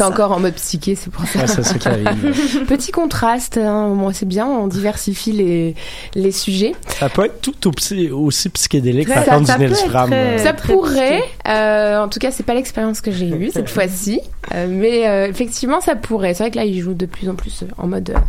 T'es 0.02 0.12
encore 0.14 0.32
en 0.32 0.40
mode 0.40 0.54
psyché, 0.56 0.96
c'est 0.96 1.12
pour 1.12 1.26
ça. 1.28 1.40
Ouais, 1.40 1.48
c'est 1.48 1.64
ça 1.64 1.76
qui 1.78 1.88
arrive. 1.88 2.66
Petit 2.68 2.92
contraste, 2.92 3.58
hein. 3.58 3.94
Bon, 3.96 4.12
c'est 4.14 4.28
bien, 4.28 4.46
on 4.48 4.68
diversifie 4.68 5.32
les, 5.32 5.76
les 6.16 6.32
sujets. 6.32 6.74
Ça 6.88 7.10
peut 7.10 7.26
être 7.26 7.42
tout 7.42 7.68
aussi, 7.68 8.10
aussi 8.10 8.50
psychédélique 8.50 9.08
par 9.14 9.26
contre 9.26 9.56
du 9.58 9.60
Nils 9.64 9.70
peut 9.72 9.76
être 9.78 9.90
Fram. 9.90 10.10
très- 10.10 10.38
Ça 10.40 10.54
pourrait. 10.54 11.24
euh, 11.48 12.00
en 12.00 12.08
tout 12.10 12.20
cas, 12.20 12.32
c'est 12.32 12.44
pas 12.44 12.54
l'expérience 12.54 13.02
que 13.02 13.12
j'ai 13.12 13.28
eue 13.30 13.52
cette 13.54 13.70
fois-ci. 13.76 14.20
Euh, 14.54 14.68
mais 14.70 15.08
euh, 15.08 15.28
effectivement, 15.28 15.82
ça 15.82 15.96
pourrait. 15.96 16.34
C'est 16.34 16.44
vrai 16.44 16.52
que 16.52 16.58
là, 16.58 16.66
il 16.66 16.80
joue 16.82 16.94
de 16.94 17.06
plus 17.06 17.30
en 17.30 17.36
plus 17.36 17.64
en 17.78 17.88
mode 17.88 18.10
euh, 18.10 18.20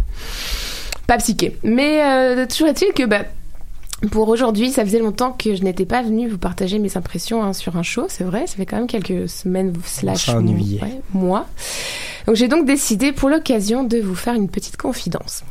pas 1.07 1.17
psyché. 1.19 1.57
Mais 1.63 2.03
euh, 2.05 2.47
toujours 2.47 2.69
est-il 2.69 2.93
que 2.93 3.05
bah, 3.05 3.23
pour 4.11 4.29
aujourd'hui, 4.29 4.71
ça 4.71 4.85
faisait 4.85 4.99
longtemps 4.99 5.33
que 5.33 5.55
je 5.55 5.63
n'étais 5.63 5.87
pas 5.87 6.03
venue 6.03 6.29
vous 6.29 6.39
partager 6.39 6.79
mes 6.79 6.97
impressions 6.97 7.43
hein, 7.43 7.53
sur 7.53 7.77
un 7.77 7.83
show. 7.83 8.07
C'est 8.09 8.25
vrai, 8.25 8.47
ça 8.47 8.57
fait 8.57 8.67
quand 8.67 8.77
même 8.77 8.87
quelques 8.87 9.29
semaines 9.29 9.73
slash 9.85 10.27
s'ennuyait. 10.27 10.83
ouais, 10.83 11.01
mois. 11.15 11.47
Donc 12.27 12.37
j'ai 12.37 12.49
donc 12.49 12.67
décidé 12.67 13.13
pour 13.13 13.29
l'occasion 13.29 13.85
de 13.85 13.99
vous 13.99 14.15
faire 14.15 14.35
une 14.35 14.49
petite 14.49 14.77
confidence. 14.77 15.45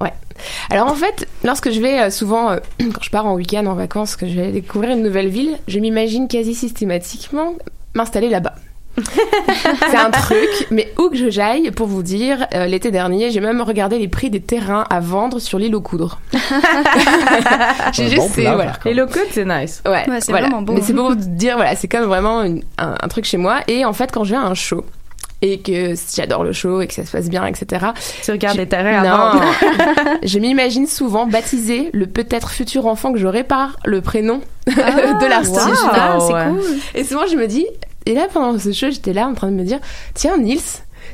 Ouais. 0.00 0.12
Alors 0.70 0.88
en 0.88 0.94
fait, 0.94 1.28
lorsque 1.44 1.70
je 1.70 1.80
vais 1.80 2.00
euh, 2.00 2.10
souvent, 2.10 2.50
euh, 2.50 2.58
quand 2.78 3.02
je 3.02 3.10
pars 3.10 3.26
en 3.26 3.34
week-end, 3.34 3.66
en 3.66 3.74
vacances, 3.74 4.16
que 4.16 4.28
je 4.28 4.34
vais 4.34 4.52
découvrir 4.52 4.96
une 4.96 5.02
nouvelle 5.02 5.28
ville, 5.28 5.58
je 5.68 5.78
m'imagine 5.78 6.28
quasi 6.28 6.54
systématiquement 6.54 7.54
m'installer 7.94 8.28
là-bas. 8.28 8.54
c'est 9.90 9.96
un 9.96 10.10
truc, 10.10 10.48
mais 10.70 10.92
où 10.98 11.08
que 11.10 11.16
je 11.16 11.30
j'aille, 11.30 11.70
pour 11.70 11.86
vous 11.86 12.02
dire, 12.02 12.46
euh, 12.54 12.66
l'été 12.66 12.90
dernier, 12.90 13.30
j'ai 13.30 13.40
même 13.40 13.60
regardé 13.60 13.98
les 13.98 14.08
prix 14.08 14.30
des 14.30 14.40
terrains 14.40 14.84
à 14.90 15.00
vendre 15.00 15.38
sur 15.38 15.58
l'île 15.58 15.74
aux 15.74 15.80
coudres. 15.80 16.20
j'ai 17.92 18.08
juste, 18.08 18.36
bon 18.36 18.54
voilà. 18.54 18.72
L'île 18.84 19.00
aux 19.02 19.06
coudres, 19.06 19.24
c'est 19.30 19.44
nice. 19.44 19.82
Ouais, 19.86 20.08
Ouais, 20.08 20.20
c'est 20.20 20.32
voilà. 20.32 20.46
vraiment 20.48 20.62
beau. 20.62 20.72
Mais 20.74 20.80
c'est 20.82 20.94
pour 20.94 21.08
vous 21.08 21.14
dire, 21.16 21.56
voilà, 21.56 21.74
c'est 21.76 21.88
comme 21.88 22.04
vraiment 22.04 22.42
une- 22.42 22.62
un, 22.78 22.94
un 23.00 23.08
truc 23.08 23.24
chez 23.24 23.36
moi. 23.36 23.60
Et 23.68 23.84
en 23.84 23.92
fait, 23.92 24.10
quand 24.12 24.24
je 24.24 24.30
vais 24.30 24.36
à 24.36 24.42
un 24.42 24.54
show, 24.54 24.84
et 25.40 25.60
que 25.60 25.94
j'adore 26.16 26.42
le 26.42 26.52
show 26.52 26.80
et 26.80 26.88
que 26.88 26.94
ça 26.94 27.04
se 27.06 27.12
passe 27.12 27.28
bien, 27.28 27.46
etc. 27.46 27.86
Tu 28.24 28.32
regardes 28.32 28.56
je- 28.56 28.60
les 28.62 28.68
terrains 28.68 29.02
vendre. 29.04 29.44
je 30.24 30.38
m'imagine 30.40 30.88
souvent 30.88 31.26
baptiser 31.28 31.90
le 31.92 32.06
peut-être 32.06 32.50
futur 32.50 32.86
enfant 32.86 33.12
que 33.12 33.18
j'aurai 33.20 33.44
par 33.44 33.76
le 33.84 34.00
prénom 34.00 34.40
Ah, 34.66 34.72
de 35.20 35.26
l'artiste. 35.26 35.54
wow. 35.54 35.90
Ah, 35.92 36.18
c'est 36.20 36.32
cool. 36.32 36.60
Et 36.96 37.04
souvent, 37.04 37.26
je 37.30 37.36
me 37.36 37.46
dis, 37.46 37.66
et 38.08 38.14
là, 38.14 38.26
pendant 38.32 38.58
ce 38.58 38.72
show, 38.72 38.86
j'étais 38.90 39.12
là 39.12 39.28
en 39.28 39.34
train 39.34 39.48
de 39.48 39.56
me 39.56 39.64
dire, 39.64 39.80
tiens, 40.14 40.38
Nils, 40.38 40.62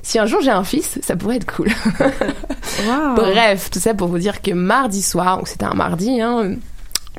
si 0.02 0.20
un 0.20 0.26
jour 0.26 0.40
j'ai 0.42 0.52
un 0.52 0.62
fils, 0.62 1.00
ça 1.02 1.16
pourrait 1.16 1.36
être 1.36 1.52
cool. 1.52 1.68
Bref, 3.16 3.68
tout 3.68 3.80
ça 3.80 3.94
pour 3.94 4.06
vous 4.06 4.18
dire 4.18 4.42
que 4.42 4.52
mardi 4.52 5.02
soir, 5.02 5.38
donc 5.38 5.48
c'était 5.48 5.64
un 5.64 5.74
mardi, 5.74 6.20
hein, 6.20 6.52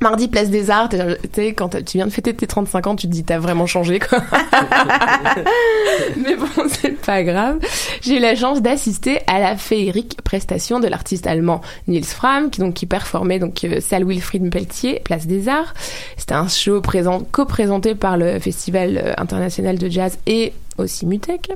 Mardi, 0.02 0.28
place 0.28 0.50
des 0.50 0.70
Arts, 0.70 0.90
tu 0.90 0.98
sais, 1.34 1.54
quand 1.54 1.70
tu 1.84 1.98
viens 1.98 2.06
de 2.06 2.12
fêter 2.12 2.34
tes 2.34 2.48
35 2.48 2.88
ans, 2.88 2.96
tu 2.96 3.08
te 3.08 3.12
dis, 3.12 3.24
t'as 3.24 3.40
vraiment 3.40 3.66
changé, 3.66 4.00
quoi. 4.00 4.20
Mais 6.18 6.36
bon, 6.36 6.48
c'est 6.70 7.00
pas 7.02 7.24
grave. 7.24 7.60
J'ai 8.02 8.18
eu 8.18 8.20
la 8.20 8.36
chance 8.36 8.62
d'assister 8.62 9.20
à 9.28 9.40
la 9.40 9.56
féerique 9.56 10.22
prestation 10.24 10.80
de 10.80 10.88
l'artiste 10.88 11.28
allemand 11.28 11.62
Nils 11.88 12.04
Fram, 12.06 12.50
qui, 12.50 12.60
donc, 12.60 12.74
qui 12.74 12.86
performait, 12.86 13.40
donc, 13.40 13.64
euh, 13.64 13.80
salle 13.80 14.06
Wilfried 14.06 14.50
Pelletier, 14.52 15.00
place 15.04 15.28
des 15.28 15.48
Arts. 15.48 15.74
C'était 16.18 16.34
un 16.34 16.48
show 16.48 16.82
présent, 16.82 17.22
co-présenté 17.32 17.96
par 17.96 18.18
le 18.18 18.40
Festival 18.40 19.02
euh, 19.04 19.14
international 19.18 19.78
de 19.78 19.90
jazz 19.90 20.18
et 20.28 20.54
aussi 20.78 21.06
Mutec, 21.06 21.52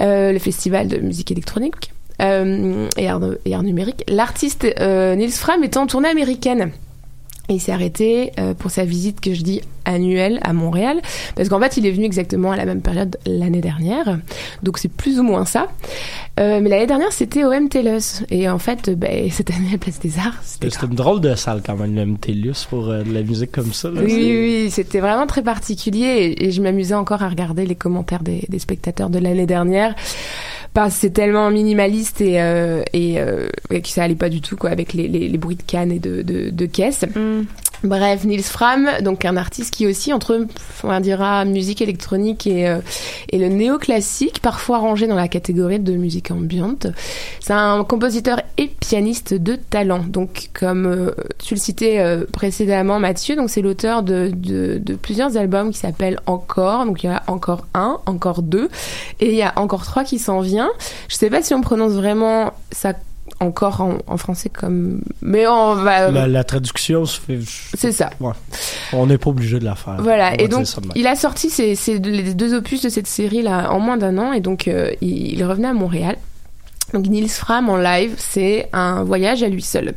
euh, 0.00 0.32
le 0.32 0.38
festival 0.40 0.88
de 0.88 0.98
musique 0.98 1.30
électronique. 1.30 1.92
euh, 2.20 2.88
et, 2.96 3.08
art, 3.08 3.20
et 3.44 3.54
art 3.54 3.62
numérique. 3.62 4.02
L'artiste 4.08 4.66
euh, 4.80 5.14
Nils 5.14 5.30
Fram 5.32 5.62
était 5.64 5.78
en 5.78 5.86
tournée 5.86 6.08
américaine. 6.08 6.72
Et 7.48 7.54
il 7.54 7.60
s'est 7.60 7.72
arrêté 7.72 8.32
euh, 8.38 8.54
pour 8.54 8.70
sa 8.70 8.84
visite 8.84 9.20
que 9.20 9.34
je 9.34 9.42
dis 9.42 9.60
annuelle 9.84 10.38
à 10.42 10.52
Montréal, 10.52 11.00
parce 11.34 11.48
qu'en 11.48 11.58
fait 11.58 11.76
il 11.76 11.86
est 11.86 11.90
venu 11.90 12.04
exactement 12.04 12.52
à 12.52 12.56
la 12.56 12.64
même 12.64 12.82
période 12.82 13.16
l'année 13.26 13.60
dernière, 13.60 14.18
donc 14.62 14.78
c'est 14.78 14.92
plus 14.92 15.18
ou 15.18 15.22
moins 15.22 15.44
ça. 15.44 15.68
Euh, 16.38 16.60
mais 16.62 16.68
l'année 16.68 16.86
dernière 16.86 17.12
c'était 17.12 17.44
au 17.44 17.50
MTLUS, 17.50 18.24
et 18.30 18.48
en 18.48 18.58
fait 18.58 18.90
ben, 18.90 19.30
cette 19.32 19.50
année 19.50 19.68
à 19.68 19.72
la 19.72 19.78
Place 19.78 19.98
des 19.98 20.18
Arts, 20.18 20.38
c'était 20.42 20.68
une 20.86 20.94
drôle 20.94 21.20
de 21.20 21.34
salle 21.34 21.62
quand 21.64 21.76
même, 21.76 21.94
le 21.94 22.06
MTLUS, 22.06 22.66
pour 22.68 22.88
euh, 22.88 23.02
de 23.02 23.12
la 23.12 23.22
musique 23.22 23.50
comme 23.52 23.72
ça. 23.72 23.90
là. 23.90 24.00
oui, 24.04 24.12
oui, 24.14 24.62
oui, 24.64 24.70
c'était 24.70 25.00
vraiment 25.00 25.26
très 25.26 25.42
particulier 25.42 26.06
et, 26.38 26.46
et 26.46 26.50
je 26.52 26.62
m'amusais 26.62 26.94
encore 26.94 27.22
à 27.22 27.28
regarder 27.28 27.66
les 27.66 27.74
commentaires 27.74 28.22
des, 28.22 28.44
des 28.48 28.58
spectateurs 28.58 29.10
de 29.10 29.18
l'année 29.18 29.46
dernière 29.46 29.94
parce 30.74 30.94
que 30.94 31.00
c'est 31.00 31.10
tellement 31.10 31.50
minimaliste 31.50 32.20
et, 32.20 32.40
euh, 32.40 32.82
et, 32.92 33.20
euh, 33.20 33.48
que 33.68 33.88
ça 33.88 34.04
allait 34.04 34.14
pas 34.14 34.28
du 34.28 34.40
tout 34.40 34.56
quoi 34.56 34.70
avec 34.70 34.92
les, 34.92 35.08
les, 35.08 35.38
bruits 35.38 35.56
de 35.56 35.62
cannes 35.62 35.92
et 35.92 35.98
de, 35.98 36.22
de, 36.22 36.50
de 36.50 36.66
caisses. 36.66 37.04
Bref, 37.82 38.24
Nils 38.24 38.42
Fram, 38.42 38.88
donc 39.00 39.24
un 39.24 39.36
artiste 39.38 39.72
qui 39.72 39.86
aussi 39.86 40.12
entre, 40.12 40.46
on 40.84 41.00
dira, 41.00 41.44
musique 41.46 41.80
électronique 41.80 42.46
et, 42.46 42.68
euh, 42.68 42.80
et 43.30 43.38
le 43.38 43.48
néoclassique, 43.48 44.40
parfois 44.40 44.78
rangé 44.78 45.06
dans 45.06 45.14
la 45.14 45.28
catégorie 45.28 45.78
de 45.78 45.94
musique 45.94 46.30
ambiante. 46.30 46.88
C'est 47.40 47.54
un 47.54 47.82
compositeur 47.84 48.42
et 48.58 48.68
pianiste 48.68 49.32
de 49.32 49.56
talent. 49.56 50.04
Donc, 50.06 50.50
comme 50.52 50.86
euh, 50.86 51.10
tu 51.38 51.54
le 51.54 51.60
citais 51.60 52.00
euh, 52.00 52.26
précédemment, 52.30 52.98
Mathieu, 52.98 53.34
donc 53.34 53.48
c'est 53.48 53.62
l'auteur 53.62 54.02
de, 54.02 54.30
de, 54.34 54.78
de 54.78 54.94
plusieurs 54.94 55.38
albums 55.38 55.70
qui 55.70 55.78
s'appellent 55.78 56.20
Encore. 56.26 56.84
Donc, 56.84 57.02
il 57.02 57.06
y 57.06 57.10
a 57.10 57.22
encore 57.28 57.66
un, 57.72 57.98
encore 58.04 58.42
deux, 58.42 58.68
et 59.20 59.30
il 59.30 59.36
y 59.36 59.42
a 59.42 59.54
encore 59.56 59.84
trois 59.84 60.04
qui 60.04 60.18
s'en 60.18 60.40
vient. 60.40 60.70
Je 61.08 61.16
sais 61.16 61.30
pas 61.30 61.42
si 61.42 61.54
on 61.54 61.62
prononce 61.62 61.92
vraiment 61.92 62.52
ça 62.72 62.92
encore 63.40 63.80
en, 63.80 63.98
en 64.06 64.16
français 64.16 64.48
comme, 64.50 65.00
mais 65.22 65.46
on 65.46 65.74
va. 65.74 66.10
La, 66.10 66.26
la 66.28 66.44
traduction 66.44 67.04
se 67.06 67.18
fait. 67.18 67.38
C'est 67.74 67.92
ça. 67.92 68.10
Ouais. 68.20 68.32
On 68.92 69.06
n'est 69.06 69.18
pas 69.18 69.30
obligé 69.30 69.58
de 69.58 69.64
la 69.64 69.74
faire. 69.74 69.96
Voilà, 70.00 70.34
et 70.40 70.46
donc 70.48 70.66
il 70.94 71.06
a 71.06 71.16
sorti 71.16 71.48
deux- 71.98 72.10
les 72.10 72.34
deux 72.34 72.54
opus 72.54 72.82
de 72.82 72.88
cette 72.88 73.06
série 73.06 73.42
là 73.42 73.70
en 73.72 73.80
moins 73.80 73.96
d'un 73.96 74.18
an, 74.18 74.32
et 74.32 74.40
donc 74.40 74.68
euh, 74.68 74.90
il, 75.00 75.32
il 75.34 75.44
revenait 75.44 75.68
à 75.68 75.72
Montréal. 75.72 76.16
Donc 76.92 77.06
Nils 77.06 77.28
Fram 77.30 77.68
en 77.68 77.76
live, 77.76 78.14
c'est 78.18 78.68
un 78.72 79.04
voyage 79.04 79.44
à 79.44 79.48
lui 79.48 79.62
seul. 79.62 79.94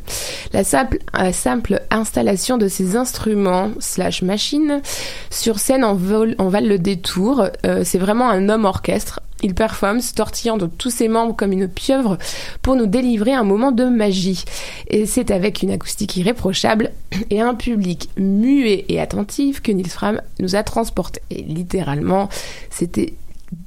La 0.52 0.62
simple, 0.62 0.98
la 1.12 1.32
simple 1.32 1.82
installation 1.90 2.56
de 2.56 2.68
ses 2.68 2.94
instruments 2.94 3.72
slash 3.80 4.22
machines 4.22 4.80
sur 5.28 5.58
scène 5.58 5.82
en, 5.82 5.94
vol, 5.94 6.36
en 6.38 6.48
Val 6.48 6.68
le 6.68 6.78
Détour, 6.78 7.46
euh, 7.66 7.82
c'est 7.84 7.98
vraiment 7.98 8.30
un 8.30 8.48
homme 8.48 8.64
orchestre. 8.64 9.18
Il 9.44 9.54
performe, 9.54 10.00
tortillant 10.16 10.56
de 10.56 10.66
tous 10.66 10.88
ses 10.88 11.06
membres 11.06 11.36
comme 11.36 11.52
une 11.52 11.68
pieuvre 11.68 12.16
pour 12.62 12.76
nous 12.76 12.86
délivrer 12.86 13.34
un 13.34 13.44
moment 13.44 13.72
de 13.72 13.84
magie. 13.84 14.42
Et 14.88 15.04
c'est 15.04 15.30
avec 15.30 15.62
une 15.62 15.70
acoustique 15.70 16.16
irréprochable 16.16 16.92
et 17.28 17.42
un 17.42 17.54
public 17.54 18.08
muet 18.16 18.86
et 18.88 19.02
attentif 19.02 19.60
que 19.60 19.70
Nils 19.70 19.90
Fram 19.90 20.22
nous 20.40 20.56
a 20.56 20.62
transportés. 20.62 21.20
Et 21.30 21.42
littéralement, 21.42 22.30
c'était 22.70 23.12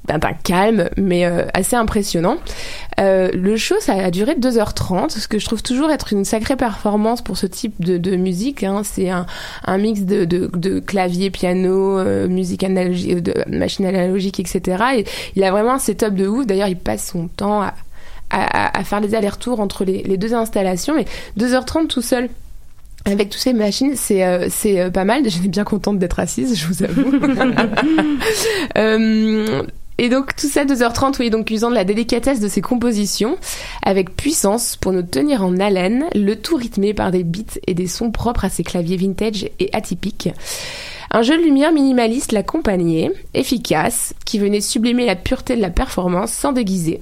d'un 0.06 0.32
calme, 0.32 0.88
mais 0.96 1.24
euh, 1.24 1.44
assez 1.54 1.76
impressionnant. 1.76 2.38
Euh, 2.98 3.30
le 3.32 3.56
show, 3.56 3.76
ça 3.80 3.94
a 3.94 4.10
duré 4.10 4.34
2h30, 4.34 5.10
ce 5.10 5.28
que 5.28 5.38
je 5.38 5.46
trouve 5.46 5.62
toujours 5.62 5.90
être 5.90 6.12
une 6.12 6.24
sacrée 6.24 6.56
performance 6.56 7.22
pour 7.22 7.36
ce 7.36 7.46
type 7.46 7.82
de, 7.82 8.16
musique. 8.16 8.64
Hein. 8.64 8.82
C'est 8.84 9.10
un, 9.10 9.26
mix 9.78 10.02
de, 10.02 10.78
clavier, 10.80 11.30
piano, 11.30 11.98
euh, 11.98 12.28
musique 12.28 12.64
analogique, 12.64 13.22
de 13.22 13.34
machine 13.48 13.86
analogique, 13.86 14.40
etc. 14.40 14.84
Et 14.96 15.04
il 15.36 15.44
a 15.44 15.50
vraiment 15.50 15.74
un 15.74 15.78
setup 15.78 16.14
de 16.14 16.26
ouf. 16.26 16.46
D'ailleurs, 16.46 16.68
il 16.68 16.76
passe 16.76 17.10
son 17.10 17.28
temps 17.28 17.62
à 18.30 18.84
faire 18.84 19.00
les 19.00 19.14
allers-retours 19.14 19.60
entre 19.60 19.84
les, 19.84 20.02
les 20.02 20.18
deux 20.18 20.34
installations, 20.34 20.94
mais 20.94 21.06
2h30 21.38 21.86
tout 21.86 22.02
seul. 22.02 22.28
Avec 23.04 23.30
toutes 23.30 23.40
ces 23.40 23.52
machines, 23.52 23.94
c'est 23.96 24.24
euh, 24.24 24.48
c'est 24.50 24.80
euh, 24.80 24.90
pas 24.90 25.04
mal. 25.04 25.28
J'étais 25.28 25.48
bien 25.48 25.64
contente 25.64 25.98
d'être 25.98 26.18
assise, 26.18 26.58
je 26.58 26.66
vous 26.66 26.82
avoue. 26.82 27.12
Euh, 28.76 29.62
et 29.98 30.08
donc 30.08 30.36
tout 30.36 30.46
ça 30.46 30.64
2h30, 30.64 31.16
oui, 31.18 31.30
donc 31.30 31.50
usant 31.50 31.70
de 31.70 31.74
la 31.74 31.84
délicatesse 31.84 32.38
de 32.38 32.46
ses 32.46 32.60
compositions, 32.60 33.36
avec 33.82 34.14
puissance 34.14 34.76
pour 34.76 34.92
nous 34.92 35.02
tenir 35.02 35.42
en 35.42 35.58
haleine, 35.58 36.04
le 36.14 36.36
tout 36.36 36.54
rythmé 36.54 36.94
par 36.94 37.10
des 37.10 37.24
beats 37.24 37.58
et 37.66 37.74
des 37.74 37.88
sons 37.88 38.12
propres 38.12 38.44
à 38.44 38.48
ses 38.48 38.62
claviers 38.62 38.96
vintage 38.96 39.48
et 39.58 39.70
atypiques. 39.72 40.28
Un 41.10 41.22
jeu 41.22 41.38
de 41.38 41.42
lumière 41.42 41.72
minimaliste 41.72 42.32
l'accompagnait, 42.32 43.10
efficace, 43.32 44.14
qui 44.26 44.38
venait 44.38 44.60
sublimer 44.60 45.06
la 45.06 45.16
pureté 45.16 45.56
de 45.56 45.62
la 45.62 45.70
performance 45.70 46.32
sans 46.32 46.52
déguiser, 46.52 47.00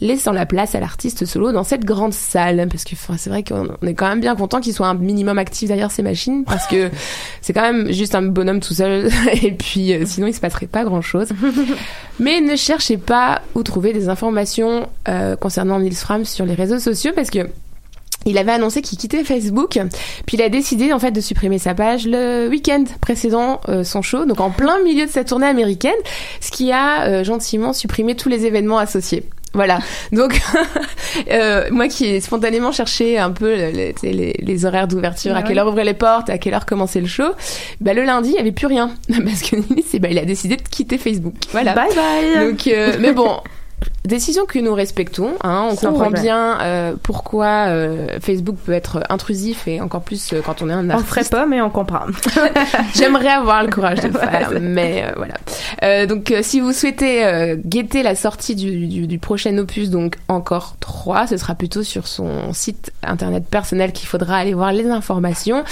laissant 0.00 0.30
la 0.30 0.46
place 0.46 0.76
à 0.76 0.80
l'artiste 0.80 1.26
solo 1.26 1.50
dans 1.50 1.64
cette 1.64 1.84
grande 1.84 2.12
salle. 2.12 2.68
Parce 2.70 2.84
que 2.84 2.94
c'est 3.16 3.30
vrai 3.30 3.42
qu'on 3.42 3.68
on 3.82 3.86
est 3.86 3.94
quand 3.94 4.08
même 4.08 4.20
bien 4.20 4.36
content 4.36 4.60
qu'il 4.60 4.72
soit 4.72 4.86
un 4.86 4.94
minimum 4.94 5.38
actif 5.38 5.68
derrière 5.68 5.90
ces 5.90 6.02
machines, 6.02 6.44
parce 6.44 6.68
que 6.68 6.90
c'est 7.40 7.52
quand 7.52 7.62
même 7.62 7.92
juste 7.92 8.14
un 8.14 8.22
bonhomme 8.22 8.60
tout 8.60 8.74
seul, 8.74 9.10
et 9.42 9.50
puis 9.50 9.92
euh, 9.92 10.04
sinon 10.06 10.28
il 10.28 10.34
se 10.34 10.40
passerait 10.40 10.66
pas 10.66 10.84
grand 10.84 11.02
chose. 11.02 11.28
Mais 12.20 12.40
ne 12.40 12.54
cherchez 12.54 12.96
pas 12.96 13.42
où 13.54 13.62
trouver 13.62 13.92
des 13.92 14.08
informations 14.08 14.88
euh, 15.08 15.34
concernant 15.36 15.80
Nils 15.80 15.96
Fram 15.96 16.24
sur 16.24 16.46
les 16.46 16.54
réseaux 16.54 16.78
sociaux, 16.78 17.12
parce 17.14 17.30
que 17.30 17.48
il 18.26 18.36
avait 18.38 18.52
annoncé 18.52 18.82
qu'il 18.82 18.98
quittait 18.98 19.24
Facebook, 19.24 19.78
puis 20.26 20.36
il 20.36 20.42
a 20.42 20.48
décidé 20.48 20.92
en 20.92 20.98
fait 20.98 21.12
de 21.12 21.20
supprimer 21.20 21.58
sa 21.58 21.74
page 21.74 22.06
le 22.06 22.48
week-end 22.48 22.84
précédent 23.00 23.60
euh, 23.68 23.84
son 23.84 24.02
show, 24.02 24.26
donc 24.26 24.40
en 24.40 24.50
plein 24.50 24.82
milieu 24.82 25.06
de 25.06 25.10
sa 25.10 25.24
tournée 25.24 25.46
américaine, 25.46 25.92
ce 26.40 26.50
qui 26.50 26.72
a 26.72 27.04
euh, 27.06 27.24
gentiment 27.24 27.72
supprimé 27.72 28.16
tous 28.16 28.28
les 28.28 28.44
événements 28.44 28.78
associés. 28.78 29.24
Voilà. 29.54 29.78
Donc, 30.12 30.40
euh, 31.30 31.68
moi 31.70 31.88
qui 31.88 32.06
ai 32.06 32.20
spontanément 32.20 32.72
cherché 32.72 33.18
un 33.18 33.30
peu 33.30 33.54
les, 33.54 34.64
horaires 34.64 34.88
d'ouverture, 34.88 35.36
à 35.36 35.42
quelle 35.42 35.52
ouais. 35.52 35.58
heure 35.60 35.68
ouvrir 35.68 35.84
les 35.84 35.94
portes, 35.94 36.30
à 36.30 36.38
quelle 36.38 36.54
heure 36.54 36.66
commencer 36.66 37.00
le 37.00 37.06
show, 37.06 37.30
bah, 37.80 37.94
le 37.94 38.02
lundi, 38.04 38.30
il 38.30 38.34
n'y 38.34 38.38
avait 38.38 38.52
plus 38.52 38.66
rien. 38.66 38.90
Parce 39.08 39.42
que 39.42 39.98
bah, 39.98 40.08
il 40.10 40.18
a 40.18 40.24
décidé 40.24 40.56
de 40.56 40.62
quitter 40.62 40.98
Facebook. 40.98 41.34
Voilà. 41.52 41.74
Bye 41.74 41.94
bye. 41.94 42.48
Donc, 42.48 42.66
euh, 42.66 42.96
mais 43.00 43.12
bon. 43.12 43.38
Décision 44.04 44.46
que 44.46 44.58
nous 44.58 44.72
respectons, 44.72 45.34
hein, 45.44 45.66
on 45.70 45.76
Sans 45.76 45.88
comprend 45.88 46.04
problème. 46.04 46.22
bien 46.22 46.60
euh, 46.62 46.94
pourquoi 47.02 47.66
euh, 47.68 48.18
Facebook 48.20 48.56
peut 48.64 48.72
être 48.72 49.02
intrusif 49.10 49.68
et 49.68 49.82
encore 49.82 50.00
plus 50.00 50.32
euh, 50.32 50.40
quand 50.42 50.62
on 50.62 50.70
est 50.70 50.72
un 50.72 50.78
On 50.78 50.82
le 50.84 50.90
artiste. 50.92 51.08
ferait 51.10 51.24
pas, 51.24 51.44
mais 51.44 51.60
on 51.60 51.68
comprend. 51.68 52.06
J'aimerais 52.94 53.28
avoir 53.28 53.62
le 53.64 53.70
courage 53.70 54.00
de 54.00 54.06
le 54.08 54.14
faire, 54.14 54.50
mais 54.60 55.04
voilà. 55.16 56.06
Donc, 56.06 56.32
si 56.40 56.60
vous 56.60 56.72
souhaitez 56.72 57.56
guetter 57.66 58.02
la 58.02 58.14
sortie 58.14 58.54
du, 58.54 58.86
du, 58.86 59.06
du 59.06 59.18
prochain 59.18 59.56
opus, 59.58 59.90
donc 59.90 60.16
encore 60.28 60.76
3, 60.80 61.26
ce 61.26 61.36
sera 61.36 61.54
plutôt 61.54 61.82
sur 61.82 62.06
son 62.06 62.54
site 62.54 62.92
internet 63.02 63.44
personnel 63.50 63.92
qu'il 63.92 64.08
faudra 64.08 64.36
aller 64.36 64.54
voir 64.54 64.72
les 64.72 64.88
informations. 64.88 65.64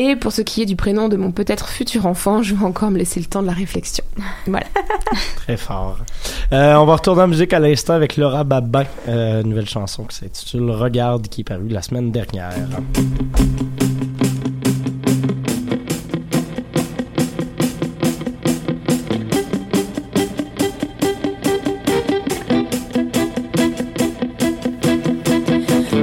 Et 0.00 0.14
pour 0.14 0.30
ce 0.30 0.42
qui 0.42 0.62
est 0.62 0.64
du 0.64 0.76
prénom 0.76 1.08
de 1.08 1.16
mon 1.16 1.32
peut-être 1.32 1.66
futur 1.66 2.06
enfant, 2.06 2.40
je 2.40 2.54
vais 2.54 2.64
encore 2.64 2.92
me 2.92 2.98
laisser 2.98 3.18
le 3.18 3.26
temps 3.26 3.42
de 3.42 3.48
la 3.48 3.52
réflexion. 3.52 4.04
Voilà. 4.46 4.66
Très 5.34 5.56
fort. 5.56 5.98
Euh, 6.52 6.76
on 6.76 6.86
va 6.86 6.94
retourner 6.94 7.22
en 7.22 7.28
musique 7.28 7.52
à 7.52 7.58
l'instant 7.58 7.94
avec 7.94 8.16
Laura 8.16 8.44
Babin, 8.44 8.84
euh, 9.08 9.42
nouvelle 9.42 9.68
chanson 9.68 10.04
qui 10.04 10.16
s'intitule 10.16 10.70
Regarde, 10.70 11.26
qui 11.26 11.40
est 11.40 11.44
parue 11.44 11.68
la 11.68 11.82
semaine 11.82 12.12
dernière. 12.12 12.54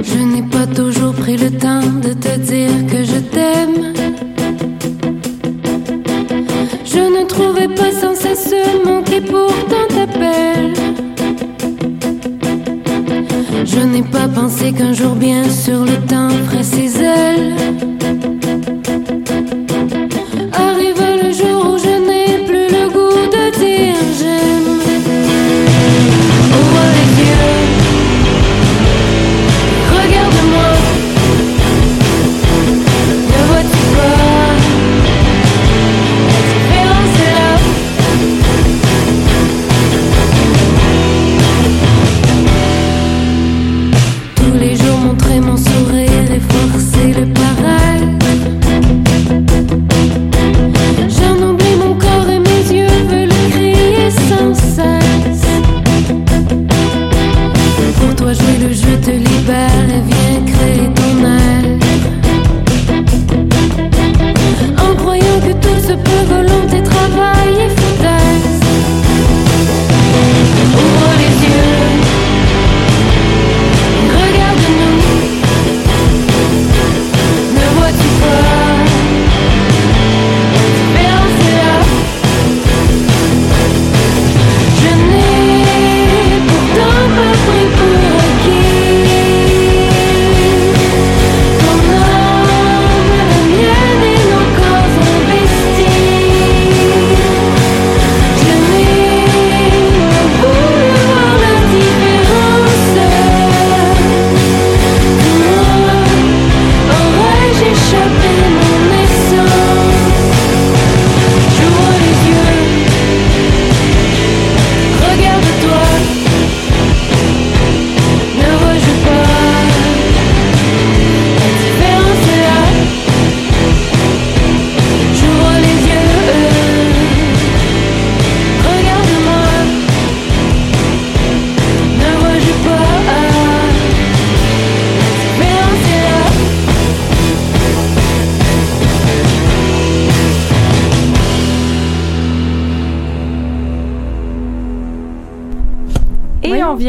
Je 0.08 0.18
n'ai 0.18 0.42
pas 0.42 0.66
toujours 0.66 1.12
pris 1.12 1.36
le 1.36 1.50
temps 1.50 1.86
de 2.06 2.12
te 2.12 2.36
dire 2.38 2.70
que 2.90 3.02
je 3.02 3.18
t'aime. 3.34 3.92
Je 6.84 7.02
ne 7.16 7.24
trouvais 7.26 7.68
pas 7.68 7.92
sans 7.92 8.14
cesse 8.14 8.50
ce 8.50 8.86
mot 8.86 9.02
qui 9.02 9.20
pourtant 9.20 9.86
t'appelle. 9.88 10.72
Je 13.64 13.80
n'ai 13.80 14.02
pas 14.02 14.28
pensé 14.28 14.72
qu'un 14.72 14.92
jour, 14.92 15.14
bien 15.14 15.44
sûr, 15.50 15.84
le 15.84 15.98
temps 16.06 16.30
ferait 16.30 16.62
ses 16.62 17.02
ailes. 17.02 17.85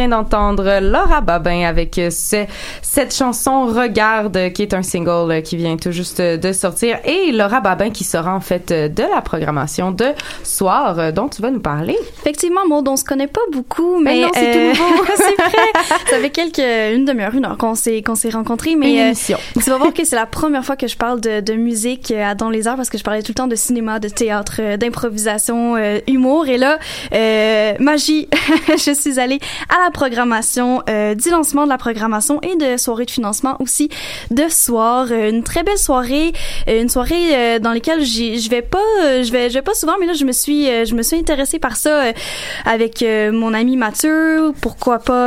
D'entendre 0.08 0.80
Laura 0.82 1.22
Babin 1.22 1.66
avec 1.66 1.96
ce- 2.10 2.46
cette 2.98 3.14
chanson 3.14 3.68
Regarde 3.68 4.52
qui 4.54 4.64
est 4.64 4.74
un 4.74 4.82
single 4.82 5.32
euh, 5.32 5.42
qui 5.42 5.56
vient 5.56 5.78
tout 5.78 5.92
juste 5.92 6.20
euh, 6.20 6.36
de 6.36 6.52
sortir 6.52 6.98
et 7.06 7.32
Laura 7.32 7.60
Babin 7.60 7.92
qui 7.92 8.04
sera 8.04 8.34
en 8.34 8.40
fait 8.40 8.72
euh, 8.72 8.88
de 8.88 9.04
la 9.04 9.22
programmation 9.22 9.92
de 9.92 10.08
soir 10.44 11.14
dont 11.14 11.28
tu 11.28 11.44
vas 11.44 11.52
nous 11.52 11.60
parler. 11.60 11.96
Effectivement, 12.22 12.66
Maud, 12.68 12.88
on 12.88 12.98
se 12.98 13.04
connaît 13.04 13.28
pas 13.28 13.42
beaucoup, 13.52 14.00
mais, 14.00 14.16
Mais 14.16 14.22
non, 14.22 14.30
c'est 14.34 14.52
tout 14.52 14.82
nouveau. 14.82 15.06
c'est 15.16 15.36
vrai. 15.36 15.98
Ça 16.10 16.18
fait 16.18 16.32
quelques 16.32 16.58
une 16.58 17.06
demi-heure, 17.06 17.36
une 17.36 17.46
heure 17.46 17.58
qu'on 17.60 17.76
s'est 17.76 18.02
qu'on 18.02 18.16
s'est 18.16 18.32
rencontrés, 18.32 18.76
mais 18.76 18.94
Une 18.94 19.14
euh, 19.14 19.36
tu 19.54 19.70
vas 19.70 19.78
voir 19.78 19.94
que 19.94 20.04
c'est 20.04 20.16
la 20.16 20.26
première 20.26 20.66
fois 20.66 20.76
que 20.76 20.88
je 20.88 20.98
parle 20.98 21.22
de, 21.22 21.42
de 21.42 21.54
musique 21.54 22.10
à 22.10 22.34
Dans 22.34 22.50
les 22.50 22.68
airs 22.68 22.78
parce 22.78 22.90
que 22.90 22.98
je 22.98 23.04
parlais 23.04 23.22
tout 23.22 23.32
le 23.32 23.36
temps 23.36 23.48
de 23.48 23.56
cinéma, 23.56 24.00
de 24.00 24.10
théâtre, 24.10 24.76
d'improvisation, 24.78 25.76
euh, 25.76 26.00
humour, 26.08 26.48
et 26.48 26.58
là, 26.58 26.80
magie, 27.80 28.28
je 28.70 28.92
suis 28.92 29.20
allée 29.20 29.40
à 29.70 29.84
la 29.86 29.92
programmation 29.92 30.82
du 30.88 31.30
lancement 31.30 31.66
de 31.66 31.70
la 31.70 31.78
programmation 31.78 32.42
et 32.42 32.56
de 32.56 32.78
soirée 32.88 33.06
de 33.06 33.12
financement 33.12 33.56
aussi 33.60 33.90
de 34.32 34.48
soir, 34.50 35.08
Euh, 35.12 35.30
une 35.30 35.44
très 35.44 35.64
belle 35.64 35.78
soirée, 35.78 36.32
euh, 36.68 36.82
une 36.82 36.90
soirée 36.90 37.36
euh, 37.36 37.60
dans 37.60 37.74
laquelle 37.74 38.04
je 38.04 38.50
vais 38.50 38.62
pas, 38.62 38.90
je 39.24 39.32
vais, 39.32 39.50
je 39.50 39.56
vais 39.56 39.62
pas 39.62 39.74
souvent, 39.74 39.96
mais 40.00 40.06
là 40.06 40.14
je 40.14 40.26
me 40.26 40.32
suis, 40.32 40.66
je 40.86 40.94
me 40.96 41.04
suis 41.04 41.18
intéressée 41.18 41.60
par 41.60 41.76
ça 41.76 41.96
avec 42.66 43.04
mon 43.42 43.54
ami 43.54 43.78
Mathieu. 43.78 44.54
Pourquoi 44.62 45.00
pas 45.00 45.26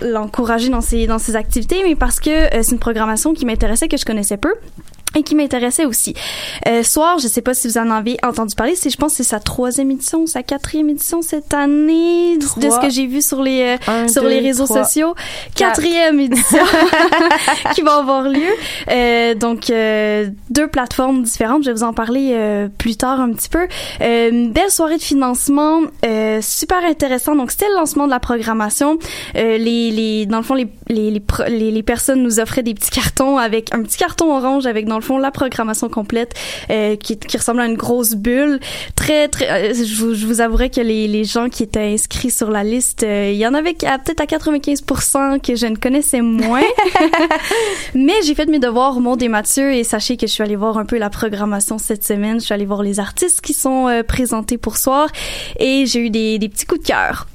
l'encourager 0.00 0.68
dans 0.68 0.80
ses 0.80 1.06
dans 1.06 1.18
ses 1.18 1.36
activités, 1.36 1.80
mais 1.84 1.96
parce 1.96 2.20
que 2.20 2.34
c'est 2.62 2.72
une 2.72 2.78
programmation 2.78 3.34
qui 3.34 3.44
m'intéressait 3.46 3.88
que 3.88 3.96
je 3.96 4.04
connaissais 4.04 4.36
peu. 4.36 4.54
Et 5.14 5.22
qui 5.22 5.34
m'intéressait 5.34 5.84
aussi. 5.84 6.14
Euh, 6.66 6.82
Soir, 6.82 7.18
je 7.18 7.28
sais 7.28 7.42
pas 7.42 7.54
si 7.54 7.68
vous 7.68 7.78
en 7.78 7.90
avez 7.90 8.16
entendu 8.22 8.54
parler, 8.54 8.74
c'est 8.74 8.90
je 8.90 8.96
pense 8.96 9.14
c'est 9.14 9.22
sa 9.22 9.40
troisième 9.40 9.90
édition, 9.90 10.26
sa 10.26 10.42
quatrième 10.42 10.88
édition 10.90 11.22
cette 11.22 11.54
année, 11.54 12.38
de 12.38 12.44
ce 12.44 12.80
que 12.80 12.90
j'ai 12.90 13.06
vu 13.06 13.22
sur 13.22 13.42
les 13.42 13.76
euh, 13.88 14.08
sur 14.08 14.24
les 14.24 14.40
réseaux 14.40 14.66
sociaux. 14.66 15.14
Quatrième 15.54 16.20
édition 16.20 16.64
qui 17.74 17.82
va 17.82 17.96
avoir 17.96 18.22
lieu. 18.28 18.40
Euh, 18.90 19.34
donc 19.34 19.70
euh, 19.70 20.28
deux 20.50 20.68
plateformes 20.68 21.22
différentes. 21.22 21.64
Je 21.64 21.70
vais 21.70 21.74
vous 21.76 21.82
en 21.82 21.92
parler 21.92 22.30
euh, 22.32 22.68
plus 22.78 22.96
tard 22.96 23.20
un 23.20 23.32
petit 23.32 23.48
peu. 23.48 23.66
Euh, 24.00 24.48
belle 24.48 24.70
soirée 24.70 24.96
de 24.96 25.02
financement, 25.02 25.80
euh, 26.04 26.40
super 26.42 26.84
intéressant. 26.84 27.34
Donc 27.34 27.50
c'était 27.50 27.68
le 27.68 27.74
lancement 27.76 28.06
de 28.06 28.10
la 28.10 28.20
programmation. 28.20 28.98
Euh, 29.36 29.58
les, 29.58 29.90
les 29.90 30.26
dans 30.26 30.38
le 30.38 30.42
fond 30.42 30.54
les 30.54 30.68
les, 30.88 31.10
les, 31.10 31.22
les 31.48 31.70
les 31.70 31.82
personnes 31.82 32.22
nous 32.22 32.38
offraient 32.40 32.62
des 32.62 32.74
petits 32.74 32.90
cartons 32.90 33.38
avec 33.38 33.74
un 33.74 33.82
petit 33.82 33.98
carton 33.98 34.36
orange 34.36 34.66
avec 34.66 34.86
dans 34.86 34.96
le 34.96 35.01
fond 35.02 35.18
la 35.18 35.30
programmation 35.30 35.88
complète 35.90 36.32
euh, 36.70 36.96
qui 36.96 37.18
qui 37.18 37.36
ressemble 37.36 37.60
à 37.60 37.66
une 37.66 37.76
grosse 37.76 38.14
bulle. 38.14 38.58
Très 38.96 39.28
très. 39.28 39.50
euh, 39.50 39.74
je, 39.74 39.94
vous, 39.96 40.14
je 40.14 40.26
vous 40.26 40.40
avouerai 40.40 40.70
que 40.70 40.80
les 40.80 41.06
les 41.08 41.24
gens 41.24 41.48
qui 41.50 41.62
étaient 41.64 41.92
inscrits 41.92 42.30
sur 42.30 42.50
la 42.50 42.64
liste, 42.64 43.02
euh, 43.02 43.30
il 43.32 43.36
y 43.38 43.46
en 43.46 43.54
avait 43.54 43.76
à- 43.84 43.98
peut-être 43.98 44.20
à 44.20 44.26
95% 44.26 45.40
que 45.40 45.54
je 45.56 45.66
ne 45.66 45.76
connaissais 45.76 46.20
moins. 46.22 46.62
Mais 47.94 48.14
j'ai 48.24 48.34
fait 48.34 48.46
mes 48.46 48.58
devoirs, 48.58 49.00
Maud 49.00 49.22
et 49.22 49.28
Mathieu, 49.28 49.72
et 49.74 49.84
sachez 49.84 50.16
que 50.16 50.26
je 50.26 50.32
suis 50.32 50.42
allée 50.42 50.56
voir 50.56 50.78
un 50.78 50.84
peu 50.84 50.98
la 50.98 51.10
programmation 51.10 51.78
cette 51.78 52.04
semaine. 52.04 52.40
Je 52.40 52.44
suis 52.46 52.54
allée 52.54 52.64
voir 52.66 52.82
les 52.82 53.00
artistes 53.00 53.40
qui 53.40 53.52
sont 53.52 53.88
euh, 53.88 54.02
présentés 54.02 54.58
pour 54.58 54.76
soir, 54.76 55.08
et 55.58 55.84
j'ai 55.86 56.00
eu 56.00 56.10
des, 56.10 56.38
des 56.38 56.48
petits 56.48 56.66
coups 56.66 56.80
de 56.82 56.86
cœur. 56.86 57.26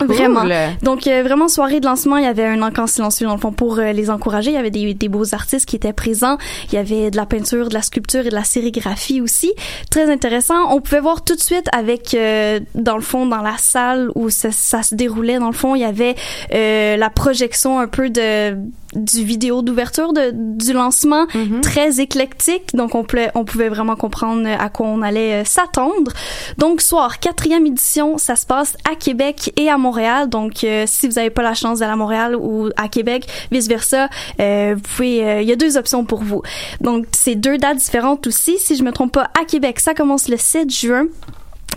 Vraiment. 0.00 0.42
Cool. 0.42 0.52
Donc 0.82 1.06
euh, 1.06 1.22
vraiment 1.22 1.48
soirée 1.48 1.80
de 1.80 1.86
lancement, 1.86 2.16
il 2.16 2.24
y 2.24 2.28
avait 2.28 2.44
un 2.44 2.62
encamp 2.62 2.86
silencieux 2.86 3.26
dans 3.26 3.34
le 3.34 3.40
fond 3.40 3.52
pour 3.52 3.78
euh, 3.78 3.92
les 3.92 4.10
encourager. 4.10 4.50
Il 4.50 4.54
y 4.54 4.58
avait 4.58 4.70
des, 4.70 4.94
des 4.94 5.08
beaux 5.08 5.34
artistes 5.34 5.66
qui 5.66 5.76
étaient 5.76 5.92
présents. 5.92 6.38
Il 6.68 6.74
y 6.74 6.78
avait 6.78 7.10
de 7.10 7.16
la 7.16 7.26
peinture, 7.26 7.68
de 7.68 7.74
la 7.74 7.82
sculpture 7.82 8.26
et 8.26 8.30
de 8.30 8.34
la 8.34 8.44
sérigraphie 8.44 9.20
aussi. 9.20 9.54
Très 9.90 10.10
intéressant. 10.10 10.74
On 10.74 10.80
pouvait 10.80 11.00
voir 11.00 11.24
tout 11.24 11.34
de 11.34 11.40
suite 11.40 11.66
avec 11.72 12.14
euh, 12.14 12.60
dans 12.74 12.96
le 12.96 13.02
fond 13.02 13.26
dans 13.26 13.42
la 13.42 13.56
salle 13.58 14.10
où 14.14 14.30
ça, 14.30 14.50
ça 14.52 14.82
se 14.82 14.94
déroulait 14.94 15.38
dans 15.38 15.46
le 15.46 15.52
fond, 15.52 15.74
il 15.74 15.80
y 15.80 15.84
avait 15.84 16.14
euh, 16.52 16.96
la 16.96 17.10
projection 17.10 17.78
un 17.78 17.88
peu 17.88 18.10
de 18.10 18.56
du 18.96 19.24
vidéo 19.24 19.62
d'ouverture 19.62 20.12
de, 20.12 20.30
du 20.32 20.72
lancement 20.72 21.26
très 21.62 22.00
éclectique. 22.00 22.74
Donc 22.74 22.94
on 22.94 23.04
pouvait 23.04 23.30
on 23.34 23.44
pouvait 23.44 23.68
vraiment 23.68 23.96
comprendre 23.96 24.48
à 24.48 24.68
quoi 24.68 24.86
on 24.86 25.02
allait 25.02 25.42
euh, 25.42 25.44
s'attendre. 25.44 26.12
Donc 26.58 26.80
soir 26.80 27.20
quatrième 27.20 27.66
édition 27.66 28.18
ça 28.18 28.36
se 28.36 28.46
passe 28.46 28.76
à 28.90 28.94
Québec 28.94 29.52
et 29.56 29.68
à 29.68 29.78
Montréal. 29.78 30.28
Donc 30.28 30.64
euh, 30.64 30.84
si 30.86 31.06
vous 31.06 31.14
n'avez 31.14 31.30
pas 31.30 31.42
la 31.42 31.54
chance 31.54 31.80
d'aller 31.80 31.92
à 31.92 31.96
Montréal 31.96 32.36
ou 32.36 32.70
à 32.76 32.88
Québec 32.88 33.26
vice 33.50 33.68
versa 33.68 34.08
euh, 34.40 34.74
vous 34.76 34.80
pouvez 34.80 35.24
euh, 35.24 35.40
il 35.42 35.48
y 35.48 35.52
a 35.52 35.56
deux 35.56 35.76
options 35.76 36.04
pour 36.04 36.22
vous. 36.22 36.42
Donc 36.80 37.06
c'est 37.12 37.34
deux 37.34 37.58
dates 37.58 37.78
différentes 37.78 38.26
aussi. 38.26 38.58
Si 38.58 38.76
je 38.76 38.82
me 38.82 38.92
trompe 38.92 39.12
pas 39.12 39.30
à 39.40 39.44
Québec 39.44 39.80
ça 39.80 39.94
commence 39.94 40.28
le 40.28 40.36
7 40.36 40.70
juin 40.70 41.06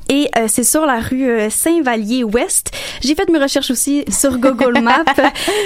et 0.10 0.30
euh, 0.38 0.46
c'est 0.48 0.64
sur 0.64 0.86
la 0.86 1.00
rue 1.00 1.30
euh, 1.30 1.50
Saint-Vallier-Ouest. 1.50 2.72
J'ai 3.02 3.16
fait 3.16 3.30
mes 3.30 3.40
recherches 3.40 3.72
aussi 3.72 4.04
sur 4.10 4.38
Google 4.38 4.80
Maps 4.82 5.04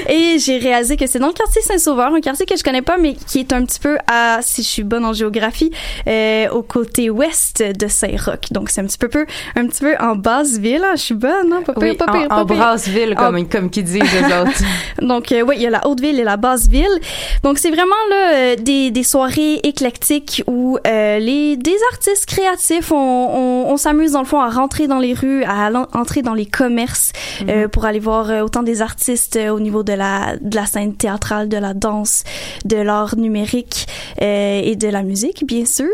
et 0.09 0.37
j'ai 0.39 0.57
réalisé 0.57 0.97
que 0.97 1.07
c'est 1.07 1.19
dans 1.19 1.27
le 1.27 1.33
quartier 1.33 1.61
Saint-Sauveur, 1.61 2.13
un 2.13 2.21
quartier 2.21 2.45
que 2.45 2.55
je 2.57 2.63
connais 2.63 2.81
pas, 2.81 2.97
mais 2.97 3.13
qui 3.15 3.39
est 3.39 3.53
un 3.53 3.63
petit 3.65 3.79
peu 3.79 3.97
à, 4.11 4.39
si 4.41 4.63
je 4.63 4.67
suis 4.67 4.83
bonne 4.83 5.05
en 5.05 5.13
géographie, 5.13 5.71
euh, 6.07 6.49
au 6.49 6.61
côté 6.61 7.09
ouest 7.09 7.63
de 7.63 7.87
Saint-Roch. 7.87 8.51
Donc 8.51 8.69
c'est 8.69 8.81
un 8.81 8.85
petit 8.85 8.97
peu, 8.97 9.07
peu 9.09 9.25
un 9.55 9.65
petit 9.67 9.81
peu 9.81 9.95
en 9.99 10.15
basse 10.15 10.57
ville. 10.57 10.85
Je 10.95 11.01
suis 11.01 11.15
bonne, 11.15 11.51
hein? 11.53 11.61
Pas 11.65 11.73
pire, 11.73 11.81
Oui, 11.83 11.95
pas 11.95 12.05
en, 12.09 12.11
pire, 12.19 12.27
pas 12.27 12.35
en 12.41 12.45
pire. 12.45 12.57
Brasseville, 12.57 13.15
comme, 13.15 13.35
En- 13.37 13.45
comme 13.45 13.69
qui 13.69 13.83
disent 13.83 14.01
les 14.01 14.25
autres. 14.25 14.61
Donc 15.01 15.31
euh, 15.31 15.41
oui, 15.41 15.55
il 15.57 15.61
y 15.63 15.67
a 15.67 15.69
la 15.69 15.87
haute 15.87 16.01
ville 16.01 16.19
et 16.19 16.23
la 16.23 16.37
basse 16.37 16.67
ville. 16.67 16.99
Donc 17.43 17.57
c'est 17.57 17.69
vraiment 17.71 17.95
là 18.09 18.33
euh, 18.33 18.55
des, 18.55 18.91
des 18.91 19.03
soirées 19.03 19.55
éclectiques 19.63 20.43
où 20.47 20.77
euh, 20.85 21.19
les 21.19 21.57
des 21.57 21.75
artistes 21.91 22.25
créatifs 22.25 22.91
on, 22.91 22.95
on, 22.97 23.71
on 23.71 23.77
s'amuse 23.77 24.11
dans 24.13 24.19
le 24.21 24.25
fond 24.33 24.41
à 24.41 24.49
rentrer 24.49 24.87
dans 24.87 24.97
les 24.97 25.13
rues, 25.13 25.43
à 25.43 25.69
entrer 25.93 26.23
dans 26.23 26.33
les 26.33 26.47
commerces 26.47 27.11
euh, 27.47 27.67
pour 27.67 27.85
aller 27.85 27.99
voir 27.99 28.31
euh, 28.31 28.41
autant 28.41 28.63
des 28.63 28.81
artistes 28.81 29.35
euh, 29.35 29.49
au 29.49 29.59
niveau 29.59 29.83
de 29.83 29.93
la 29.93 30.37
de 30.41 30.55
la 30.55 30.65
scène 30.65 30.95
théâtrale, 30.95 31.49
de 31.49 31.57
la 31.57 31.75
danse, 31.75 32.23
de 32.65 32.77
l'art 32.77 33.15
numérique 33.15 33.85
et 34.19 34.75
de 34.75 34.87
la 34.87 35.03
musique 35.03 35.45
bien 35.45 35.65
sûr. 35.65 35.85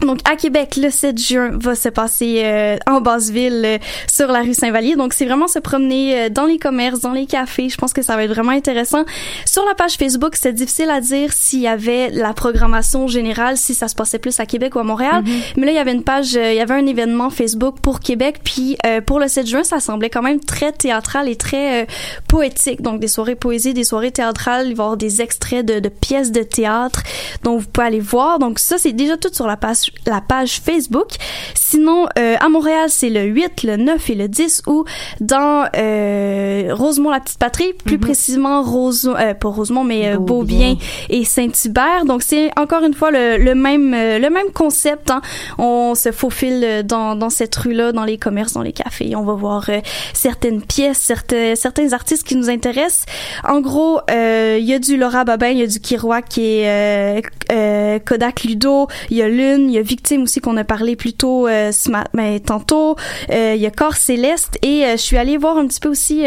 Donc 0.00 0.18
à 0.28 0.36
Québec, 0.36 0.76
le 0.76 0.90
7 0.90 1.18
juin 1.18 1.50
va 1.54 1.74
se 1.74 1.88
passer 1.88 2.42
euh, 2.44 2.76
en 2.86 3.00
basse-ville 3.00 3.62
euh, 3.64 3.78
sur 4.10 4.28
la 4.28 4.40
rue 4.40 4.54
Saint-Vallier. 4.54 4.96
Donc 4.96 5.12
c'est 5.12 5.26
vraiment 5.26 5.48
se 5.48 5.58
promener 5.58 6.22
euh, 6.22 6.28
dans 6.28 6.46
les 6.46 6.58
commerces, 6.58 7.00
dans 7.00 7.12
les 7.12 7.26
cafés. 7.26 7.68
Je 7.68 7.76
pense 7.76 7.92
que 7.92 8.02
ça 8.02 8.16
va 8.16 8.24
être 8.24 8.30
vraiment 8.30 8.52
intéressant. 8.52 9.04
Sur 9.46 9.64
la 9.64 9.74
page 9.74 9.94
Facebook, 9.94 10.34
c'est 10.36 10.52
difficile 10.52 10.90
à 10.90 11.00
dire 11.00 11.32
s'il 11.32 11.60
y 11.60 11.68
avait 11.68 12.10
la 12.10 12.32
programmation 12.32 13.06
générale, 13.06 13.56
si 13.56 13.74
ça 13.74 13.88
se 13.88 13.94
passait 13.94 14.18
plus 14.18 14.38
à 14.40 14.46
Québec 14.46 14.74
ou 14.74 14.78
à 14.78 14.84
Montréal. 14.84 15.24
Mais 15.56 15.66
là, 15.66 15.72
il 15.72 15.76
y 15.76 15.78
avait 15.78 15.92
une 15.92 16.04
page, 16.04 16.36
euh, 16.36 16.52
il 16.52 16.56
y 16.56 16.60
avait 16.60 16.74
un 16.74 16.86
événement 16.86 17.30
Facebook 17.30 17.76
pour 17.80 18.00
Québec. 18.00 18.40
Puis 18.44 18.76
euh, 18.86 19.00
pour 19.00 19.20
le 19.20 19.28
7 19.28 19.46
juin, 19.46 19.64
ça 19.64 19.80
semblait 19.80 20.10
quand 20.10 20.22
même 20.22 20.40
très 20.40 20.72
théâtral 20.72 21.28
et 21.28 21.36
très 21.36 21.82
euh, 21.82 21.86
poétique. 22.28 22.82
Donc 22.82 23.00
des 23.00 23.08
soirées 23.08 23.34
poésie, 23.34 23.74
des 23.74 23.84
soirées 23.84 24.12
théâtrales. 24.12 24.68
Il 24.68 24.74
va 24.74 24.82
y 24.82 24.86
avoir 24.86 24.96
des 24.96 25.22
extraits 25.22 25.64
de, 25.64 25.80
de 25.80 25.88
pièces 25.88 26.32
de 26.32 26.42
théâtre 26.42 27.02
dont 27.42 27.56
vous 27.56 27.66
pouvez 27.68 27.86
aller 27.86 28.00
voir. 28.00 28.38
Donc 28.38 28.58
ça, 28.58 28.78
c'est 28.78 28.92
déjà 28.92 29.16
tout 29.16 29.32
sur 29.32 29.46
la 29.46 29.56
page, 29.56 29.91
la 30.06 30.20
page 30.20 30.60
Facebook. 30.60 31.08
Sinon, 31.54 32.06
euh, 32.18 32.36
à 32.40 32.48
Montréal, 32.48 32.88
c'est 32.88 33.08
le 33.08 33.22
8, 33.22 33.62
le 33.62 33.76
9 33.76 34.10
et 34.10 34.14
le 34.14 34.28
10 34.28 34.62
août 34.66 34.86
dans 35.20 35.66
euh, 35.76 36.68
Rosemont-la-Petite-Patrie, 36.72 37.72
plus 37.84 37.98
précisément 37.98 38.62
Rose, 38.62 39.10
euh, 39.18 39.34
pas 39.34 39.48
Rosemont, 39.48 39.84
mais 39.84 40.08
euh, 40.08 40.18
Beaubien 40.18 40.76
et 41.08 41.24
Saint-Hubert. 41.24 42.04
Donc 42.04 42.22
c'est 42.22 42.50
encore 42.58 42.84
une 42.84 42.94
fois 42.94 43.10
le, 43.10 43.38
le 43.38 43.54
même 43.54 43.94
euh, 43.94 44.18
le 44.18 44.28
même 44.30 44.50
concept. 44.52 45.10
Hein. 45.10 45.22
On 45.58 45.94
se 45.94 46.12
faufile 46.12 46.82
dans, 46.84 47.16
dans 47.16 47.30
cette 47.30 47.54
rue-là, 47.56 47.92
dans 47.92 48.04
les 48.04 48.18
commerces, 48.18 48.52
dans 48.52 48.62
les 48.62 48.72
cafés. 48.72 49.14
On 49.16 49.24
va 49.24 49.34
voir 49.34 49.68
euh, 49.68 49.80
certaines 50.12 50.62
pièces, 50.62 50.98
certains 50.98 51.54
certains 51.54 51.92
artistes 51.92 52.26
qui 52.26 52.36
nous 52.36 52.50
intéressent. 52.50 53.06
En 53.48 53.60
gros, 53.60 54.00
euh, 54.10 54.58
il 54.60 54.66
y 54.66 54.74
a 54.74 54.78
du 54.78 54.96
Laura 54.96 55.24
Babin, 55.24 55.48
il 55.48 55.58
y 55.58 55.62
a 55.62 55.66
du 55.66 55.80
Kiroak 55.80 56.26
qui 56.28 56.42
est 56.42 56.68
euh, 56.68 57.20
euh, 57.50 57.98
Kodak 57.98 58.44
Ludo, 58.44 58.88
il 59.10 59.16
y 59.16 59.22
a 59.22 59.28
Lune, 59.28 59.71
il 59.72 59.76
y 59.76 59.78
a 59.78 59.82
Victime 59.82 60.24
aussi 60.24 60.40
qu'on 60.40 60.58
a 60.58 60.64
parlé 60.64 60.96
plus 60.96 61.14
tôt 61.14 61.48
euh, 61.48 61.72
ce 61.72 61.90
ma- 61.90 62.04
ben, 62.12 62.38
tantôt. 62.40 62.96
Euh, 63.30 63.54
il 63.56 63.60
y 63.62 63.66
a 63.66 63.70
Corps 63.70 63.96
Céleste 63.96 64.58
et 64.62 64.84
euh, 64.84 64.92
je 64.92 65.02
suis 65.02 65.16
allée 65.16 65.38
voir 65.38 65.56
un 65.56 65.66
petit 65.66 65.80
peu 65.80 65.88
aussi 65.88 66.24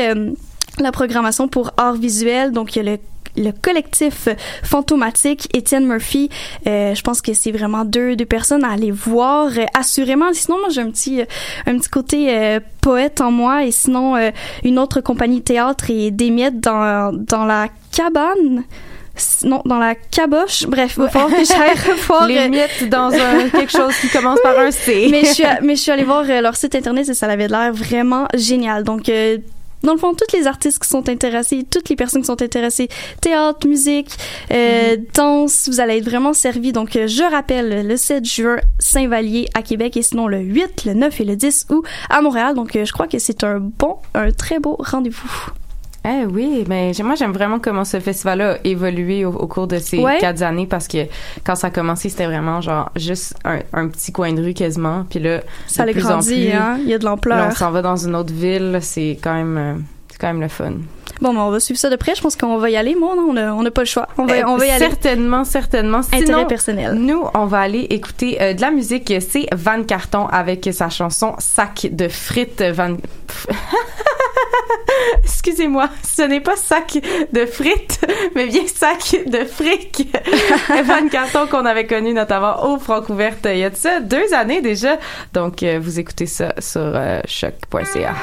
la 0.80 0.92
programmation 0.92 1.48
pour 1.48 1.72
art 1.78 1.94
visuel. 1.94 2.52
Donc 2.52 2.76
il 2.76 2.84
y 2.84 2.90
a 2.90 2.92
le 2.94 2.98
le 3.38 3.52
collectif 3.52 4.30
fantomatique 4.64 5.50
Étienne 5.54 5.86
Murphy 5.86 6.30
je 6.66 7.02
pense 7.02 7.22
que 7.22 7.34
c'est 7.34 7.52
vraiment 7.52 7.84
deux 7.84 8.16
deux 8.16 8.24
personnes 8.26 8.64
à 8.64 8.70
aller 8.72 8.92
voir 8.92 9.50
assurément 9.74 10.32
sinon 10.32 10.58
moi 10.62 10.70
j'ai 10.70 10.80
un 10.80 10.90
petit 10.90 11.22
un 11.66 11.78
petit 11.78 11.90
côté 11.90 12.60
poète 12.80 13.20
en 13.20 13.32
moi 13.32 13.66
et 13.66 13.72
sinon 13.72 14.16
une 14.64 14.80
autre 14.80 15.02
compagnie 15.02 15.42
théâtre 15.42 15.90
et 15.90 16.12
des 16.12 16.30
miettes 16.30 16.62
dans 16.62 17.12
dans 17.12 17.44
la 17.44 17.68
cabane 17.92 18.64
non 19.44 19.62
dans 19.66 19.80
la 19.80 19.96
caboche 19.96 20.66
bref 20.68 20.96
il 20.98 21.04
va 21.04 21.10
falloir 21.10 21.32
que 21.32 21.46
j'aille 21.46 21.76
Les 22.28 22.60
euh, 22.60 22.88
dans 22.88 23.12
un, 23.14 23.50
quelque 23.50 23.72
chose 23.72 23.94
qui 24.02 24.10
commence 24.10 24.40
par 24.42 24.58
un 24.60 24.72
C. 24.72 25.08
mais 25.10 25.24
je 25.26 25.34
suis 25.34 25.44
mais 25.62 25.76
je 25.76 25.82
suis 25.82 25.92
allée 25.92 26.04
voir 26.04 26.26
euh, 26.30 26.42
leur 26.42 26.56
site 26.56 26.76
internet 26.76 27.08
et 27.10 27.14
ça 27.14 27.28
avait 27.28 27.48
l'air 27.48 27.72
vraiment 27.74 28.28
génial 28.34 28.84
donc 28.84 29.10
euh, 29.10 29.38
dans 29.86 29.94
le 29.94 30.00
fond, 30.00 30.14
tous 30.14 30.36
les 30.36 30.48
artistes 30.48 30.80
qui 30.82 30.90
sont 30.90 31.08
intéressés, 31.10 31.66
toutes 31.70 31.90
les 31.90 31.96
personnes 31.96 32.22
qui 32.22 32.28
sont 32.28 32.42
intéressées, 32.42 32.90
théâtre, 33.22 33.68
musique, 33.68 34.10
euh, 34.52 34.98
danse, 35.14 35.70
vous 35.70 35.80
allez 35.80 35.98
être 35.98 36.06
vraiment 36.06 36.34
servis. 36.34 36.72
Donc, 36.72 36.96
euh, 36.96 37.08
je 37.08 37.24
rappelle, 37.24 37.88
le 37.88 37.96
7 37.96 38.26
juin, 38.26 38.58
Saint-Vallier 38.80 39.48
à 39.54 39.62
Québec 39.62 39.96
et 39.98 40.02
sinon 40.02 40.28
le 40.28 40.40
8, 40.40 40.86
le 40.86 40.94
9 40.96 41.22
et 41.22 41.26
le 41.26 41.36
10 41.36 41.68
août 41.70 41.86
à 42.10 42.22
Montréal. 42.22 42.56
Donc, 42.56 42.72
je 42.74 42.92
crois 42.92 43.08
que 43.08 43.20
c'est 43.20 43.44
un 43.44 43.60
bon, 43.60 43.98
un 44.16 44.32
très 44.32 44.60
beau 44.60 44.76
rendez-vous. 44.80 45.52
Eh 46.08 46.26
oui, 46.26 46.64
mais 46.68 46.94
j'ai- 46.94 47.02
moi 47.02 47.16
j'aime 47.16 47.32
vraiment 47.32 47.58
comment 47.60 47.84
ce 47.84 48.00
festival-là 48.00 48.52
a 48.54 48.58
évolué 48.64 49.26
au, 49.26 49.32
au 49.32 49.48
cours 49.48 49.66
de 49.68 49.80
ces 49.80 49.98
Ouais. 50.00 50.20
quatre 50.20 50.44
années 50.44 50.68
parce 50.68 50.88
que 50.88 51.00
quand 51.44 51.56
ça 51.56 51.68
a 51.68 51.70
commencé, 51.72 52.10
c'était 52.10 52.28
vraiment 52.28 52.62
genre 52.62 52.92
juste 52.96 53.34
un, 53.44 53.60
un 53.74 53.88
petit 53.88 54.12
coin 54.12 54.32
de 54.34 54.42
rue 54.44 54.54
quasiment. 54.54 55.06
Puis 55.10 55.20
là, 55.20 55.42
Ça 55.66 55.84
de 55.86 55.90
en 55.90 55.94
grandi, 55.94 56.48
plus, 56.48 56.52
hein. 56.52 56.78
Il 56.84 56.90
y 56.90 56.94
a 56.94 57.00
de 57.00 57.06
l'ampleur. 57.06 57.48
on 57.50 57.56
s'en 57.56 57.72
va 57.72 57.82
dans 57.82 57.96
une 57.96 58.16
autre 58.16 58.32
ville, 58.34 58.78
c'est 58.82 59.18
quand 59.22 59.34
même, 59.34 59.58
euh, 59.58 59.74
c'est 60.16 60.22
quand 60.22 60.28
même 60.28 60.40
le 60.40 60.48
fun. 60.48 60.72
Bon, 61.20 61.34
ben, 61.34 61.42
on 61.42 61.50
va 61.50 61.60
suivre 61.60 61.78
ça 61.78 61.90
de 61.90 61.98
près. 61.98 62.16
Je 62.16 62.22
pense 62.22 62.38
qu'on 62.38 62.56
va 62.58 62.70
y 62.70 62.78
aller. 62.78 62.96
Moi, 62.96 63.16
non, 63.18 63.28
on 63.32 63.36
a, 63.36 63.52
on 63.52 63.66
a 63.66 63.72
pas 63.72 63.82
le 63.82 63.86
choix. 63.88 64.08
On 64.18 64.26
va, 64.26 64.36
Euh, 64.36 64.44
on 64.48 64.56
va 64.56 64.66
y 64.66 64.70
aller. 64.70 64.86
Certainement, 64.86 65.44
certainement. 65.44 66.02
Sinon, 66.04 66.22
Intérêt 66.22 66.48
personnel. 66.48 66.94
Nous, 66.94 67.22
on 67.34 67.46
va 67.48 67.60
aller 67.60 67.82
écouter 67.90 68.42
euh, 68.42 68.54
de 68.54 68.62
la 68.62 68.72
musique. 68.72 69.12
C'est 69.20 69.48
Van 69.54 69.84
Carton 69.84 70.28
avec 70.28 70.70
sa 70.72 70.90
chanson 70.90 71.36
Sac 71.40 71.88
de 71.92 72.08
frites. 72.08 72.62
Van. 72.62 72.96
Excusez-moi, 75.24 75.90
ce 76.02 76.22
n'est 76.22 76.40
pas 76.40 76.56
sac 76.56 76.98
de 77.34 77.46
frites, 77.46 78.00
mais 78.34 78.48
bien 78.48 78.66
sac 78.68 79.18
de 79.26 79.44
fric. 79.44 80.08
Van 80.86 81.08
Carton 81.10 81.48
qu'on 81.48 81.66
avait 81.66 81.88
connu 81.88 82.14
notamment 82.14 82.72
au 82.72 82.80
Francouverte 82.80 83.46
il 83.52 83.58
y 83.60 83.64
a 83.66 83.70
de 83.70 83.76
ça 83.76 84.00
deux 84.00 84.34
années 84.34 84.62
déjà. 84.62 84.98
Donc, 85.34 85.64
euh, 85.64 85.80
vous 85.82 86.00
écoutez 86.00 86.28
ça 86.28 86.54
sur 86.60 86.94
choc.ca. 87.28 88.14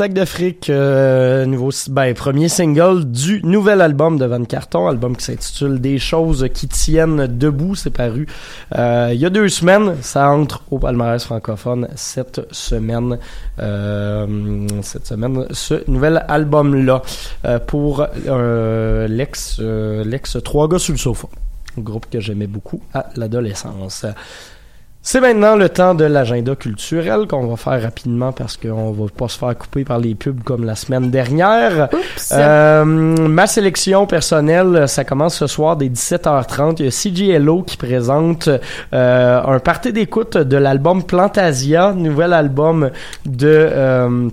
Sac 0.00 0.14
de 0.14 0.24
fric, 0.24 0.70
euh, 0.70 1.44
nouveau, 1.44 1.68
ben, 1.90 2.14
premier 2.14 2.48
single 2.48 3.04
du 3.04 3.42
nouvel 3.44 3.82
album 3.82 4.18
de 4.18 4.24
Van 4.24 4.42
Carton, 4.46 4.88
album 4.88 5.14
qui 5.14 5.24
s'intitule 5.26 5.78
Des 5.78 5.98
choses 5.98 6.48
qui 6.54 6.68
tiennent 6.68 7.26
debout. 7.26 7.74
C'est 7.74 7.90
paru 7.90 8.26
euh, 8.78 9.10
il 9.12 9.20
y 9.20 9.26
a 9.26 9.28
deux 9.28 9.50
semaines. 9.50 9.96
Ça 10.00 10.30
entre 10.30 10.62
au 10.70 10.78
palmarès 10.78 11.22
francophone 11.22 11.86
cette 11.96 12.40
semaine. 12.50 13.18
euh, 13.58 14.66
cette 14.80 15.06
semaine, 15.06 15.44
ce 15.50 15.86
nouvel 15.86 16.24
album-là 16.28 17.02
pour 17.66 18.06
l'ex, 19.06 19.60
l'ex 19.60 20.38
Trois 20.42 20.66
gars 20.66 20.78
sur 20.78 20.94
le 20.94 20.98
sofa, 20.98 21.28
groupe 21.76 22.06
que 22.10 22.20
j'aimais 22.20 22.46
beaucoup 22.46 22.80
à 22.94 23.10
l'adolescence. 23.16 24.06
C'est 25.02 25.22
maintenant 25.22 25.56
le 25.56 25.70
temps 25.70 25.94
de 25.94 26.04
l'agenda 26.04 26.54
culturel 26.54 27.26
qu'on 27.26 27.46
va 27.46 27.56
faire 27.56 27.82
rapidement 27.82 28.32
parce 28.32 28.58
qu'on 28.58 28.92
va 28.92 29.06
pas 29.08 29.28
se 29.28 29.38
faire 29.38 29.56
couper 29.56 29.82
par 29.82 29.98
les 29.98 30.14
pubs 30.14 30.42
comme 30.42 30.64
la 30.64 30.74
semaine 30.74 31.10
dernière. 31.10 31.88
Euh, 32.32 32.84
ma 32.84 33.46
sélection 33.46 34.06
personnelle, 34.06 34.86
ça 34.88 35.04
commence 35.04 35.36
ce 35.36 35.46
soir 35.46 35.76
dès 35.76 35.88
17h30. 35.88 36.76
Il 36.80 36.84
y 36.84 36.88
a 36.88 36.90
CGLO 36.90 37.62
qui 37.62 37.78
présente 37.78 38.50
euh, 38.92 39.42
un 39.42 39.58
party 39.58 39.94
d'écoute 39.94 40.36
de 40.36 40.56
l'album 40.58 41.02
Plantasia, 41.02 41.92
nouvel 41.94 42.34
album 42.34 42.90
de... 43.24 43.48
euh, 43.48 44.28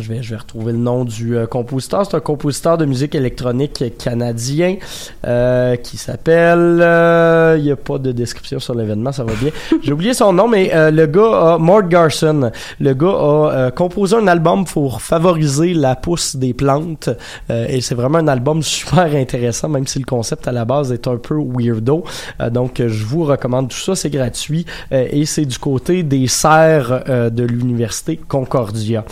je 0.00 0.12
vais, 0.12 0.22
je 0.22 0.30
vais 0.30 0.36
retrouver 0.36 0.72
le 0.72 0.78
nom 0.78 1.04
du 1.04 1.36
euh, 1.36 1.46
compositeur. 1.46 2.04
C'est 2.04 2.16
un 2.16 2.20
compositeur 2.20 2.76
de 2.78 2.84
musique 2.84 3.14
électronique 3.14 3.84
canadien 3.96 4.76
euh, 5.24 5.76
qui 5.76 5.96
s'appelle... 5.96 6.80
euh, 6.80 7.54
Il 7.58 7.64
n'y 7.64 7.70
a 7.70 7.76
pas 7.76 7.98
de 7.98 8.10
description 8.10 8.58
sur 8.58 8.74
l'événement, 8.74 9.12
ça 9.12 9.22
va 9.22 9.32
bien. 9.34 9.50
J'ai 9.82 9.92
oublié 9.92 10.12
son 10.12 10.32
nom, 10.32 10.48
mais 10.48 10.74
euh, 10.74 10.90
le 10.90 11.06
gars 11.06 11.54
a... 11.54 11.58
Mort 11.58 11.84
Garson. 11.84 12.50
Le 12.80 12.94
gars 12.94 13.06
a 13.06 13.50
euh, 13.52 13.70
composé 13.70 14.16
un 14.16 14.26
album 14.26 14.64
pour 14.64 15.00
favoriser 15.00 15.74
la 15.74 15.94
pousse 15.94 16.34
des 16.36 16.54
plantes. 16.54 17.08
Euh, 17.50 17.66
et 17.68 17.80
c'est 17.80 17.94
vraiment 17.94 18.18
un 18.18 18.28
album 18.28 18.62
super 18.62 19.14
intéressant, 19.14 19.68
même 19.68 19.86
si 19.86 20.00
le 20.00 20.04
concept 20.04 20.48
à 20.48 20.52
la 20.52 20.64
base 20.64 20.90
est 20.92 21.06
un 21.06 21.16
peu 21.18 21.36
weirdo. 21.36 22.02
Euh, 22.40 22.50
donc, 22.50 22.80
euh, 22.80 22.88
je 22.88 23.04
vous 23.04 23.24
recommande 23.24 23.68
tout 23.68 23.76
ça. 23.76 23.94
C'est 23.94 24.10
gratuit. 24.10 24.66
euh, 24.92 25.06
et 25.10 25.24
c'est 25.24 25.44
du 25.46 25.58
côté 25.58 26.02
des 26.02 26.26
serres 26.26 27.04
euh, 27.08 27.30
de 27.30 27.44
l'Université 27.44 28.16
Concordia. 28.16 29.04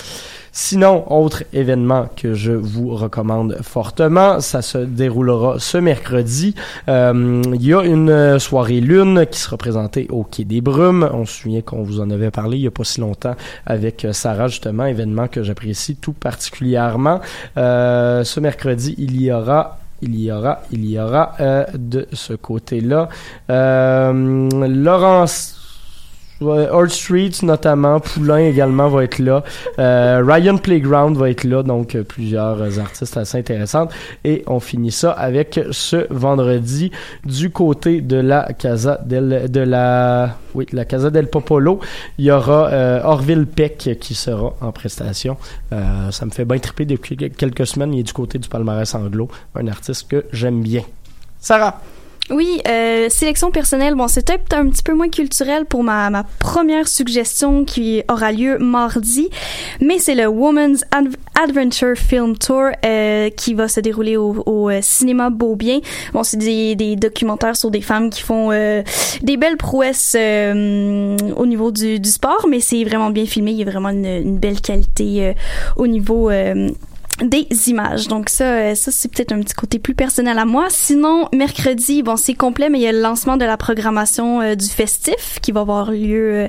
Sinon, 0.55 1.11
autre 1.11 1.45
événement 1.55 2.11
que 2.15 2.35
je 2.35 2.53
vous 2.53 2.95
recommande 2.95 3.57
fortement, 3.63 4.39
ça 4.41 4.61
se 4.61 4.77
déroulera 4.77 5.59
ce 5.59 5.79
mercredi. 5.79 6.55
Euh, 6.89 7.41
Il 7.55 7.67
y 7.67 7.73
a 7.73 7.83
une 7.83 8.11
euh, 8.11 8.39
soirée 8.39 8.81
lune 8.81 9.25
qui 9.31 9.41
sera 9.41 9.57
présentée 9.57 10.07
au 10.11 10.25
Quai 10.25 10.45
des 10.45 10.61
Brumes. 10.61 11.09
On 11.15 11.25
se 11.25 11.41
souvient 11.41 11.63
qu'on 11.63 11.83
vous 11.83 12.01
en 12.01 12.11
avait 12.11 12.31
parlé 12.31 12.59
il 12.59 12.65
y 12.65 12.67
a 12.67 12.71
pas 12.71 12.85
si 12.85 13.01
longtemps 13.01 13.35
avec 13.65 14.05
euh, 14.05 14.13
Sarah, 14.13 14.49
justement, 14.49 14.85
événement 14.85 15.27
que 15.27 15.43
j'apprécie 15.43 15.97
tout 15.97 16.13
particulièrement. 16.13 17.23
Ce 17.57 18.41
mercredi, 18.41 18.95
il 18.99 19.23
y 19.23 19.33
aura 19.33 19.79
il 20.03 20.21
y 20.21 20.31
aura, 20.33 20.63
il 20.71 20.85
y 20.85 20.99
aura 20.99 21.37
de 21.75 22.09
ce 22.13 22.35
côté-là. 22.35 23.09
Laurence 24.69 25.62
Ouais, 26.43 26.65
Earth 26.65 26.91
Street 26.91 27.31
notamment, 27.43 28.01
Poulain 28.01 28.39
également 28.39 28.89
va 28.89 29.05
être 29.05 29.19
là, 29.19 29.45
Euh, 29.79 30.23
Ryan 30.27 30.59
Playground 30.59 31.17
va 31.17 31.31
être 31.31 31.45
là, 31.45 31.63
donc 31.63 31.95
euh, 31.95 32.03
plusieurs 32.03 32.61
euh, 32.61 32.79
artistes 32.81 33.17
assez 33.17 33.39
intéressantes. 33.39 33.93
Et 34.25 34.43
on 34.47 34.61
finit 34.61 34.91
ça 34.91 35.13
avec 35.13 35.61
ce 35.71 36.07
vendredi 36.11 36.91
du 37.25 37.51
côté 37.51 38.01
de 38.01 38.17
la 38.17 38.53
Casa 38.59 38.99
del 39.05 39.51
de 39.51 39.61
la 39.61 40.37
oui 40.55 40.67
la 40.73 40.85
Casa 40.85 41.11
del 41.11 41.29
Popolo, 41.29 41.81
il 42.19 42.27
y 42.27 42.31
aura 42.31 42.71
Orville 43.05 43.47
Peck 43.47 43.99
qui 44.01 44.15
sera 44.15 44.55
en 44.61 44.73
prestation. 44.73 45.37
Ça 45.71 46.27
me 46.27 46.31
fait 46.31 46.45
bien 46.45 46.59
triper 46.59 46.85
depuis 46.85 47.17
quelques 47.17 47.67
semaines. 47.67 47.95
Il 47.95 48.01
est 48.01 48.05
du 48.05 48.13
côté 48.13 48.39
du 48.39 48.49
palmarès 48.49 48.95
anglo, 48.95 49.29
un 49.55 49.67
artiste 49.69 50.09
que 50.09 50.25
j'aime 50.33 50.63
bien. 50.63 50.83
Sarah. 51.39 51.81
Oui, 52.31 52.61
euh, 52.69 53.09
sélection 53.11 53.51
personnelle. 53.51 53.95
Bon, 53.95 54.07
c'est 54.09 54.25
peut-être 54.25 54.55
un 54.55 54.69
petit 54.69 54.83
peu 54.83 54.95
moins 54.95 55.09
culturel 55.09 55.67
pour 55.67 55.83
ma, 55.83 56.09
ma 56.09 56.23
première 56.23 56.87
suggestion 56.89 57.65
qui 57.65 58.03
aura 58.09 58.31
lieu 58.33 58.59
mardi, 58.59 59.29
mais 59.81 59.99
c'est 59.99 60.15
le 60.15 60.29
Women's 60.29 60.83
Adv- 60.93 61.17
Adventure 61.43 61.97
Film 61.97 62.39
Tour 62.39 62.71
euh, 62.87 63.29
qui 63.31 63.55
va 63.55 63.67
se 63.69 63.81
dérouler 63.81 64.17
au, 64.17 64.71
euh, 64.71 64.79
cinéma 64.83 65.31
Beaubien. 65.31 65.81
Bon, 66.15 66.23
c'est 66.23 66.37
des, 66.39 66.97
documentaires 66.97 67.57
sur 67.57 67.71
des 67.71 67.83
femmes 67.83 68.09
qui 68.09 68.23
font 68.23 68.51
euh, 68.53 68.83
des 69.23 69.37
belles 69.37 69.57
prouesses 69.57 70.15
euh, 70.17 71.17
au 71.37 71.45
niveau 71.45 71.73
du, 71.73 71.99
du 71.99 72.09
sport, 72.09 72.47
mais 72.49 72.61
c'est 72.61 72.85
vraiment 72.85 73.11
bien 73.11 73.27
filmé. 73.27 73.51
Il 73.51 73.59
y 73.59 73.63
a 73.63 73.71
vraiment 73.71 73.91
une, 73.91 74.07
une 74.07 74.39
belle 74.39 74.61
qualité 74.61 75.27
euh, 75.27 75.33
au 75.77 75.87
niveau 75.89 76.31
des 77.23 77.47
images. 77.69 78.09
Donc 78.09 78.29
ça, 78.29 78.45
euh, 78.45 78.75
ça 78.75 78.91
c'est 78.91 79.11
peut-être 79.11 79.33
un 79.33 79.41
petit 79.41 79.55
côté 79.55 79.79
plus 79.79 79.95
personnel 79.95 80.39
à 80.39 80.45
moi. 80.45 80.67
Sinon, 80.71 81.29
mercredi, 81.33 82.03
bon, 82.03 82.17
c'est 82.17 82.35
complet, 82.35 82.69
mais 82.69 82.79
il 82.79 82.83
y 82.83 82.87
a 82.87 82.93
le 82.93 83.01
lancement 83.01 83.37
de 83.37 83.45
la 83.45 83.57
programmation 83.57 84.41
euh, 84.41 84.55
du 84.55 84.69
festif 84.69 85.39
qui 85.41 85.53
va 85.53 85.61
avoir 85.61 85.91
lieu 85.91 86.35
euh, 86.35 86.49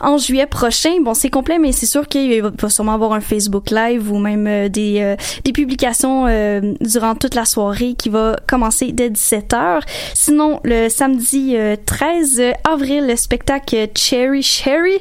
en 0.00 0.18
juillet 0.18 0.46
prochain. 0.46 1.00
Bon, 1.02 1.14
c'est 1.14 1.30
complet, 1.30 1.58
mais 1.58 1.72
c'est 1.72 1.86
sûr 1.86 2.06
qu'il 2.06 2.42
va, 2.42 2.68
sûrement 2.68 2.94
avoir 2.94 3.12
un 3.12 3.20
Facebook 3.20 3.70
Live 3.70 4.10
ou 4.10 4.18
même 4.18 4.46
euh, 4.46 4.68
des, 4.68 5.00
euh, 5.00 5.16
des 5.44 5.52
publications 5.52 6.26
euh, 6.26 6.74
durant 6.80 7.14
toute 7.14 7.34
la 7.34 7.44
soirée 7.44 7.94
qui 7.94 8.08
va 8.08 8.36
commencer 8.48 8.92
dès 8.92 9.10
17h. 9.10 9.80
Sinon, 10.14 10.60
le 10.64 10.88
samedi 10.88 11.54
euh, 11.56 11.76
13 11.86 12.42
avril, 12.64 13.06
le 13.06 13.16
spectacle 13.16 13.88
Cherry 13.94 14.42
Cherry 14.42 14.98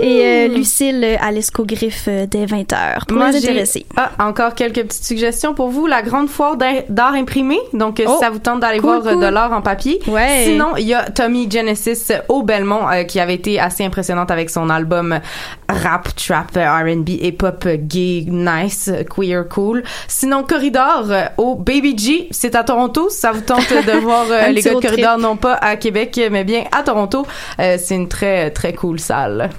et 0.00 0.48
Lucille 0.48 1.16
à 1.20 1.30
l'escogriffe 1.30 2.06
euh, 2.08 2.26
dès 2.26 2.46
20h. 2.46 3.06
Pour 3.06 3.16
Moi, 3.16 3.30
les 3.30 3.38
intéressés. 3.38 3.86
Ah, 3.96 4.10
encore 4.18 4.47
encore 4.48 4.54
quelques 4.54 4.86
petites 4.86 5.04
suggestions 5.04 5.54
pour 5.54 5.68
vous. 5.68 5.86
La 5.86 6.02
grande 6.02 6.28
foire 6.28 6.56
d'art 6.56 7.14
imprimé. 7.14 7.58
Donc, 7.72 8.00
euh, 8.00 8.04
Oh, 8.08 8.12
si 8.14 8.20
ça 8.20 8.30
vous 8.30 8.38
tente 8.38 8.60
d'aller 8.60 8.78
cool, 8.78 8.90
voir 8.90 9.06
euh, 9.06 9.12
cool. 9.12 9.22
de 9.22 9.28
l'art 9.28 9.52
en 9.52 9.60
papier. 9.60 10.00
Ouais. 10.06 10.44
Sinon, 10.46 10.76
il 10.78 10.86
y 10.86 10.94
a 10.94 11.10
Tommy 11.10 11.50
Genesis 11.50 12.12
au 12.28 12.42
Belmont 12.42 12.88
euh, 12.90 13.04
qui 13.04 13.20
avait 13.20 13.34
été 13.34 13.60
assez 13.60 13.84
impressionnante 13.84 14.30
avec 14.30 14.48
son 14.50 14.70
album 14.70 15.20
rap, 15.68 16.08
trap, 16.16 16.56
euh, 16.56 16.64
R&B 16.94 17.10
et 17.20 17.32
pop 17.32 17.64
euh, 17.66 17.76
gay, 17.78 18.24
nice, 18.26 18.88
euh, 18.92 19.04
queer, 19.04 19.46
cool. 19.48 19.82
Sinon, 20.06 20.42
Corridor 20.44 21.04
euh, 21.10 21.24
au 21.36 21.54
Baby 21.56 21.96
G, 21.98 22.28
c'est 22.30 22.54
à 22.54 22.64
Toronto. 22.64 23.08
Si 23.10 23.18
ça 23.20 23.32
vous 23.32 23.42
tente 23.42 23.68
de 23.70 23.98
voir 24.00 24.24
euh, 24.30 24.48
les 24.48 24.62
gars 24.62 24.70
de 24.70 24.74
road 24.76 24.84
trip. 24.84 24.90
Corridor, 25.02 25.18
non 25.18 25.36
pas 25.36 25.54
à 25.54 25.76
Québec, 25.76 26.18
mais 26.30 26.44
bien 26.44 26.64
à 26.72 26.82
Toronto. 26.82 27.26
Euh, 27.60 27.76
c'est 27.78 27.94
une 27.96 28.08
très, 28.08 28.50
très 28.50 28.72
cool 28.72 28.98
salle. 28.98 29.50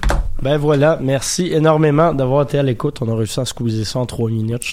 Ben 0.41 0.57
voilà, 0.57 0.97
merci 1.01 1.51
énormément 1.51 2.13
d'avoir 2.13 2.43
été 2.43 2.57
à 2.57 2.63
l'écoute. 2.63 2.99
On 3.01 3.11
a 3.11 3.15
réussi 3.17 3.41
à 3.41 3.45
squeezer 3.45 3.85
ça 3.85 3.99
en 3.99 4.05
trois 4.05 4.29
minutes. 4.29 4.63